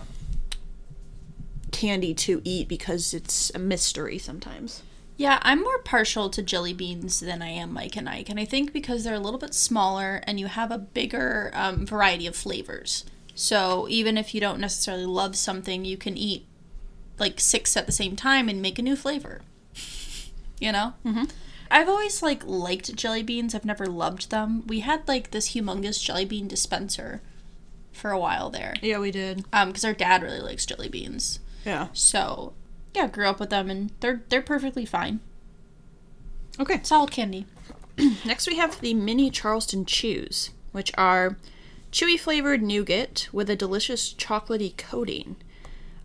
candy 1.72 2.14
to 2.14 2.40
eat 2.44 2.68
because 2.68 3.14
it's 3.14 3.50
a 3.54 3.58
mystery 3.58 4.18
sometimes. 4.18 4.82
Yeah, 5.16 5.38
I'm 5.42 5.60
more 5.62 5.78
partial 5.78 6.28
to 6.30 6.42
jelly 6.42 6.72
beans 6.72 7.20
than 7.20 7.40
I 7.40 7.48
am 7.48 7.72
Mike 7.72 7.96
and 7.96 8.08
Ike, 8.08 8.28
and 8.30 8.40
I 8.40 8.44
think 8.44 8.72
because 8.72 9.04
they're 9.04 9.14
a 9.14 9.20
little 9.20 9.38
bit 9.38 9.54
smaller 9.54 10.20
and 10.26 10.40
you 10.40 10.46
have 10.46 10.70
a 10.72 10.78
bigger 10.78 11.50
um, 11.54 11.86
variety 11.86 12.26
of 12.26 12.34
flavors. 12.34 13.04
So 13.34 13.86
even 13.88 14.18
if 14.18 14.34
you 14.34 14.40
don't 14.40 14.60
necessarily 14.60 15.06
love 15.06 15.36
something, 15.36 15.84
you 15.84 15.96
can 15.96 16.16
eat 16.16 16.46
like 17.18 17.38
six 17.38 17.76
at 17.76 17.86
the 17.86 17.92
same 17.92 18.16
time 18.16 18.48
and 18.48 18.60
make 18.60 18.78
a 18.78 18.82
new 18.82 18.96
flavor. 18.96 19.40
You 20.60 20.70
know. 20.72 20.94
Mm-hmm. 21.04 21.24
I've 21.70 21.88
always 21.88 22.22
like 22.22 22.42
liked 22.46 22.94
jelly 22.94 23.22
beans. 23.24 23.54
I've 23.54 23.64
never 23.64 23.86
loved 23.86 24.30
them. 24.30 24.64
We 24.68 24.80
had 24.80 25.06
like 25.08 25.30
this 25.32 25.50
humongous 25.52 26.00
jelly 26.02 26.24
bean 26.24 26.46
dispenser 26.46 27.20
for 27.92 28.12
a 28.12 28.18
while 28.18 28.50
there, 28.50 28.74
Yeah, 28.80 28.98
we 28.98 29.10
did. 29.10 29.44
um, 29.52 29.68
because 29.68 29.84
our 29.84 29.92
dad 29.92 30.22
really 30.22 30.40
likes 30.40 30.64
jelly 30.64 30.88
beans. 30.88 31.40
Yeah. 31.66 31.88
So 31.92 32.54
yeah, 32.94 33.06
grew 33.08 33.26
up 33.26 33.40
with 33.40 33.50
them 33.50 33.70
and 33.70 33.90
they're 34.00 34.22
they're 34.28 34.42
perfectly 34.42 34.84
fine. 34.84 35.20
Okay. 36.58 36.80
Solid 36.82 37.10
candy. 37.10 37.46
Next, 38.24 38.46
we 38.46 38.56
have 38.56 38.80
the 38.80 38.94
mini 38.94 39.30
Charleston 39.30 39.84
Chews, 39.84 40.50
which 40.72 40.92
are 40.96 41.36
chewy 41.92 42.18
flavored 42.18 42.62
nougat 42.62 43.28
with 43.32 43.48
a 43.50 43.56
delicious 43.56 44.12
chocolatey 44.14 44.76
coating. 44.76 45.36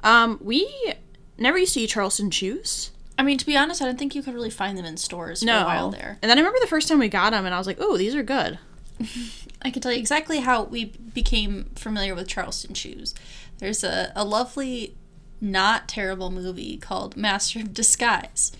Um, 0.03 0.39
we 0.41 0.93
never 1.37 1.57
used 1.57 1.73
to 1.73 1.81
eat 1.81 1.89
Charleston 1.89 2.31
Chews. 2.31 2.91
I 3.17 3.23
mean, 3.23 3.37
to 3.37 3.45
be 3.45 3.57
honest, 3.57 3.81
I 3.81 3.85
don't 3.85 3.99
think 3.99 4.15
you 4.15 4.23
could 4.23 4.33
really 4.33 4.49
find 4.49 4.77
them 4.77 4.85
in 4.85 4.97
stores 4.97 5.43
for 5.43 5.49
a 5.49 5.63
while 5.63 5.89
there. 5.91 6.17
And 6.21 6.29
then 6.29 6.37
I 6.37 6.41
remember 6.41 6.59
the 6.61 6.67
first 6.67 6.87
time 6.87 6.99
we 6.99 7.09
got 7.09 7.31
them, 7.31 7.45
and 7.45 7.53
I 7.53 7.57
was 7.57 7.67
like, 7.67 7.77
"Oh, 7.79 7.97
these 7.97 8.15
are 8.15 8.23
good." 8.23 8.59
I 9.61 9.71
can 9.71 9.81
tell 9.81 9.91
you 9.91 9.99
exactly 9.99 10.39
how 10.39 10.63
we 10.63 10.85
became 10.85 11.69
familiar 11.75 12.15
with 12.15 12.27
Charleston 12.27 12.73
Chews. 12.73 13.13
There's 13.57 13.83
a, 13.83 14.13
a 14.15 14.23
lovely, 14.23 14.95
not 15.41 15.87
terrible 15.87 16.31
movie 16.31 16.77
called 16.77 17.15
Master 17.17 17.59
of 17.59 17.73
Disguise 17.73 18.51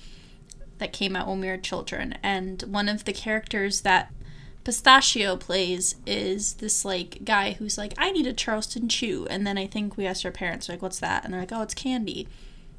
that 0.78 0.94
came 0.94 1.16
out 1.16 1.28
when 1.28 1.42
we 1.42 1.48
were 1.48 1.58
children. 1.58 2.18
And 2.24 2.62
one 2.64 2.88
of 2.88 3.06
the 3.06 3.14
characters 3.14 3.82
that 3.82 4.12
Pistachio 4.64 5.36
plays 5.36 5.96
is 6.06 6.56
this 6.56 6.86
like 6.86 7.26
guy 7.26 7.54
who's 7.54 7.78
like, 7.78 7.94
I 7.98 8.12
need 8.12 8.28
a 8.28 8.34
Charleston 8.34 8.88
Chew. 8.88 9.28
And 9.30 9.46
then 9.46 9.58
I 9.58 9.68
think 9.68 9.98
we 9.98 10.06
asked 10.06 10.26
our 10.26 10.32
parents, 10.32 10.70
like, 10.70 10.82
what's 10.82 11.00
that? 11.00 11.24
And 11.24 11.34
they're 11.34 11.42
like, 11.42 11.52
oh, 11.52 11.62
it's 11.62 11.74
candy. 11.74 12.28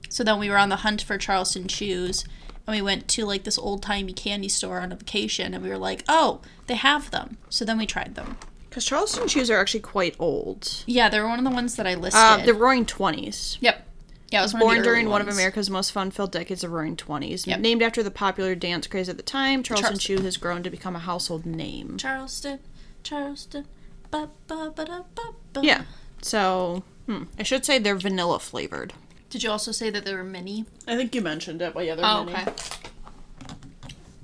So 0.08 0.24
then 0.24 0.38
we 0.38 0.48
were 0.50 0.58
on 0.58 0.70
the 0.70 0.76
hunt 0.76 1.02
for 1.02 1.18
Charleston 1.18 1.68
Chews. 1.68 2.24
And 2.66 2.76
we 2.76 2.82
went 2.82 3.08
to 3.08 3.24
like 3.24 3.44
this 3.44 3.58
old 3.58 3.82
timey 3.82 4.12
candy 4.12 4.48
store 4.48 4.80
on 4.80 4.92
a 4.92 4.96
vacation, 4.96 5.54
and 5.54 5.64
we 5.64 5.70
were 5.70 5.78
like, 5.78 6.04
"Oh, 6.08 6.40
they 6.66 6.74
have 6.74 7.10
them." 7.10 7.38
So 7.48 7.64
then 7.64 7.78
we 7.78 7.86
tried 7.86 8.14
them. 8.14 8.36
Because 8.68 8.84
Charleston 8.84 9.26
Chews 9.26 9.50
are 9.50 9.58
actually 9.58 9.80
quite 9.80 10.14
old. 10.18 10.84
Yeah, 10.86 11.08
they're 11.08 11.26
one 11.26 11.38
of 11.38 11.44
the 11.44 11.50
ones 11.50 11.74
that 11.76 11.86
I 11.86 11.94
listed. 11.94 12.20
Uh, 12.20 12.44
the 12.44 12.54
Roaring 12.54 12.86
Twenties. 12.86 13.58
yep. 13.60 13.86
Yeah, 14.30 14.40
it 14.40 14.42
was 14.42 14.52
one 14.54 14.60
Born 14.60 14.76
of 14.76 14.82
the 14.84 14.88
during 14.88 15.06
early 15.06 15.10
one 15.12 15.20
of. 15.22 15.28
America's 15.28 15.68
most 15.68 15.90
fun-filled 15.90 16.30
decades 16.30 16.62
of 16.62 16.70
Roaring 16.70 16.96
Twenties, 16.96 17.46
Yep. 17.48 17.58
named 17.60 17.82
after 17.82 18.02
the 18.02 18.10
popular 18.12 18.54
dance 18.54 18.86
craze 18.86 19.08
at 19.08 19.16
the 19.16 19.22
time, 19.24 19.62
Charleston 19.64 19.98
Charleston. 19.98 20.16
Chew 20.18 20.22
has 20.24 20.36
grown 20.36 20.62
to 20.62 20.70
become 20.70 20.94
a 20.94 21.00
household 21.00 21.44
name. 21.44 21.96
Charleston, 21.96 22.60
Charleston. 23.02 23.66
Ba, 24.12 24.30
ba, 24.46 24.72
ba, 24.74 24.84
da, 24.84 25.02
ba, 25.14 25.22
ba. 25.52 25.60
Yeah. 25.64 25.82
So, 26.22 26.84
hmm, 27.06 27.24
I 27.38 27.42
should 27.42 27.64
say 27.64 27.78
they're 27.78 27.96
vanilla 27.96 28.38
flavored. 28.38 28.92
Did 29.30 29.42
you 29.42 29.50
also 29.50 29.72
say 29.72 29.90
that 29.90 30.04
there 30.04 30.16
were 30.16 30.24
many? 30.24 30.64
I 30.86 30.96
think 30.96 31.14
you 31.14 31.20
mentioned 31.22 31.60
it, 31.62 31.74
but 31.74 31.84
yeah, 31.84 31.94
they're 31.96 32.04
Oh, 32.06 32.24
mini. 32.24 32.38
okay. 32.40 32.52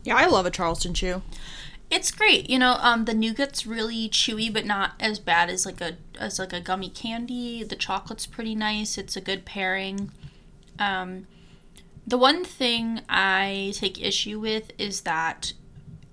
Yeah, 0.05 0.17
I 0.17 0.27
love 0.27 0.47
a 0.47 0.51
Charleston 0.51 0.95
Chew. 0.95 1.23
It's 1.91 2.11
great. 2.11 2.51
You 2.51 2.59
know, 2.59 2.79
um, 2.81 3.05
the 3.05 3.15
nougat's 3.15 3.67
really 3.67 4.09
chewy, 4.09 4.53
but 4.53 4.67
not 4.67 4.93
as 4.99 5.19
bad 5.19 5.49
as 5.49 5.65
like 5.65 5.81
a 5.81 5.97
as 6.19 6.39
like 6.39 6.53
a 6.53 6.61
gummy 6.61 6.89
candy. 6.89 7.63
The 7.63 7.77
chocolate's 7.77 8.27
pretty 8.27 8.55
nice. 8.55 8.99
It's 8.99 9.17
a 9.17 9.21
good 9.21 9.45
pairing. 9.45 10.11
Um, 10.79 11.27
the 12.07 12.19
one 12.19 12.45
thing 12.45 13.03
I 13.09 13.73
take 13.75 14.03
issue 14.03 14.41
with 14.41 14.73
is 14.79 15.03
that 15.03 15.53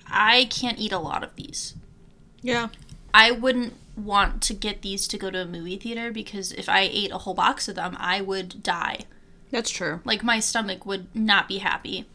I 0.08 0.46
can't 0.46 0.80
eat 0.80 0.92
a 0.92 1.00
lot 1.00 1.24
of 1.24 1.36
these. 1.36 1.76
Yeah. 2.42 2.70
I 3.14 3.32
wouldn't 3.32 3.74
want 3.96 4.42
to 4.44 4.54
get 4.54 4.82
these 4.82 5.08
to 5.08 5.18
go 5.18 5.30
to 5.30 5.42
a 5.42 5.46
movie 5.46 5.78
theater 5.78 6.12
because 6.12 6.52
if 6.52 6.68
I 6.68 6.82
ate 6.82 7.12
a 7.12 7.20
whole 7.20 7.36
box 7.36 7.68
of 7.68 7.76
them, 7.76 7.96
I 8.00 8.22
would 8.22 8.64
die. 8.64 9.02
That's 9.52 9.70
true. 9.70 10.02
Like 10.04 10.24
my 10.24 10.40
stomach 10.40 10.86
would 10.86 11.16
not 11.16 11.48
be 11.48 11.60
happy 11.60 12.06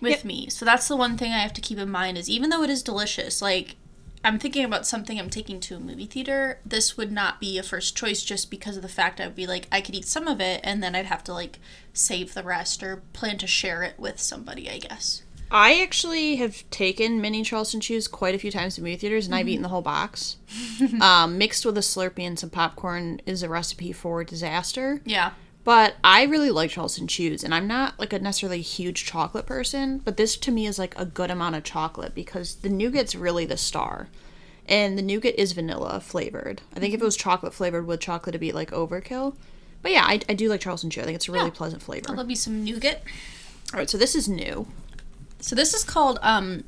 with 0.00 0.20
Yeah. 0.24 0.26
me. 0.28 0.48
So 0.50 0.64
that's 0.64 0.88
the 0.88 0.96
one 0.96 1.16
thing 1.16 1.32
I 1.32 1.38
have 1.38 1.52
to 1.54 1.60
keep 1.60 1.78
in 1.78 1.90
mind 1.90 2.18
is 2.18 2.28
even 2.30 2.50
though 2.50 2.62
it 2.62 2.70
is 2.70 2.82
delicious, 2.82 3.40
like 3.42 3.76
I'm 4.24 4.38
thinking 4.38 4.64
about 4.64 4.86
something 4.86 5.18
I'm 5.18 5.30
taking 5.30 5.60
to 5.60 5.76
a 5.76 5.80
movie 5.80 6.06
theater, 6.06 6.58
this 6.66 6.96
would 6.96 7.12
not 7.12 7.40
be 7.40 7.56
a 7.56 7.62
first 7.62 7.96
choice 7.96 8.22
just 8.24 8.50
because 8.50 8.76
of 8.76 8.82
the 8.82 8.88
fact 8.88 9.20
I 9.20 9.26
would 9.26 9.36
be 9.36 9.46
like 9.46 9.68
I 9.70 9.80
could 9.80 9.94
eat 9.94 10.06
some 10.06 10.26
of 10.26 10.40
it 10.40 10.60
and 10.64 10.82
then 10.82 10.94
I'd 10.96 11.06
have 11.06 11.22
to 11.24 11.32
like 11.32 11.58
save 11.92 12.34
the 12.34 12.42
rest 12.42 12.82
or 12.82 13.02
plan 13.12 13.38
to 13.38 13.46
share 13.46 13.82
it 13.84 13.94
with 13.98 14.20
somebody, 14.20 14.68
I 14.68 14.78
guess. 14.78 15.22
I 15.50 15.80
actually 15.80 16.36
have 16.36 16.68
taken 16.68 17.22
mini 17.22 17.42
Charleston 17.42 17.80
chews 17.80 18.06
quite 18.06 18.34
a 18.34 18.38
few 18.38 18.50
times 18.50 18.74
to 18.74 18.82
movie 18.82 18.96
theaters, 18.96 19.24
and 19.24 19.34
I've 19.34 19.48
eaten 19.48 19.62
the 19.62 19.70
whole 19.70 19.80
box. 19.80 20.36
um, 21.00 21.38
mixed 21.38 21.64
with 21.64 21.78
a 21.78 21.80
Slurpee 21.80 22.26
and 22.26 22.38
some 22.38 22.50
popcorn 22.50 23.22
is 23.24 23.42
a 23.42 23.48
recipe 23.48 23.92
for 23.92 24.22
disaster. 24.24 25.00
Yeah. 25.06 25.30
But 25.64 25.96
I 26.02 26.22
really 26.24 26.50
like 26.50 26.70
Charleston 26.70 27.06
chews, 27.06 27.44
and 27.44 27.54
I'm 27.54 27.66
not 27.66 27.98
like 27.98 28.12
a 28.14 28.18
necessarily 28.18 28.62
huge 28.62 29.04
chocolate 29.04 29.44
person, 29.44 29.98
but 29.98 30.16
this 30.16 30.36
to 30.38 30.50
me 30.50 30.66
is 30.66 30.78
like 30.78 30.98
a 30.98 31.04
good 31.04 31.30
amount 31.30 31.56
of 31.56 31.64
chocolate 31.64 32.14
because 32.14 32.56
the 32.56 32.70
nougat's 32.70 33.14
really 33.14 33.44
the 33.44 33.56
star. 33.58 34.08
And 34.66 34.96
the 34.98 35.02
nougat 35.02 35.34
is 35.38 35.52
vanilla 35.52 36.00
flavored. 36.00 36.62
I 36.74 36.80
think 36.80 36.94
if 36.94 37.00
it 37.00 37.04
was 37.04 37.16
chocolate 37.16 37.54
flavored 37.54 37.86
with 37.86 38.00
chocolate, 38.00 38.34
it'd 38.34 38.40
be 38.40 38.52
like 38.52 38.70
overkill. 38.70 39.36
But 39.82 39.92
yeah, 39.92 40.04
I, 40.06 40.20
I 40.28 40.34
do 40.34 40.48
like 40.48 40.60
Charleston 40.60 40.90
chew. 40.90 41.00
I 41.00 41.04
think 41.04 41.16
it's 41.16 41.28
a 41.28 41.32
really 41.32 41.46
Yeah. 41.46 41.52
pleasant 41.54 41.82
flavor. 41.82 42.06
I 42.10 42.14
love 42.14 42.28
you 42.30 42.36
some 42.36 42.64
nougat. 42.64 43.02
All 43.72 43.78
right, 43.78 43.88
so 43.88 43.96
this 43.98 44.14
is 44.14 44.28
new. 44.28 44.66
So 45.40 45.54
this 45.54 45.72
is 45.74 45.84
called 45.84 46.18
um 46.22 46.64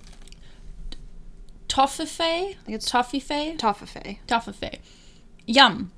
toffee. 1.69 2.03
I 2.05 2.57
think 2.65 2.75
it's- 2.77 2.85
toffee. 2.91 3.21
Fay? 3.21 3.57
Toffee. 3.57 3.87
Fay. 3.87 4.21
Toffee. 4.27 4.53
Fay. 4.53 4.81
Yum. 5.47 5.93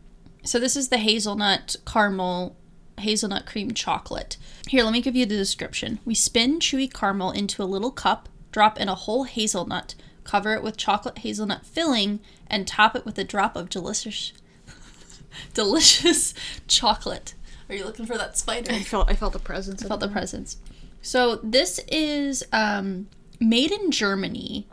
So 0.45 0.59
this 0.59 0.77
is 0.77 0.89
the 0.89 0.99
hazelnut 0.99 1.77
caramel 1.87 2.57
hazelnut 3.03 3.47
cream 3.47 3.73
chocolate. 3.73 4.37
Here, 4.67 4.83
let 4.83 4.93
me 4.93 5.03
give 5.03 5.15
you 5.15 5.27
the 5.27 5.37
description. 5.37 6.01
We 6.05 6.15
spin 6.15 6.59
chewy 6.59 6.93
caramel 6.93 7.31
into 7.31 7.63
a 7.63 7.65
little 7.65 7.91
cup, 7.91 8.29
drop 8.51 8.79
in 8.81 8.89
a 8.89 8.95
whole 8.95 9.25
hazelnut, 9.25 9.95
cover 10.25 10.55
it 10.55 10.63
with 10.63 10.77
chocolate 10.77 11.19
hazelnut 11.19 11.67
filling, 11.67 12.21
and 12.47 12.67
top 12.67 12.97
it 12.97 13.05
with 13.05 13.19
a 13.19 13.25
drop 13.25 13.57
of 13.57 13.69
delicious 13.69 14.33
delicious 15.55 16.35
chocolate. 16.67 17.35
Are 17.69 17.75
you 17.75 17.85
looking 17.85 18.07
for 18.07 18.19
that 18.19 18.37
spider? 18.37 18.73
I 18.73 18.81
felt 18.81 19.11
I 19.11 19.15
felt 19.15 19.33
the 19.33 19.39
presence. 19.39 19.85
I 19.85 19.89
felt 19.89 20.01
the 20.01 20.09
presence. 20.09 20.59
So 21.01 21.37
this 21.43 21.81
is 21.89 22.45
um, 22.53 23.09
made 23.41 23.73
in 23.73 23.91
Germany, 23.91 24.67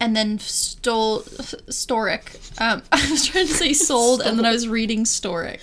and 0.00 0.16
then 0.16 0.38
stole 0.38 1.20
Storic. 1.20 2.60
Um, 2.60 2.82
I 2.92 3.08
was 3.10 3.26
trying 3.26 3.46
to 3.46 3.52
say 3.54 3.72
sold, 3.72 4.22
and 4.22 4.38
then 4.38 4.46
I 4.46 4.52
was 4.52 4.66
reading 4.68 5.04
Storic. 5.04 5.60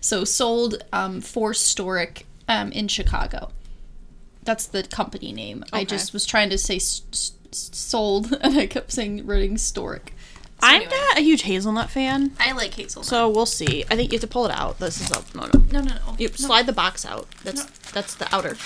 So 0.00 0.24
sold 0.24 0.82
um, 0.92 1.20
for 1.20 1.52
Storic 1.52 2.22
um, 2.48 2.72
in 2.72 2.88
Chicago. 2.88 3.50
That's 4.42 4.66
the 4.66 4.82
company 4.84 5.32
name. 5.32 5.64
I 5.72 5.84
just 5.84 6.12
was 6.14 6.24
trying 6.24 6.48
to 6.50 6.56
say 6.58 6.76
s- 6.76 7.02
s- 7.12 7.32
sold, 7.52 8.32
and 8.40 8.58
I 8.58 8.66
kept 8.66 8.92
saying 8.92 9.26
reading 9.26 9.56
Storic. 9.56 10.08
So 10.62 10.66
I'm 10.66 10.82
anyway, 10.82 10.90
not 10.94 11.18
a 11.18 11.20
huge 11.22 11.42
hazelnut 11.42 11.88
fan, 11.90 12.32
I 12.38 12.52
like 12.52 12.74
hazelnut. 12.74 13.06
so 13.06 13.30
we'll 13.30 13.46
see. 13.46 13.84
I 13.90 13.96
think 13.96 14.12
you 14.12 14.16
have 14.16 14.20
to 14.22 14.26
pull 14.26 14.44
it 14.46 14.52
out. 14.52 14.78
This 14.78 15.00
is 15.00 15.10
up. 15.10 15.34
No, 15.34 15.46
no. 15.46 15.60
no, 15.72 15.80
no, 15.80 15.94
no. 15.94 16.16
You 16.18 16.28
no. 16.28 16.34
slide 16.34 16.66
the 16.66 16.72
box 16.74 17.06
out. 17.06 17.26
That's 17.44 17.64
No. 17.64 17.70
that's 17.92 18.14
the 18.14 18.34
outer. 18.34 18.56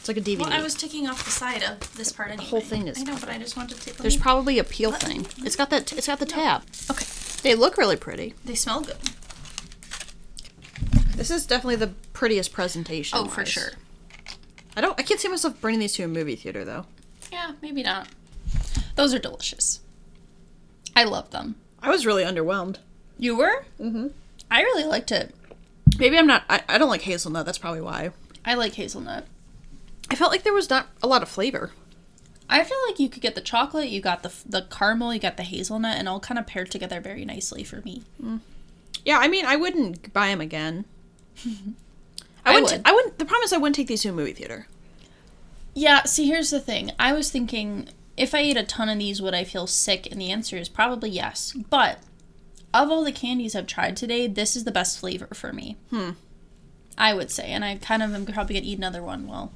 It's 0.00 0.08
like 0.08 0.16
a 0.16 0.20
DVD. 0.22 0.40
Well, 0.40 0.52
I 0.52 0.62
was 0.62 0.74
taking 0.74 1.06
off 1.06 1.22
the 1.26 1.30
side 1.30 1.62
of 1.62 1.94
this 1.94 2.10
part 2.10 2.30
anyway. 2.30 2.44
The 2.44 2.50
whole 2.50 2.60
thing 2.62 2.88
is 2.88 2.98
I 2.98 3.02
know, 3.02 3.18
but 3.20 3.28
I 3.28 3.36
just 3.36 3.54
wanted 3.54 3.76
to 3.76 3.84
take. 3.84 3.96
There's 3.98 4.16
probably 4.16 4.58
a 4.58 4.64
peel 4.64 4.92
thing. 4.92 5.26
It's 5.44 5.56
got 5.56 5.68
that. 5.68 5.92
It's 5.92 6.06
got 6.06 6.18
the 6.18 6.26
tab. 6.26 6.62
okay. 6.90 7.04
They 7.42 7.54
look 7.54 7.76
really 7.76 7.96
pretty. 7.96 8.32
They 8.42 8.54
smell 8.54 8.80
good. 8.80 8.96
This 11.16 11.30
is 11.30 11.44
definitely 11.44 11.76
the 11.76 11.88
prettiest 12.14 12.50
presentation. 12.50 13.18
Oh, 13.18 13.26
for 13.26 13.44
sure. 13.44 13.72
I 14.74 14.80
don't. 14.80 14.98
I 14.98 15.02
can't 15.02 15.20
see 15.20 15.28
myself 15.28 15.60
bringing 15.60 15.80
these 15.80 15.92
to 15.94 16.04
a 16.04 16.08
movie 16.08 16.34
theater 16.34 16.64
though. 16.64 16.86
Yeah, 17.30 17.52
maybe 17.60 17.82
not. 17.82 18.08
Those 18.94 19.12
are 19.12 19.18
delicious. 19.18 19.80
I 20.96 21.04
love 21.04 21.30
them. 21.30 21.56
I 21.82 21.90
was 21.90 22.06
really 22.06 22.24
underwhelmed. 22.24 22.78
You 23.18 23.36
were? 23.36 23.66
Mm-hmm. 23.78 24.08
I 24.50 24.62
really 24.62 24.84
liked 24.84 25.12
it. 25.12 25.34
Maybe 25.98 26.16
I'm 26.16 26.26
not. 26.26 26.44
I, 26.48 26.62
I 26.70 26.78
don't 26.78 26.88
like 26.88 27.02
hazelnut. 27.02 27.44
That's 27.44 27.58
probably 27.58 27.82
why. 27.82 28.12
I 28.46 28.54
like 28.54 28.72
hazelnut. 28.72 29.26
I 30.10 30.14
felt 30.16 30.32
like 30.32 30.42
there 30.42 30.52
was 30.52 30.68
not 30.68 30.88
a 31.02 31.06
lot 31.06 31.22
of 31.22 31.28
flavor. 31.28 31.70
I 32.48 32.64
feel 32.64 32.78
like 32.88 32.98
you 32.98 33.08
could 33.08 33.22
get 33.22 33.36
the 33.36 33.40
chocolate, 33.40 33.90
you 33.90 34.00
got 34.00 34.22
the 34.24 34.32
the 34.44 34.62
caramel, 34.62 35.14
you 35.14 35.20
got 35.20 35.36
the 35.36 35.44
hazelnut, 35.44 35.96
and 35.96 36.08
all 36.08 36.18
kind 36.18 36.38
of 36.38 36.46
paired 36.46 36.70
together 36.70 37.00
very 37.00 37.24
nicely 37.24 37.62
for 37.62 37.80
me. 37.82 38.02
Yeah, 39.04 39.18
I 39.18 39.28
mean, 39.28 39.46
I 39.46 39.56
wouldn't 39.56 40.12
buy 40.12 40.28
them 40.28 40.40
again. 40.40 40.84
I 41.46 41.50
I 42.44 42.60
wouldn't. 42.60 42.72
would. 42.72 42.82
I 42.84 42.92
wouldn't. 42.92 43.18
The 43.18 43.24
problem 43.24 43.44
is, 43.44 43.52
I 43.52 43.58
wouldn't 43.58 43.76
take 43.76 43.86
these 43.86 44.02
to 44.02 44.08
a 44.08 44.12
movie 44.12 44.32
theater. 44.32 44.66
Yeah, 45.74 46.02
see, 46.02 46.26
here's 46.26 46.50
the 46.50 46.58
thing. 46.60 46.90
I 46.98 47.12
was 47.12 47.30
thinking 47.30 47.88
if 48.16 48.34
I 48.34 48.40
ate 48.40 48.56
a 48.56 48.64
ton 48.64 48.88
of 48.88 48.98
these, 48.98 49.22
would 49.22 49.34
I 49.34 49.44
feel 49.44 49.66
sick? 49.68 50.10
And 50.10 50.20
the 50.20 50.30
answer 50.32 50.56
is 50.56 50.68
probably 50.68 51.10
yes. 51.10 51.54
But 51.70 51.98
of 52.74 52.90
all 52.90 53.04
the 53.04 53.12
candies 53.12 53.54
I've 53.54 53.66
tried 53.68 53.96
today, 53.96 54.26
this 54.26 54.56
is 54.56 54.64
the 54.64 54.72
best 54.72 54.98
flavor 54.98 55.28
for 55.32 55.52
me. 55.52 55.76
Hmm. 55.90 56.10
I 56.98 57.14
would 57.14 57.30
say. 57.30 57.46
And 57.52 57.64
I 57.64 57.76
kind 57.76 58.02
of 58.02 58.12
am 58.14 58.26
probably 58.26 58.54
going 58.54 58.64
to 58.64 58.68
eat 58.68 58.78
another 58.78 59.02
one 59.02 59.26
while 59.26 59.52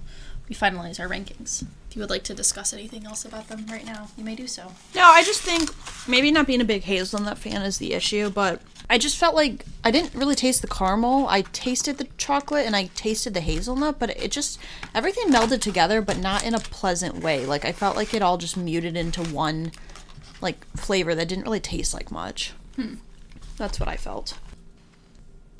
we 0.48 0.54
finalize 0.54 1.00
our 1.00 1.08
rankings. 1.08 1.62
If 1.88 1.96
you 1.96 2.00
would 2.00 2.10
like 2.10 2.24
to 2.24 2.34
discuss 2.34 2.72
anything 2.72 3.06
else 3.06 3.24
about 3.24 3.48
them 3.48 3.66
right 3.70 3.84
now, 3.84 4.08
you 4.16 4.24
may 4.24 4.34
do 4.34 4.46
so. 4.46 4.72
No, 4.94 5.04
I 5.04 5.22
just 5.22 5.42
think 5.42 5.70
maybe 6.08 6.30
not 6.30 6.46
being 6.46 6.60
a 6.60 6.64
big 6.64 6.82
hazelnut 6.82 7.38
fan 7.38 7.62
is 7.62 7.78
the 7.78 7.92
issue, 7.94 8.30
but 8.30 8.60
I 8.90 8.98
just 8.98 9.16
felt 9.16 9.34
like 9.34 9.64
I 9.82 9.90
didn't 9.90 10.14
really 10.14 10.34
taste 10.34 10.60
the 10.60 10.68
caramel. 10.68 11.26
I 11.28 11.42
tasted 11.42 11.98
the 11.98 12.08
chocolate 12.18 12.66
and 12.66 12.76
I 12.76 12.86
tasted 12.94 13.32
the 13.32 13.40
hazelnut, 13.40 13.98
but 13.98 14.10
it 14.10 14.30
just 14.30 14.58
everything 14.94 15.28
melded 15.28 15.60
together, 15.60 16.02
but 16.02 16.18
not 16.18 16.44
in 16.44 16.54
a 16.54 16.60
pleasant 16.60 17.22
way. 17.22 17.46
Like 17.46 17.64
I 17.64 17.72
felt 17.72 17.96
like 17.96 18.12
it 18.12 18.22
all 18.22 18.36
just 18.36 18.56
muted 18.56 18.96
into 18.96 19.22
one 19.22 19.72
like 20.40 20.66
flavor 20.76 21.14
that 21.14 21.28
didn't 21.28 21.44
really 21.44 21.60
taste 21.60 21.94
like 21.94 22.10
much. 22.10 22.52
Hmm. 22.76 22.96
That's 23.56 23.80
what 23.80 23.88
I 23.88 23.96
felt. 23.96 24.36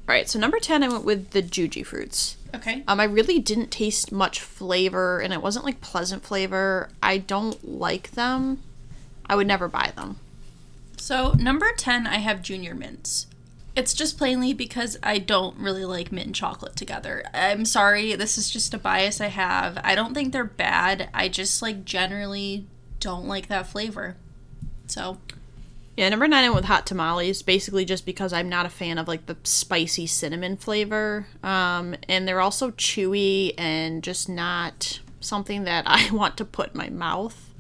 All 0.07 0.15
right, 0.15 0.29
so 0.29 0.39
number 0.39 0.59
10 0.59 0.83
I 0.83 0.89
went 0.89 1.05
with 1.05 1.31
the 1.31 1.43
Jujyfruits. 1.43 2.35
Okay. 2.55 2.85
Um, 2.87 3.01
I 3.01 3.05
really 3.05 3.39
didn't 3.39 3.71
taste 3.71 4.13
much 4.13 4.41
flavor, 4.41 5.19
and 5.19 5.33
it 5.33 5.43
wasn't 5.43 5.65
like 5.65 5.81
pleasant 5.81 6.23
flavor. 6.23 6.91
I 7.03 7.19
don't 7.19 7.67
like 7.67 8.13
them. 8.13 8.63
I 9.27 9.35
would 9.35 9.47
never 9.47 9.67
buy 9.67 9.93
them. 9.97 10.19
So, 10.99 11.33
number 11.33 11.73
10, 11.73 12.07
I 12.07 12.17
have 12.17 12.43
Junior 12.43 12.75
Mints. 12.75 13.27
It's 13.75 13.95
just 13.95 14.19
plainly 14.19 14.53
because 14.53 14.97
I 15.03 15.19
don't 15.19 15.59
really 15.59 15.85
like 15.85 16.13
mint 16.13 16.27
and 16.27 16.35
chocolate 16.35 16.77
together. 16.77 17.25
I'm 17.35 17.65
sorry, 17.65 18.15
this 18.15 18.39
is 18.39 18.49
just 18.49 18.73
a 18.73 18.79
bias 18.79 19.21
I 19.21 19.27
have. 19.27 19.79
I 19.83 19.95
don't 19.95 20.15
think 20.15 20.33
they're 20.33 20.45
bad. 20.45 21.09
I 21.13 21.29
just 21.29 21.61
like 21.61 21.85
generally 21.85 22.67
don't 23.01 23.27
like 23.27 23.49
that 23.49 23.67
flavor. 23.67 24.17
So, 24.87 25.19
Yeah, 25.97 26.09
number 26.09 26.27
nine 26.27 26.45
I 26.45 26.49
went 26.49 26.57
with 26.57 26.65
hot 26.65 26.87
tamales, 26.87 27.43
basically 27.43 27.85
just 27.85 28.05
because 28.05 28.33
I'm 28.33 28.49
not 28.49 28.67
a 28.67 28.71
fan 28.71 28.99
of 28.99 29.07
like 29.07 29.27
the 29.27 29.37
spicy 29.45 30.07
cinnamon 30.07 30.57
flavor. 30.57 31.27
Um, 31.43 31.95
and 32.09 32.27
they're 32.27 32.41
also 32.41 32.73
chewy 32.73 33.55
and 33.57 34.03
just 34.03 34.29
not 34.29 35.01
something 35.21 35.65
that 35.65 35.85
I 35.87 36.11
want 36.11 36.37
to 36.39 36.45
put 36.45 36.73
in 36.73 36.79
my 36.79 36.91
mouth. 36.91 37.51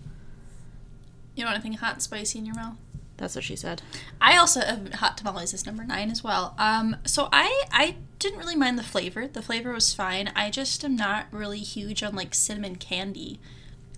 you 1.34 1.44
don't 1.44 1.52
want 1.52 1.64
anything 1.64 1.78
hot 1.78 1.94
and 1.94 2.02
spicy 2.02 2.40
in 2.40 2.46
your 2.46 2.56
mouth? 2.56 2.76
That's 3.16 3.36
what 3.36 3.44
she 3.44 3.54
said. 3.54 3.82
I 4.20 4.36
also 4.36 4.60
have 4.60 4.94
hot 4.94 5.16
tamales 5.16 5.54
as 5.54 5.64
number 5.64 5.84
nine 5.84 6.10
as 6.10 6.24
well. 6.24 6.56
Um, 6.58 6.96
so 7.04 7.28
I 7.32 7.62
I 7.70 7.96
didn't 8.18 8.40
really 8.40 8.56
mind 8.56 8.76
the 8.76 8.82
flavor. 8.82 9.28
The 9.28 9.42
flavor 9.42 9.72
was 9.72 9.94
fine. 9.94 10.32
I 10.34 10.50
just 10.50 10.84
am 10.84 10.96
not 10.96 11.26
really 11.30 11.60
huge 11.60 12.02
on 12.02 12.16
like 12.16 12.34
cinnamon 12.34 12.74
candy. 12.76 13.38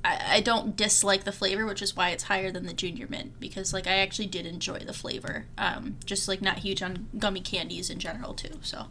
I, 0.07 0.37
I 0.37 0.41
don't 0.41 0.77
dislike 0.77 1.25
the 1.25 1.33
flavor, 1.33 1.67
which 1.67 1.83
is 1.83 1.97
why 1.97 2.11
it's 2.11 2.25
higher 2.25 2.53
than 2.53 2.67
the 2.67 2.73
junior 2.73 3.07
mint 3.09 3.41
because 3.41 3.73
like 3.73 3.87
I 3.87 3.99
actually 3.99 4.29
did 4.29 4.47
enjoy 4.47 4.79
the 4.79 4.93
flavor. 4.93 5.47
Um, 5.59 5.97
just 6.05 6.29
like 6.29 6.41
not 6.41 6.59
huge 6.59 6.81
on 6.83 7.09
gummy 7.19 7.41
candies 7.41 7.91
in 7.91 7.99
general 7.99 8.33
too. 8.33 8.61
So 8.63 8.87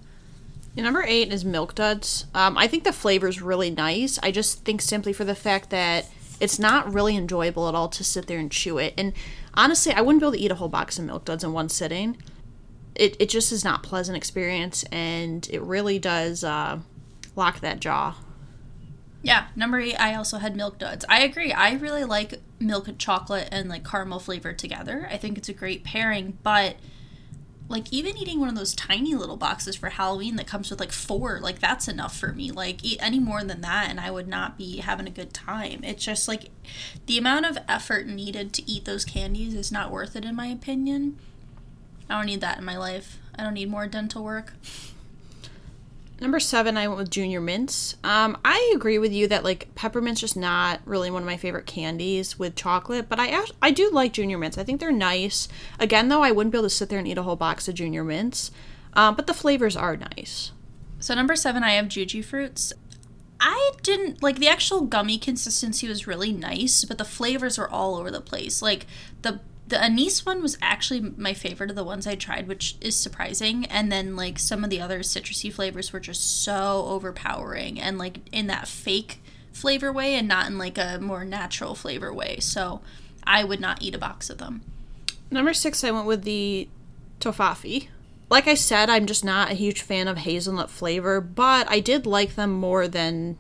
number 0.76 1.04
eight 1.08 1.32
is 1.32 1.46
Milk 1.46 1.74
Duds. 1.74 2.26
Um, 2.34 2.58
I 2.58 2.68
think 2.68 2.84
the 2.84 2.92
flavor 2.92 3.28
is 3.28 3.42
really 3.42 3.72
nice. 3.72 4.20
I 4.22 4.32
just 4.32 4.66
think 4.66 4.82
simply 4.82 5.14
for 5.14 5.24
the 5.24 5.36
fact 5.36 5.70
that 5.70 6.10
it's 6.42 6.60
not 6.60 6.94
really 6.94 7.16
enjoyable 7.16 7.70
at 7.70 7.76
all 7.76 7.88
to 7.88 8.04
sit 8.04 8.28
there 8.28 8.40
and 8.40 8.52
chew 8.52 8.78
it. 8.78 8.94
And 8.98 9.14
honestly, 9.54 9.94
I 9.94 10.02
wouldn't 10.02 10.20
be 10.22 10.26
able 10.26 10.34
to 10.34 10.40
eat 10.40 10.52
a 10.52 10.56
whole 10.56 10.68
box 10.68 11.00
of 11.00 11.06
Milk 11.06 11.24
Duds 11.24 11.46
in 11.46 11.54
one 11.54 11.70
sitting. 11.70 12.18
It, 12.94 13.16
it 13.20 13.30
just 13.30 13.54
is 13.54 13.64
not 13.64 13.84
pleasant 13.84 14.18
experience, 14.18 14.84
and 14.84 15.48
it 15.52 15.62
really 15.62 16.00
does 16.00 16.44
uh, 16.44 16.80
lock 17.36 17.62
that 17.62 17.80
jaw. 17.80 18.16
Yeah, 19.26 19.48
number 19.56 19.80
eight. 19.80 19.96
I 19.96 20.14
also 20.14 20.38
had 20.38 20.56
milk 20.56 20.78
duds. 20.78 21.04
I 21.10 21.24
agree. 21.24 21.52
I 21.52 21.74
really 21.74 22.04
like 22.04 22.42
milk 22.60 22.88
and 22.88 23.00
chocolate 23.00 23.50
and 23.52 23.68
like 23.68 23.84
caramel 23.84 24.20
flavor 24.20 24.54
together. 24.54 25.08
I 25.10 25.18
think 25.18 25.40
it's 25.40 25.50
a 25.50 25.54
great 25.54 25.84
pairing, 25.84 26.38
but 26.44 26.76
like 27.68 27.92
even 27.92 28.16
eating 28.18 28.40
one 28.40 28.50
of 28.50 28.56
those 28.56 28.76
tiny 28.76 29.16
little 29.16 29.36
boxes 29.36 29.78
for 29.78 29.90
Halloween 29.90 30.36
that 30.36 30.46
comes 30.46 30.70
with 30.70 30.80
like 30.80 30.92
four, 30.92 31.40
like 31.42 31.58
that's 31.58 31.88
enough 31.88 32.16
for 32.16 32.34
me. 32.34 32.52
Like 32.52 32.86
eat 32.86 33.00
any 33.02 33.20
more 33.20 33.44
than 33.44 33.62
that 33.62 33.90
and 33.90 34.00
I 34.00 34.12
would 34.12 34.28
not 34.28 34.60
be 34.60 34.78
having 34.78 35.08
a 35.08 35.12
good 35.12 35.34
time. 35.34 35.84
It's 35.84 36.06
just 36.06 36.28
like 36.28 36.52
the 37.08 37.18
amount 37.18 37.48
of 37.48 37.58
effort 37.68 38.06
needed 38.06 38.54
to 38.54 38.72
eat 38.72 38.86
those 38.86 39.06
candies 39.06 39.56
is 39.56 39.72
not 39.72 39.90
worth 39.90 40.16
it 40.16 40.24
in 40.24 40.36
my 40.36 40.48
opinion. 40.48 41.18
I 42.08 42.18
don't 42.18 42.28
need 42.28 42.42
that 42.42 42.60
in 42.60 42.64
my 42.64 42.78
life. 42.78 43.18
I 43.36 43.42
don't 43.42 43.56
need 43.56 43.72
more 43.72 43.88
dental 43.88 44.24
work. 44.24 44.54
Number 46.22 46.40
seven, 46.40 46.78
I 46.78 46.88
went 46.88 46.98
with 46.98 47.10
Junior 47.10 47.42
Mints. 47.42 47.98
Um, 48.04 48.38
I 48.46 48.72
agree 48.74 48.98
with 48.98 49.12
you 49.12 49.28
that 49.28 49.44
like 49.44 49.74
peppermint's 49.76 50.22
just 50.22 50.38
not 50.38 50.80
really 50.86 51.12
one 51.12 51.22
of 51.22 51.26
my 51.26 51.36
favorite 51.36 51.66
candies 51.66 52.40
with 52.40 52.56
chocolate, 52.56 53.10
but 53.10 53.20
I 53.20 53.44
I 53.62 53.72
do 53.72 53.90
like 53.92 54.14
Junior 54.14 54.38
Mints. 54.38 54.58
I 54.58 54.64
think 54.64 54.80
they're 54.80 54.94
nice. 54.94 55.50
Again, 55.78 56.08
though, 56.08 56.24
I 56.24 56.32
wouldn't 56.32 56.54
be 56.54 56.58
able 56.58 56.70
to 56.70 56.74
sit 56.74 56.88
there 56.88 57.00
and 57.00 57.08
eat 57.08 57.18
a 57.18 57.24
whole 57.24 57.36
box 57.36 57.68
of 57.68 57.76
Junior 57.76 58.04
Mints, 58.04 58.52
um, 58.94 59.16
but 59.16 59.28
the 59.28 59.34
flavors 59.34 59.76
are 59.76 59.98
nice. 59.98 60.52
So 61.00 61.14
number 61.14 61.36
seven, 61.36 61.64
I 61.64 61.72
have 61.72 61.88
Jujyfruits. 61.88 62.72
I 63.42 63.72
didn't 63.84 64.24
like 64.24 64.40
the 64.40 64.48
actual 64.48 64.82
gummy 64.82 65.18
consistency 65.18 65.88
was 65.90 66.08
really 66.08 66.32
nice, 66.32 66.86
but 66.86 66.98
the 66.98 67.04
flavors 67.04 67.58
were 67.58 67.70
all 67.70 67.96
over 67.96 68.10
the 68.10 68.22
place. 68.22 68.62
Like 68.62 68.88
the 69.22 69.42
the 69.68 69.82
anise 69.82 70.26
one 70.26 70.42
was 70.42 70.58
actually 70.62 71.02
my 71.18 71.34
favorite 71.34 71.72
of 71.72 71.76
the 71.76 71.84
ones 71.84 72.06
I 72.06 72.16
tried, 72.16 72.48
which 72.48 72.76
is 72.82 72.96
surprising. 72.96 73.66
And 73.66 73.92
then 73.92 74.16
like 74.16 74.38
some 74.38 74.64
of 74.64 74.70
the 74.70 74.82
other 74.82 75.00
citrusy 75.00 75.52
flavors 75.52 75.92
were 75.92 76.00
just 76.00 76.44
so 76.44 76.86
overpowering 76.88 77.80
and 77.80 77.98
like 77.98 78.20
in 78.32 78.48
that 78.48 78.68
fake 78.68 79.22
flavor 79.52 79.92
way 79.92 80.16
and 80.16 80.28
not 80.28 80.48
in 80.48 80.58
like 80.58 80.78
a 80.78 81.00
more 81.02 81.26
natural 81.26 81.74
flavor 81.74 82.14
way. 82.14 82.40
So 82.40 82.82
I 83.24 83.44
would 83.44 83.60
not 83.60 83.82
eat 83.82 83.96
a 83.96 84.00
box 84.00 84.30
of 84.30 84.38
them. 84.38 84.62
Number 85.32 85.54
six, 85.54 85.84
I 85.84 85.92
went 85.92 86.06
with 86.06 86.24
the 86.24 86.70
toffee. 87.20 87.90
Like 88.30 88.48
I 88.48 88.54
said, 88.54 88.90
I'm 88.90 89.06
just 89.06 89.26
not 89.26 89.52
a 89.52 89.56
huge 89.56 89.82
fan 89.82 90.08
of 90.08 90.18
hazelnut 90.18 90.70
flavor, 90.70 91.22
but 91.22 91.70
I 91.70 91.80
did 91.80 92.06
like 92.06 92.36
them 92.36 92.52
more 92.52 92.88
than 92.88 93.38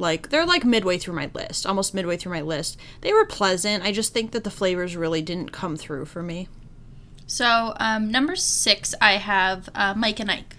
like 0.00 0.30
they're 0.30 0.46
like 0.46 0.64
midway 0.64 0.98
through 0.98 1.14
my 1.14 1.30
list, 1.34 1.66
almost 1.66 1.94
midway 1.94 2.16
through 2.16 2.32
my 2.32 2.40
list. 2.40 2.78
They 3.02 3.12
were 3.12 3.24
pleasant. 3.26 3.84
I 3.84 3.92
just 3.92 4.12
think 4.12 4.32
that 4.32 4.44
the 4.44 4.50
flavors 4.50 4.96
really 4.96 5.22
didn't 5.22 5.52
come 5.52 5.76
through 5.76 6.06
for 6.06 6.22
me. 6.22 6.48
So 7.26 7.74
um, 7.76 8.10
number 8.10 8.34
six, 8.34 8.94
I 9.00 9.12
have 9.14 9.68
uh, 9.74 9.94
Mike 9.96 10.18
and 10.18 10.30
Ike. 10.30 10.56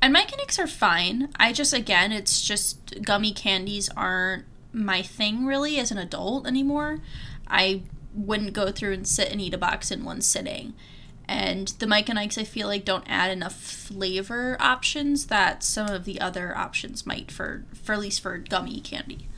And 0.00 0.12
Mike 0.12 0.30
and 0.30 0.40
Ike's 0.40 0.58
are 0.58 0.68
fine. 0.68 1.30
I 1.36 1.52
just 1.52 1.72
again, 1.72 2.12
it's 2.12 2.40
just 2.40 3.02
gummy 3.02 3.32
candies 3.32 3.88
aren't 3.96 4.44
my 4.72 5.02
thing 5.02 5.44
really 5.44 5.78
as 5.78 5.90
an 5.90 5.98
adult 5.98 6.46
anymore. 6.46 7.00
I 7.48 7.82
wouldn't 8.14 8.52
go 8.52 8.70
through 8.70 8.92
and 8.92 9.08
sit 9.08 9.30
and 9.32 9.40
eat 9.40 9.54
a 9.54 9.58
box 9.58 9.90
in 9.90 10.04
one 10.04 10.20
sitting. 10.20 10.74
And 11.28 11.68
the 11.78 11.86
Mike 11.86 12.08
and 12.08 12.18
Ike's, 12.18 12.38
I 12.38 12.44
feel 12.44 12.66
like, 12.66 12.86
don't 12.86 13.04
add 13.06 13.30
enough 13.30 13.54
flavor 13.54 14.56
options 14.58 15.26
that 15.26 15.62
some 15.62 15.88
of 15.90 16.04
the 16.04 16.20
other 16.20 16.56
options 16.56 17.06
might 17.06 17.30
for, 17.30 17.64
for 17.74 17.92
at 17.92 18.00
least 18.00 18.22
for 18.22 18.38
gummy 18.38 18.80
candy. 18.80 19.28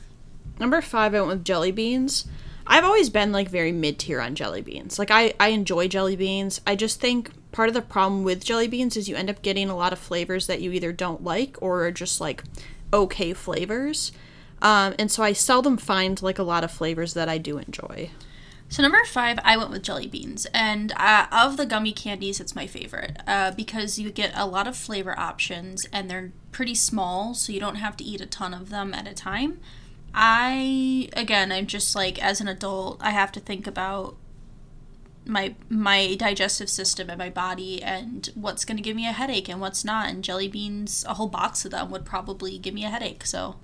Number 0.57 0.81
five, 0.81 1.13
I 1.13 1.19
went 1.19 1.27
with 1.27 1.45
jelly 1.45 1.71
beans. 1.71 2.25
I've 2.65 2.85
always 2.85 3.09
been 3.09 3.31
like 3.31 3.49
very 3.49 3.71
mid 3.71 3.99
tier 3.99 4.21
on 4.21 4.35
jelly 4.35 4.61
beans. 4.61 4.97
Like 4.97 5.11
I, 5.11 5.33
I 5.39 5.49
enjoy 5.49 5.87
jelly 5.87 6.15
beans. 6.15 6.61
I 6.65 6.75
just 6.75 7.01
think 7.01 7.31
part 7.51 7.67
of 7.67 7.73
the 7.73 7.81
problem 7.81 8.23
with 8.23 8.45
jelly 8.45 8.67
beans 8.67 8.95
is 8.95 9.09
you 9.09 9.15
end 9.15 9.29
up 9.29 9.41
getting 9.41 9.69
a 9.69 9.75
lot 9.75 9.91
of 9.91 9.99
flavors 9.99 10.47
that 10.47 10.61
you 10.61 10.71
either 10.71 10.93
don't 10.93 11.23
like 11.23 11.57
or 11.61 11.85
are 11.85 11.91
just 11.91 12.21
like 12.21 12.43
okay 12.93 13.33
flavors. 13.33 14.11
Um, 14.61 14.93
and 14.99 15.11
so 15.11 15.23
I 15.23 15.33
seldom 15.33 15.75
find 15.75 16.21
like 16.21 16.39
a 16.39 16.43
lot 16.43 16.63
of 16.63 16.71
flavors 16.71 17.13
that 17.15 17.27
I 17.27 17.37
do 17.39 17.57
enjoy. 17.57 18.11
So 18.71 18.81
number 18.81 19.03
five, 19.03 19.37
I 19.43 19.57
went 19.57 19.69
with 19.69 19.83
jelly 19.83 20.07
beans, 20.07 20.47
and 20.53 20.93
uh, 20.95 21.27
of 21.29 21.57
the 21.57 21.65
gummy 21.65 21.91
candies, 21.91 22.39
it's 22.39 22.55
my 22.55 22.67
favorite 22.67 23.17
uh, 23.27 23.51
because 23.51 23.99
you 23.99 24.09
get 24.11 24.31
a 24.33 24.47
lot 24.47 24.65
of 24.65 24.77
flavor 24.77 25.13
options, 25.19 25.85
and 25.91 26.09
they're 26.09 26.31
pretty 26.53 26.75
small, 26.75 27.33
so 27.33 27.51
you 27.51 27.59
don't 27.59 27.75
have 27.75 27.97
to 27.97 28.03
eat 28.05 28.21
a 28.21 28.25
ton 28.25 28.53
of 28.53 28.69
them 28.69 28.93
at 28.93 29.09
a 29.09 29.13
time. 29.13 29.59
I 30.15 31.09
again, 31.17 31.51
I'm 31.51 31.67
just 31.67 31.97
like 31.97 32.23
as 32.23 32.39
an 32.39 32.47
adult, 32.47 32.97
I 33.01 33.09
have 33.09 33.33
to 33.33 33.41
think 33.41 33.67
about 33.67 34.15
my 35.25 35.55
my 35.67 36.15
digestive 36.15 36.69
system 36.69 37.09
and 37.09 37.19
my 37.19 37.29
body 37.29 37.83
and 37.83 38.29
what's 38.35 38.63
going 38.63 38.77
to 38.77 38.83
give 38.83 38.95
me 38.95 39.05
a 39.05 39.11
headache 39.11 39.49
and 39.49 39.59
what's 39.59 39.83
not. 39.83 40.09
And 40.09 40.23
jelly 40.23 40.47
beans, 40.47 41.03
a 41.09 41.15
whole 41.15 41.27
box 41.27 41.65
of 41.65 41.71
them 41.71 41.91
would 41.91 42.05
probably 42.05 42.57
give 42.57 42.73
me 42.73 42.85
a 42.85 42.89
headache. 42.89 43.25
So. 43.25 43.57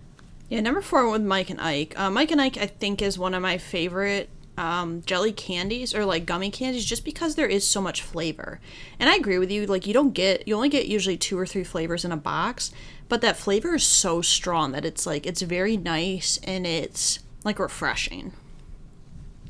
Yeah, 0.49 0.59
number 0.59 0.81
four 0.81 1.09
with 1.09 1.21
Mike 1.21 1.49
and 1.49 1.61
Ike. 1.61 1.97
Uh, 1.97 2.09
Mike 2.09 2.31
and 2.31 2.41
Ike, 2.41 2.57
I 2.57 2.67
think, 2.67 3.01
is 3.01 3.17
one 3.17 3.33
of 3.33 3.41
my 3.41 3.57
favorite 3.57 4.29
um, 4.57 5.03
jelly 5.05 5.31
candies 5.31 5.93
or 5.93 6.03
like 6.03 6.25
gummy 6.25 6.49
candies 6.49 6.83
just 6.83 7.05
because 7.05 7.35
there 7.35 7.47
is 7.47 7.65
so 7.65 7.79
much 7.79 8.01
flavor. 8.01 8.59
And 8.99 9.09
I 9.09 9.15
agree 9.15 9.37
with 9.37 9.51
you, 9.51 9.65
like 9.67 9.85
you 9.85 9.93
don't 9.93 10.13
get 10.13 10.47
you 10.47 10.55
only 10.55 10.69
get 10.69 10.87
usually 10.87 11.17
two 11.17 11.37
or 11.37 11.45
three 11.45 11.63
flavors 11.63 12.03
in 12.03 12.11
a 12.11 12.17
box, 12.17 12.71
but 13.07 13.21
that 13.21 13.37
flavor 13.37 13.75
is 13.75 13.83
so 13.83 14.21
strong 14.21 14.71
that 14.71 14.85
it's 14.85 15.05
like 15.05 15.25
it's 15.25 15.41
very 15.43 15.77
nice 15.77 16.39
and 16.43 16.65
it's 16.65 17.19
like 17.43 17.59
refreshing. 17.59 18.33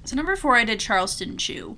So 0.03 0.15
number 0.15 0.35
4 0.35 0.55
I 0.55 0.63
did 0.65 0.79
Charleston 0.79 1.37
Chew. 1.37 1.77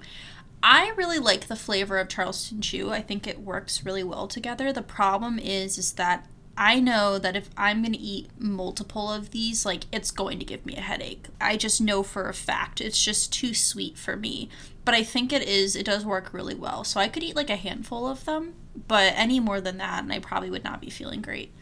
I 0.62 0.92
really 0.98 1.20
like 1.20 1.48
the 1.48 1.56
flavor 1.56 1.98
of 1.98 2.10
Charleston 2.10 2.62
Chew. 2.62 2.92
I 2.92 3.02
think 3.02 3.26
it 3.26 3.40
works 3.40 3.86
really 3.86 4.04
well 4.04 4.28
together. 4.28 4.74
The 4.74 4.82
problem 4.82 5.40
is 5.40 5.78
is 5.78 5.94
that 5.94 6.28
I 6.62 6.82
know 6.82 7.18
that 7.18 7.38
if 7.38 7.50
I'm 7.56 7.82
going 7.82 7.94
to 7.94 8.00
eat 8.00 8.30
multiple 8.38 9.10
of 9.10 9.32
these, 9.32 9.66
like 9.66 9.86
it's 9.94 10.12
going 10.12 10.40
to 10.40 10.46
give 10.46 10.66
me 10.66 10.76
a 10.76 10.82
headache. 10.82 11.28
I 11.40 11.56
just 11.56 11.80
know 11.80 12.04
for 12.04 12.28
a 12.28 12.34
fact 12.34 12.82
it's 12.82 13.02
just 13.02 13.32
too 13.32 13.54
sweet 13.54 13.98
for 13.98 14.18
me. 14.18 14.50
But 14.84 14.94
I 14.94 15.04
think 15.04 15.32
it 15.32 15.42
is, 15.42 15.78
it 15.78 15.86
does 15.86 16.06
work 16.06 16.34
really 16.34 16.56
well. 16.56 16.84
So 16.84 17.00
I 17.00 17.08
could 17.08 17.24
eat 17.24 17.36
like 17.38 17.50
a 17.50 17.56
handful 17.56 18.06
of 18.06 18.26
them, 18.26 18.56
but 18.90 19.14
any 19.16 19.40
more 19.40 19.62
than 19.62 19.78
that, 19.78 20.04
and 20.04 20.12
I 20.12 20.20
probably 20.20 20.50
would 20.50 20.66
not 20.66 20.82
be 20.82 20.90
feeling 20.90 21.22
great. 21.22 21.54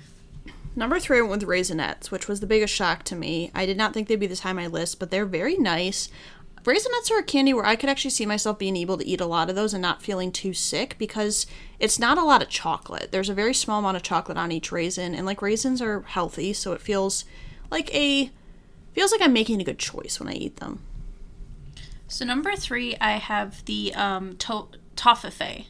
Number 0.76 1.00
three, 1.00 1.22
went 1.22 1.42
with 1.42 1.50
Raisinets, 1.50 2.10
which 2.10 2.28
was 2.28 2.40
the 2.40 2.48
biggest 2.48 2.74
shock 2.74 3.04
to 3.06 3.16
me. 3.16 3.52
I 3.54 3.66
did 3.66 3.78
not 3.78 3.94
think 3.94 4.08
they'd 4.08 4.16
be 4.16 4.28
this 4.28 4.40
high 4.40 4.52
on 4.52 4.56
my 4.56 4.68
list, 4.68 5.00
but 5.00 5.12
they're 5.12 5.26
very 5.26 5.58
nice. 5.58 6.10
Raisinets 6.68 7.10
are 7.10 7.20
a 7.20 7.24
candy 7.24 7.54
where 7.54 7.66
I 7.66 7.78
could 7.78 7.88
actually 7.90 8.12
see 8.12 8.26
myself 8.26 8.60
being 8.60 8.76
able 8.76 8.98
to 8.98 9.08
eat 9.08 9.22
a 9.22 9.26
lot 9.26 9.50
of 9.50 9.56
those 9.56 9.74
and 9.74 9.82
not 9.82 10.02
feeling 10.02 10.34
too 10.34 10.54
sick 10.54 10.98
because 10.98 11.48
it's 11.80 11.98
not 11.98 12.18
a 12.18 12.26
lot 12.26 12.42
of 12.42 12.50
chocolate. 12.50 13.14
There's 13.14 13.30
a 13.30 13.34
very 13.34 13.54
small 13.54 13.80
amount 13.80 13.96
of 13.96 14.04
chocolate 14.04 14.38
on 14.38 14.52
each 14.52 14.70
raisin, 14.70 15.16
and 15.16 15.26
like 15.26 15.42
raisins 15.42 15.82
are 15.82 16.02
healthy, 16.02 16.52
so 16.52 16.74
it 16.74 16.82
feels 16.82 17.24
like 17.72 17.94
a 17.96 18.32
feels 18.92 19.14
like 19.14 19.22
I'm 19.22 19.32
making 19.32 19.62
a 19.62 19.64
good 19.64 19.80
choice 19.80 20.20
when 20.20 20.28
I 20.28 20.34
eat 20.34 20.58
them. 20.58 20.82
So 22.10 22.26
number 22.26 22.54
three, 22.58 22.98
I 23.00 23.12
have 23.12 23.64
the 23.64 23.94
um, 23.94 24.36
to- 24.36 24.68
toffee. 24.98 25.68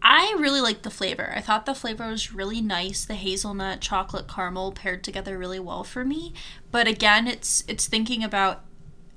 I 0.00 0.34
really 0.38 0.62
like 0.62 0.80
the 0.80 0.90
flavor. 0.90 1.30
I 1.36 1.42
thought 1.42 1.66
the 1.66 1.74
flavor 1.74 2.08
was 2.08 2.32
really 2.32 2.62
nice. 2.62 3.04
The 3.04 3.16
hazelnut 3.16 3.82
chocolate 3.82 4.28
caramel 4.28 4.72
paired 4.72 5.04
together 5.04 5.36
really 5.36 5.60
well 5.60 5.84
for 5.84 6.06
me. 6.06 6.32
But 6.70 6.88
again, 6.88 7.26
it's 7.26 7.64
it's 7.68 7.86
thinking 7.86 8.24
about 8.24 8.64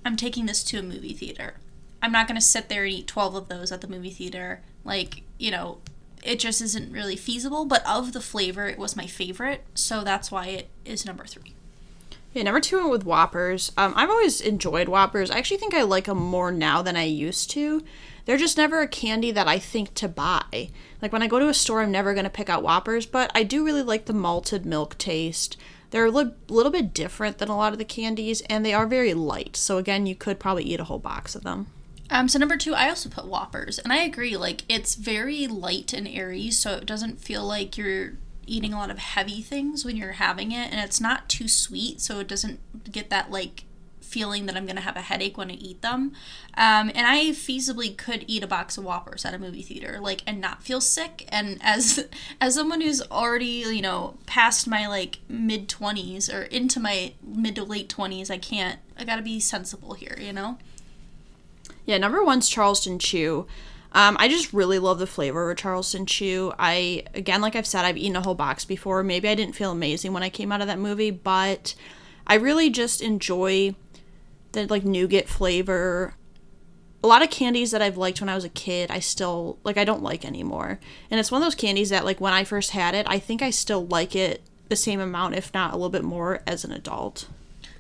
I'm 0.06 0.16
taking 0.16 0.46
this 0.46 0.64
to 0.66 0.80
a 0.80 0.84
movie 0.84 1.14
theater. 1.14 1.56
I'm 2.02 2.12
not 2.12 2.28
going 2.28 2.40
to 2.40 2.46
sit 2.46 2.70
there 2.70 2.84
and 2.84 2.94
eat 2.94 3.08
12 3.08 3.36
of 3.36 3.48
those 3.48 3.72
at 3.72 3.82
the 3.82 3.88
movie 3.88 4.10
theater. 4.10 4.62
Like, 4.84 5.24
you 5.38 5.52
know, 5.52 5.80
it 6.24 6.40
just 6.40 6.62
isn't 6.62 6.92
really 6.92 7.16
feasible. 7.16 7.66
But 7.66 7.86
of 7.86 8.14
the 8.14 8.22
flavor, 8.22 8.68
it 8.68 8.80
was 8.80 8.96
my 8.96 9.06
favorite. 9.06 9.64
So 9.76 10.04
that's 10.04 10.32
why 10.32 10.48
it 10.48 10.70
is 10.86 11.06
number 11.06 11.26
three. 11.26 11.54
Yeah, 12.34 12.44
number 12.44 12.62
two 12.62 12.88
with 12.88 13.04
Whoppers. 13.04 13.72
Um, 13.76 13.94
I've 13.96 14.10
always 14.10 14.40
enjoyed 14.40 14.88
Whoppers. 14.88 15.30
I 15.30 15.38
actually 15.38 15.58
think 15.58 15.74
I 15.74 15.84
like 15.84 16.06
them 16.06 16.18
more 16.18 16.52
now 16.52 16.82
than 16.82 16.96
I 16.96 17.04
used 17.04 17.50
to. 17.52 17.84
They're 18.26 18.38
just 18.38 18.58
never 18.58 18.80
a 18.82 18.88
candy 18.88 19.32
that 19.32 19.48
I 19.48 19.60
think 19.60 19.94
to 19.96 20.08
buy. 20.08 20.70
Like 21.02 21.12
when 21.12 21.24
I 21.24 21.28
go 21.28 21.40
to 21.40 21.50
a 21.50 21.54
store, 21.54 21.82
I'm 21.82 21.92
never 21.92 22.14
going 22.14 22.24
to 22.24 22.30
pick 22.30 22.50
out 22.50 22.64
Whoppers, 22.64 23.06
but 23.06 23.32
I 23.36 23.44
do 23.44 23.66
really 23.66 23.82
like 23.82 24.06
the 24.06 24.14
malted 24.14 24.66
milk 24.66 24.98
taste. 24.98 25.58
They're 25.92 26.06
a 26.06 26.12
li- 26.12 26.34
little 26.50 26.72
bit 26.72 26.94
different 26.94 27.38
than 27.38 27.50
a 27.50 27.58
lot 27.58 27.74
of 27.74 27.80
the 27.80 27.86
candies, 27.86 28.42
and 28.50 28.66
they 28.66 28.74
are 28.74 28.88
very 28.88 29.14
light. 29.14 29.56
So 29.56 29.78
again, 29.78 30.06
you 30.06 30.16
could 30.16 30.40
probably 30.40 30.64
eat 30.64 30.80
a 30.80 30.86
whole 30.86 31.00
box 31.00 31.36
of 31.36 31.44
them. 31.44 31.68
Um, 32.10 32.28
so 32.28 32.40
number 32.40 32.58
two, 32.58 32.74
I 32.74 32.90
also 32.90 33.10
put 33.10 33.28
Whoppers, 33.28 33.80
and 33.80 33.94
I 33.94 33.98
agree. 33.98 34.36
Like 34.36 34.64
it's 34.68 34.96
very 34.96 35.48
light 35.48 35.94
and 35.94 36.08
airy, 36.08 36.50
so 36.52 36.74
it 36.74 36.86
doesn't 36.86 37.22
feel 37.22 37.46
like 37.46 37.78
you're 37.78 38.14
eating 38.46 38.74
a 38.74 38.78
lot 38.78 38.92
of 38.92 38.98
heavy 38.98 39.42
things 39.42 39.86
when 39.86 39.96
you're 39.96 40.14
having 40.14 40.52
it, 40.52 40.72
and 40.72 40.80
it's 40.80 41.00
not 41.00 41.30
too 41.30 41.48
sweet, 41.48 42.02
so 42.02 42.20
it 42.20 42.28
doesn't 42.28 42.60
get 42.92 43.10
that 43.10 43.32
like 43.32 43.64
feeling 44.12 44.46
that 44.46 44.58
I'm 44.58 44.66
going 44.66 44.76
to 44.76 44.82
have 44.82 44.98
a 44.98 45.02
headache 45.02 45.38
when 45.38 45.50
I 45.50 45.54
eat 45.54 45.82
them. 45.82 46.12
Um, 46.56 46.92
and 46.94 47.08
I 47.08 47.30
feasibly 47.30 47.96
could 47.98 48.26
eat 48.28 48.44
a 48.44 48.48
box 48.48 48.78
of 48.78 48.84
Whoppers 48.84 49.24
at 49.24 49.34
a 49.34 49.40
movie 49.40 49.62
theater, 49.62 50.00
like, 50.00 50.22
and 50.28 50.42
not 50.42 50.62
feel 50.62 50.82
sick. 50.82 51.26
And 51.30 51.60
as 51.62 52.08
as 52.42 52.56
someone 52.56 52.82
who's 52.82 53.02
already, 53.04 53.46
you 53.46 53.82
know, 53.82 54.18
past 54.26 54.68
my 54.68 54.88
like 54.88 55.20
mid 55.30 55.70
twenties 55.70 56.30
or 56.30 56.44
into 56.44 56.80
my 56.80 57.14
mid 57.24 57.56
to 57.56 57.64
late 57.64 57.90
twenties, 57.90 58.30
I 58.30 58.38
can't. 58.38 58.80
I 58.98 59.06
got 59.06 59.16
to 59.16 59.22
be 59.22 59.40
sensible 59.40 59.94
here, 59.94 60.18
you 60.20 60.34
know. 60.34 60.58
Yeah, 61.86 61.98
number 61.98 62.24
one's 62.24 62.50
Charleston 62.50 63.00
Chew. 63.00 63.48
Um, 63.94 64.16
I 64.20 64.30
just 64.30 64.54
really 64.54 64.80
love 64.80 65.00
the 65.00 65.08
flavor 65.08 65.52
of 65.52 65.58
Charleston 65.58 66.06
Chew. 66.06 66.54
I 66.60 67.04
again, 67.14 67.42
like 67.42 67.56
I've 67.56 67.66
said, 67.68 67.86
I've 67.86 67.98
eaten 67.98 68.16
a 68.16 68.22
whole 68.22 68.36
box 68.36 68.66
before. 68.66 69.04
Maybe 69.04 69.28
I 69.28 69.36
didn't 69.36 69.56
feel 69.56 69.72
amazing 69.72 70.14
when 70.14 70.24
I 70.24 70.30
came 70.30 70.52
out 70.52 70.62
of 70.62 70.68
that 70.68 70.80
movie, 70.80 71.12
but 71.12 71.76
I 72.28 72.36
really 72.36 72.70
just 72.70 73.02
enjoy 73.02 73.76
the 74.52 74.66
like 74.68 74.86
nougat 74.86 75.28
flavor. 75.28 76.16
A 77.04 77.08
lot 77.08 77.24
of 77.24 77.32
candies 77.32 77.72
that 77.72 77.82
I've 77.82 77.98
liked 77.98 78.22
when 78.22 78.30
I 78.30 78.36
was 78.36 78.44
a 78.44 78.50
kid, 78.50 78.92
I 78.92 79.00
still 79.00 79.58
like 79.64 79.78
I 79.78 79.86
don't 79.86 80.04
like 80.04 80.24
anymore. 80.24 80.80
And 81.10 81.20
it's 81.20 81.32
one 81.32 81.42
of 81.42 81.46
those 81.46 81.56
candies 81.56 81.90
that 81.90 82.06
like 82.06 82.22
when 82.22 82.34
I 82.34 82.44
first 82.44 82.72
had 82.72 82.94
it, 82.94 83.06
I 83.10 83.18
think 83.20 83.42
I 83.42 83.50
still 83.50 83.86
like 83.88 84.16
it 84.16 84.42
the 84.70 84.76
same 84.76 85.00
amount 85.00 85.36
if 85.36 85.54
not 85.54 85.74
a 85.74 85.76
little 85.76 85.90
bit 85.90 86.04
more 86.04 86.42
as 86.48 86.64
an 86.64 86.72
adult. 86.72 87.28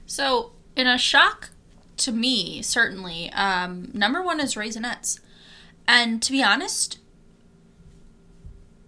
So, 0.06 0.52
in 0.76 0.88
a 0.88 0.98
shock 0.98 1.52
to 1.98 2.12
me, 2.12 2.62
certainly, 2.62 3.32
um, 3.32 3.90
number 3.94 4.22
one 4.22 4.40
is 4.40 4.56
Raisinets. 4.56 5.20
And 5.88 6.22
to 6.22 6.32
be 6.32 6.44
honest, 6.44 7.00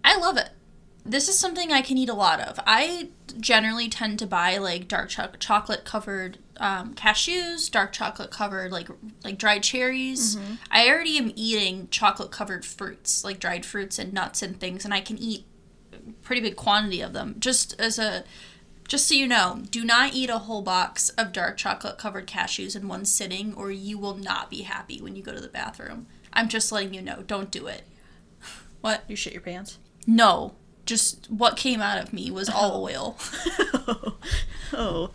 I 0.04 0.18
love 0.18 0.36
it. 0.36 0.50
This 1.04 1.28
is 1.28 1.38
something 1.38 1.72
I 1.72 1.82
can 1.82 1.98
eat 1.98 2.08
a 2.08 2.14
lot 2.14 2.40
of. 2.40 2.58
I 2.66 3.08
generally 3.38 3.88
tend 3.88 4.18
to 4.18 4.26
buy 4.26 4.58
like 4.58 4.88
dark 4.88 5.10
cho- 5.10 5.30
chocolate 5.38 5.84
covered 5.84 6.38
um, 6.58 6.94
cashews, 6.94 7.70
dark 7.70 7.92
chocolate 7.92 8.30
covered 8.30 8.70
like 8.72 8.88
like 9.24 9.38
dried 9.38 9.62
cherries. 9.62 10.36
Mm-hmm. 10.36 10.54
I 10.70 10.88
already 10.88 11.18
am 11.18 11.32
eating 11.34 11.88
chocolate 11.90 12.30
covered 12.30 12.64
fruits, 12.64 13.24
like 13.24 13.40
dried 13.40 13.64
fruits 13.66 13.98
and 13.98 14.12
nuts 14.12 14.42
and 14.42 14.58
things, 14.58 14.84
and 14.84 14.94
I 14.94 15.00
can 15.00 15.18
eat 15.18 15.46
pretty 16.22 16.40
big 16.40 16.56
quantity 16.56 17.00
of 17.00 17.12
them 17.12 17.36
just 17.38 17.78
as 17.80 17.98
a 17.98 18.24
Just 18.86 19.08
so 19.08 19.14
you 19.14 19.26
know, 19.26 19.62
do 19.70 19.84
not 19.84 20.14
eat 20.14 20.28
a 20.28 20.38
whole 20.40 20.62
box 20.62 21.08
of 21.10 21.32
dark 21.32 21.56
chocolate 21.56 21.98
covered 21.98 22.26
cashews 22.26 22.76
in 22.76 22.86
one 22.86 23.04
sitting, 23.04 23.54
or 23.54 23.70
you 23.70 23.98
will 23.98 24.16
not 24.16 24.50
be 24.50 24.62
happy 24.62 25.00
when 25.00 25.16
you 25.16 25.22
go 25.22 25.32
to 25.32 25.40
the 25.40 25.48
bathroom. 25.48 26.06
I'm 26.32 26.48
just 26.48 26.70
letting 26.70 26.92
you 26.92 27.00
know. 27.00 27.22
Don't 27.26 27.50
do 27.50 27.66
it. 27.66 27.82
What? 28.82 29.04
You 29.08 29.16
shit 29.16 29.32
your 29.32 29.40
pants. 29.40 29.78
No. 30.06 30.56
Just 30.84 31.30
what 31.30 31.56
came 31.56 31.80
out 31.80 32.02
of 32.02 32.12
me 32.12 32.30
was 32.30 32.50
all 32.50 32.84
oil. 32.84 33.16
oh. 33.72 34.16
oh, 34.74 35.10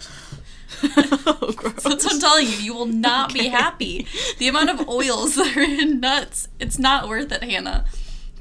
gross. 0.81 1.05
Oh, 1.25 1.51
That's 1.63 1.85
what 1.85 2.13
I'm 2.13 2.19
telling 2.19 2.47
you. 2.47 2.53
You 2.53 2.73
will 2.73 2.85
not 2.85 3.33
be 3.33 3.47
happy. 3.47 4.07
The 4.37 4.47
amount 4.47 4.69
of 4.69 4.87
oils 4.87 5.35
that 5.37 5.55
are 5.55 5.61
in 5.61 5.99
nuts, 5.99 6.47
it's 6.59 6.79
not 6.79 7.07
worth 7.07 7.31
it, 7.31 7.43
Hannah. 7.43 7.85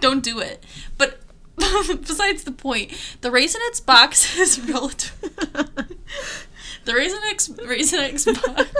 Don't 0.01 0.23
do 0.23 0.39
it. 0.39 0.65
But 0.97 1.21
besides 1.57 2.45
the 2.45 2.53
point, 2.53 2.93
the 3.21 3.31
Raisinets 3.31 3.85
box 3.85 4.39
is 4.39 4.61
relative. 4.61 5.13
the 5.21 6.93
Raisinets 6.93 7.51
Raisinets 7.67 8.27
box. 8.45 8.71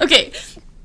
Okay, 0.00 0.32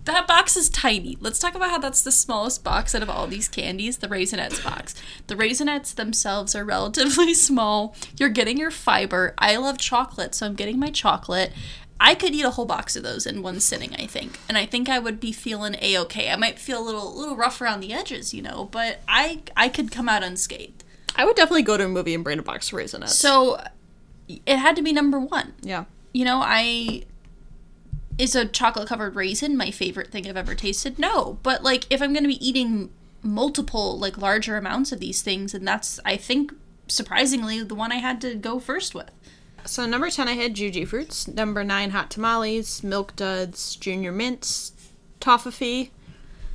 that 0.05 0.27
box 0.27 0.57
is 0.57 0.69
tiny. 0.69 1.17
Let's 1.19 1.39
talk 1.39 1.55
about 1.55 1.69
how 1.69 1.77
that's 1.77 2.01
the 2.01 2.11
smallest 2.11 2.63
box 2.63 2.95
out 2.95 3.03
of 3.03 3.09
all 3.09 3.27
these 3.27 3.47
candies, 3.47 3.97
the 3.97 4.07
Raisinets 4.07 4.63
box. 4.63 4.95
The 5.27 5.35
Raisinets 5.35 5.93
themselves 5.93 6.55
are 6.55 6.65
relatively 6.65 7.33
small. 7.35 7.95
You're 8.17 8.29
getting 8.29 8.57
your 8.57 8.71
fiber. 8.71 9.33
I 9.37 9.55
love 9.57 9.77
chocolate, 9.77 10.33
so 10.33 10.45
I'm 10.45 10.55
getting 10.55 10.79
my 10.79 10.89
chocolate. 10.89 11.51
I 11.99 12.15
could 12.15 12.33
eat 12.33 12.43
a 12.43 12.49
whole 12.49 12.65
box 12.65 12.95
of 12.95 13.03
those 13.03 13.27
in 13.27 13.43
one 13.43 13.59
sitting, 13.59 13.95
I 13.95 14.07
think. 14.07 14.39
And 14.49 14.57
I 14.57 14.65
think 14.65 14.89
I 14.89 14.97
would 14.97 15.19
be 15.19 15.31
feeling 15.31 15.75
a 15.81 15.99
okay. 15.99 16.31
I 16.31 16.35
might 16.35 16.57
feel 16.57 16.81
a 16.81 16.83
little 16.83 17.15
little 17.15 17.35
rough 17.35 17.61
around 17.61 17.81
the 17.81 17.93
edges, 17.93 18.33
you 18.33 18.41
know, 18.41 18.67
but 18.71 19.01
I 19.07 19.43
I 19.55 19.69
could 19.69 19.91
come 19.91 20.09
out 20.09 20.23
unscathed. 20.23 20.83
I 21.15 21.25
would 21.25 21.35
definitely 21.35 21.61
go 21.61 21.77
to 21.77 21.85
a 21.85 21.89
movie 21.89 22.15
and 22.15 22.23
bring 22.23 22.39
a 22.39 22.43
box 22.43 22.71
of 22.71 22.79
Raisinets. 22.79 23.09
So 23.09 23.61
it 24.27 24.57
had 24.57 24.75
to 24.77 24.81
be 24.81 24.93
number 24.93 25.19
1 25.19 25.53
yeah. 25.61 25.83
you 26.13 26.25
know, 26.25 26.41
I 26.41 27.03
is 28.21 28.35
a 28.35 28.45
chocolate 28.45 28.87
covered 28.87 29.15
raisin 29.15 29.57
my 29.57 29.71
favorite 29.71 30.11
thing 30.11 30.27
I've 30.27 30.37
ever 30.37 30.53
tasted? 30.53 30.99
No, 30.99 31.39
but 31.41 31.63
like 31.63 31.87
if 31.89 32.03
I'm 32.03 32.13
going 32.13 32.23
to 32.23 32.29
be 32.29 32.47
eating 32.47 32.91
multiple 33.23 33.97
like 33.97 34.15
larger 34.17 34.57
amounts 34.57 34.91
of 34.91 34.99
these 34.99 35.23
things 35.23 35.55
and 35.55 35.67
that's 35.67 35.99
I 36.05 36.17
think 36.17 36.53
surprisingly 36.87 37.63
the 37.63 37.73
one 37.73 37.91
I 37.91 37.95
had 37.95 38.21
to 38.21 38.35
go 38.35 38.59
first 38.59 38.93
with. 38.93 39.09
So 39.65 39.87
number 39.87 40.11
ten, 40.11 40.27
I 40.27 40.33
had 40.33 40.55
Jujyfruits. 40.55 41.33
Number 41.33 41.63
nine, 41.63 41.91
hot 41.91 42.11
tamales, 42.11 42.83
milk 42.83 43.15
duds, 43.15 43.75
junior 43.75 44.11
mints, 44.11 44.73
toffee, 45.19 45.91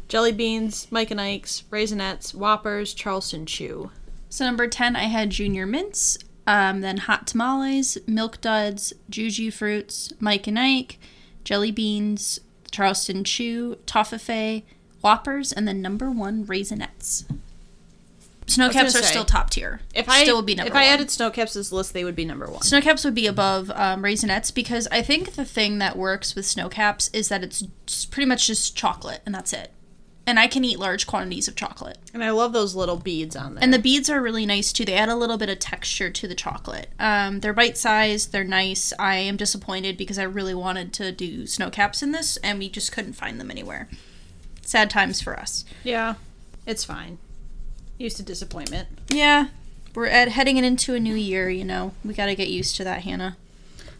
jelly 0.06 0.32
beans, 0.32 0.86
Mike 0.92 1.10
and 1.10 1.20
Ike's, 1.20 1.64
raisinets, 1.72 2.32
whoppers, 2.32 2.94
Charleston 2.94 3.44
chew. 3.44 3.90
So 4.28 4.44
number 4.44 4.68
10 4.68 4.94
I 4.94 5.04
had 5.04 5.30
junior 5.30 5.66
mints, 5.66 6.18
um, 6.46 6.80
then 6.80 6.98
hot 6.98 7.26
tamales, 7.26 7.98
milk 8.06 8.40
duds, 8.40 8.92
Jujyfruits, 9.10 10.12
Mike 10.20 10.46
and 10.46 10.58
Ike, 10.58 10.98
jelly 11.46 11.70
beans, 11.70 12.40
Charleston 12.72 13.22
chew, 13.22 13.76
toffee, 13.86 14.64
whoppers, 15.00 15.52
and 15.52 15.66
then 15.66 15.80
number 15.80 16.10
1 16.10 16.44
raisinets. 16.46 17.24
Snow 18.48 18.68
caps 18.68 18.94
are 18.96 19.02
say, 19.02 19.08
still 19.08 19.24
top 19.24 19.50
tier. 19.50 19.80
If 19.94 20.08
I 20.08 20.22
still 20.22 20.36
would 20.36 20.46
be 20.46 20.54
number 20.54 20.72
one. 20.72 20.82
if 20.82 20.88
I 20.88 20.92
added 20.92 21.10
snow 21.10 21.30
caps 21.30 21.52
to 21.52 21.58
this 21.58 21.72
list, 21.72 21.92
they 21.92 22.04
would 22.04 22.14
be 22.14 22.24
number 22.24 22.46
one. 22.46 22.62
Snow 22.62 22.80
caps 22.80 23.04
would 23.04 23.14
be 23.14 23.26
above 23.26 23.70
um, 23.74 24.02
raisinets 24.02 24.54
because 24.54 24.86
I 24.92 25.02
think 25.02 25.34
the 25.34 25.44
thing 25.44 25.78
that 25.78 25.96
works 25.96 26.34
with 26.34 26.46
snow 26.46 26.68
caps 26.68 27.10
is 27.12 27.28
that 27.28 27.42
it's 27.42 28.04
pretty 28.06 28.26
much 28.26 28.46
just 28.46 28.76
chocolate 28.76 29.20
and 29.26 29.34
that's 29.34 29.52
it. 29.52 29.72
And 30.26 30.40
I 30.40 30.48
can 30.48 30.64
eat 30.64 30.78
large 30.78 31.06
quantities 31.06 31.46
of 31.46 31.54
chocolate. 31.54 31.98
And 32.12 32.24
I 32.24 32.30
love 32.30 32.52
those 32.52 32.74
little 32.74 32.96
beads 32.96 33.36
on 33.36 33.54
there. 33.54 33.62
And 33.62 33.72
the 33.72 33.78
beads 33.78 34.10
are 34.10 34.20
really 34.20 34.44
nice 34.44 34.72
too. 34.72 34.84
They 34.84 34.94
add 34.94 35.08
a 35.08 35.14
little 35.14 35.36
bit 35.38 35.48
of 35.48 35.60
texture 35.60 36.10
to 36.10 36.26
the 36.26 36.34
chocolate. 36.34 36.88
Um, 36.98 37.40
they're 37.40 37.52
bite 37.52 37.78
sized, 37.78 38.32
they're 38.32 38.42
nice. 38.42 38.92
I 38.98 39.16
am 39.16 39.36
disappointed 39.36 39.96
because 39.96 40.18
I 40.18 40.24
really 40.24 40.54
wanted 40.54 40.92
to 40.94 41.12
do 41.12 41.46
snow 41.46 41.70
caps 41.70 42.02
in 42.02 42.10
this 42.10 42.38
and 42.38 42.58
we 42.58 42.68
just 42.68 42.90
couldn't 42.90 43.12
find 43.12 43.38
them 43.38 43.50
anywhere. 43.50 43.88
Sad 44.62 44.90
times 44.90 45.20
for 45.20 45.38
us. 45.38 45.64
yeah, 45.84 46.14
it's 46.66 46.84
fine. 46.84 47.18
Used 47.98 48.16
to 48.16 48.24
disappointment. 48.24 48.88
Yeah, 49.08 49.48
we're 49.94 50.06
at, 50.06 50.28
heading 50.28 50.56
into 50.58 50.94
a 50.94 51.00
new 51.00 51.14
year, 51.14 51.48
you 51.48 51.64
know. 51.64 51.92
We 52.04 52.12
got 52.14 52.26
to 52.26 52.34
get 52.34 52.48
used 52.48 52.76
to 52.76 52.84
that, 52.84 53.02
Hannah. 53.04 53.36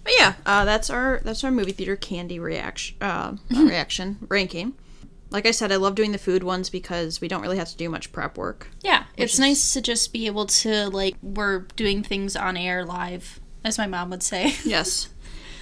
But 0.03 0.12
yeah, 0.18 0.35
uh, 0.45 0.64
that's 0.64 0.91
our 0.91 1.20
that's 1.24 1.43
our 1.43 1.51
movie 1.51 1.72
theater 1.72 1.97
candy 1.97 2.39
reaction 2.39 2.97
uh, 3.01 3.37
reaction 3.51 4.18
ranking. 4.29 4.74
Like 5.37 5.45
I 5.45 5.51
said, 5.51 5.70
I 5.70 5.76
love 5.76 5.95
doing 5.95 6.12
the 6.12 6.18
food 6.18 6.43
ones 6.43 6.70
because 6.70 7.20
we 7.20 7.28
don't 7.28 7.43
really 7.43 7.59
have 7.59 7.68
to 7.68 7.76
do 7.76 7.91
much 7.91 8.11
prep 8.11 8.39
work. 8.39 8.68
Yeah, 8.82 9.05
it's 9.18 9.34
is- 9.34 9.39
nice 9.39 9.74
to 9.74 9.82
just 9.82 10.11
be 10.11 10.24
able 10.24 10.47
to 10.47 10.89
like 10.89 11.14
we're 11.22 11.66
doing 11.76 12.03
things 12.03 12.37
on 12.37 12.57
air 12.57 12.87
live, 12.87 13.39
as 13.62 13.76
my 13.76 13.87
mom 13.87 14.09
would 14.09 14.22
say. 14.22 14.55
Yes. 14.64 15.11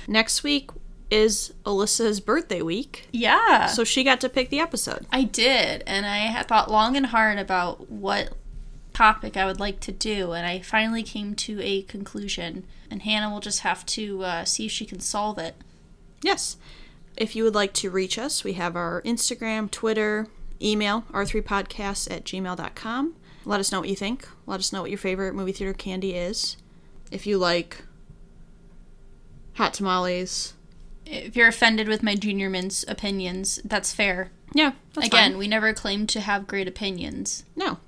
Next 0.07 0.45
week 0.45 0.70
is 1.11 1.53
Alyssa's 1.66 2.20
birthday 2.20 2.62
week, 2.62 3.09
yeah. 3.11 3.66
so 3.66 3.83
she 3.83 4.05
got 4.05 4.20
to 4.20 4.29
pick 4.29 4.49
the 4.49 4.61
episode. 4.61 5.07
I 5.11 5.25
did, 5.25 5.83
and 5.89 6.07
I 6.07 6.18
had 6.18 6.47
thought 6.47 6.70
long 6.70 6.97
and 6.97 7.07
hard 7.07 7.41
about 7.41 7.91
what 7.91 8.33
topic 8.93 9.37
I 9.37 9.45
would 9.45 9.59
like 9.59 9.81
to 9.81 9.91
do, 9.91 10.31
and 10.35 10.47
I 10.47 10.61
finally 10.61 11.03
came 11.03 11.35
to 11.35 11.61
a 11.61 11.83
conclusion. 11.83 12.64
And 12.93 13.03
Hannah 13.03 13.29
will 13.29 13.41
just 13.41 13.61
have 13.62 13.85
to 13.87 14.22
uh, 14.22 14.45
see 14.45 14.66
if 14.66 14.70
she 14.70 14.87
can 14.87 15.01
solve 15.01 15.37
it. 15.37 15.57
Yes. 16.22 16.59
If 17.17 17.37
you 17.37 17.45
would 17.45 17.55
like 17.55 17.73
to 17.75 17.91
reach 17.91 18.19
us, 18.19 18.43
we 18.45 18.55
have 18.55 18.75
our 18.77 19.01
Instagram, 19.03 19.71
Twitter, 19.71 20.27
email, 20.61 21.03
r3podcasts 21.12 22.11
at 22.11 22.25
gmail.com. 22.25 23.15
Let 23.45 23.61
us 23.61 23.71
know 23.71 23.81
what 23.81 23.89
you 23.89 23.97
think. 23.97 24.27
Let 24.47 24.59
us 24.61 24.73
know 24.73 24.81
what 24.83 24.91
your 24.91 24.99
favorite 24.99 25.35
movie 25.35 25.53
theater 25.53 25.75
candy 25.75 26.15
is. 26.15 26.57
If 27.12 27.27
you 27.27 27.39
like 27.39 27.85
hot 29.55 29.75
tamales. 29.75 30.55
If 31.07 31.37
you're 31.37 31.49
offended 31.49 31.87
with 31.87 32.03
my 32.03 32.15
junior 32.15 32.49
mints 32.51 32.85
opinions, 32.89 33.61
that's 33.65 33.93
fair. 33.93 34.31
Yeah, 34.55 34.73
that's 34.95 35.07
Again, 35.09 35.33
fine. 35.33 35.39
we 35.39 35.47
never 35.49 35.73
claimed 35.75 36.09
to 36.11 36.21
have 36.21 36.47
great 36.47 36.67
opinions. 36.69 37.45
no. 37.57 37.79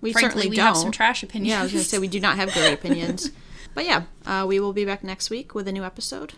We 0.00 0.12
Frankly, 0.12 0.28
certainly 0.28 0.50
we 0.50 0.56
don't. 0.56 0.66
have 0.66 0.76
some 0.76 0.92
trash 0.92 1.24
opinions. 1.24 1.48
Yeah, 1.50 1.58
I 1.58 1.62
was 1.64 1.72
going 1.72 1.82
to 1.82 1.88
say 1.90 1.98
we 1.98 2.06
do 2.06 2.20
not 2.20 2.36
have 2.36 2.52
great 2.52 2.72
opinions. 2.78 3.32
But 3.74 3.84
yeah, 3.84 4.04
uh, 4.24 4.44
we 4.46 4.60
will 4.60 4.72
be 4.72 4.84
back 4.84 5.02
next 5.02 5.28
week 5.28 5.56
with 5.56 5.66
a 5.66 5.72
new 5.72 5.82
episode. 5.82 6.34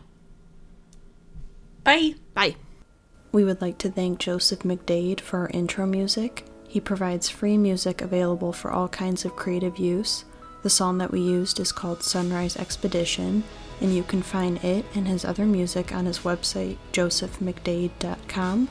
Bye. 1.85 2.15
Bye. 2.35 2.57
We 3.33 3.45
would 3.45 3.61
like 3.61 3.79
to 3.79 3.91
thank 3.91 4.19
Joseph 4.19 4.61
McDade 4.61 5.21
for 5.21 5.41
our 5.41 5.51
intro 5.51 5.87
music. 5.87 6.45
He 6.69 6.81
provides 6.81 7.29
free 7.29 7.57
music 7.57 8.01
available 8.01 8.53
for 8.53 8.71
all 8.71 8.89
kinds 8.89 9.25
of 9.25 9.37
creative 9.37 9.79
use. 9.79 10.25
The 10.63 10.71
song 10.71 10.99
that 10.99 11.11
we 11.11 11.21
used 11.21 11.59
is 11.59 11.73
called 11.73 12.03
Sunrise 12.03 12.57
Expedition, 12.57 13.45
and 13.81 13.95
you 13.95 14.03
can 14.03 14.23
find 14.23 14.63
it 14.63 14.85
and 14.95 15.09
his 15.09 15.25
other 15.25 15.47
music 15.47 15.95
on 15.95 16.07
his 16.07 16.21
website, 16.21 16.77
josephmcdade.com. 16.93 18.69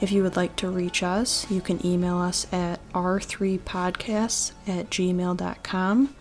If 0.00 0.12
you 0.12 0.22
would 0.22 0.36
like 0.36 0.54
to 0.56 0.70
reach 0.70 1.02
us, 1.02 1.50
you 1.50 1.60
can 1.60 1.84
email 1.84 2.18
us 2.18 2.46
at 2.52 2.80
r3podcasts 2.92 4.52
at 4.66 4.90
gmail.com. 4.90 6.14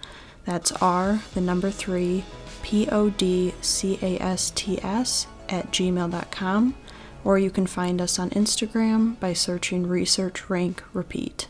That's 0.45 0.71
R, 0.73 1.21
the 1.33 1.41
number 1.41 1.69
3, 1.69 2.23
P 2.63 2.87
O 2.89 3.09
D 3.09 3.53
C 3.61 3.99
A 4.01 4.17
S 4.19 4.51
T 4.51 4.81
S 4.81 5.27
at 5.53 5.71
gmail.com. 5.71 6.75
Or 7.23 7.39
you 7.39 7.51
can 7.51 7.67
find 7.67 8.01
us 8.01 8.19
on 8.19 8.31
Instagram 8.31 9.17
by 9.19 9.31
searching 9.31 9.87
Research 9.87 10.49
Rank 10.49 10.83
Repeat. 10.91 11.47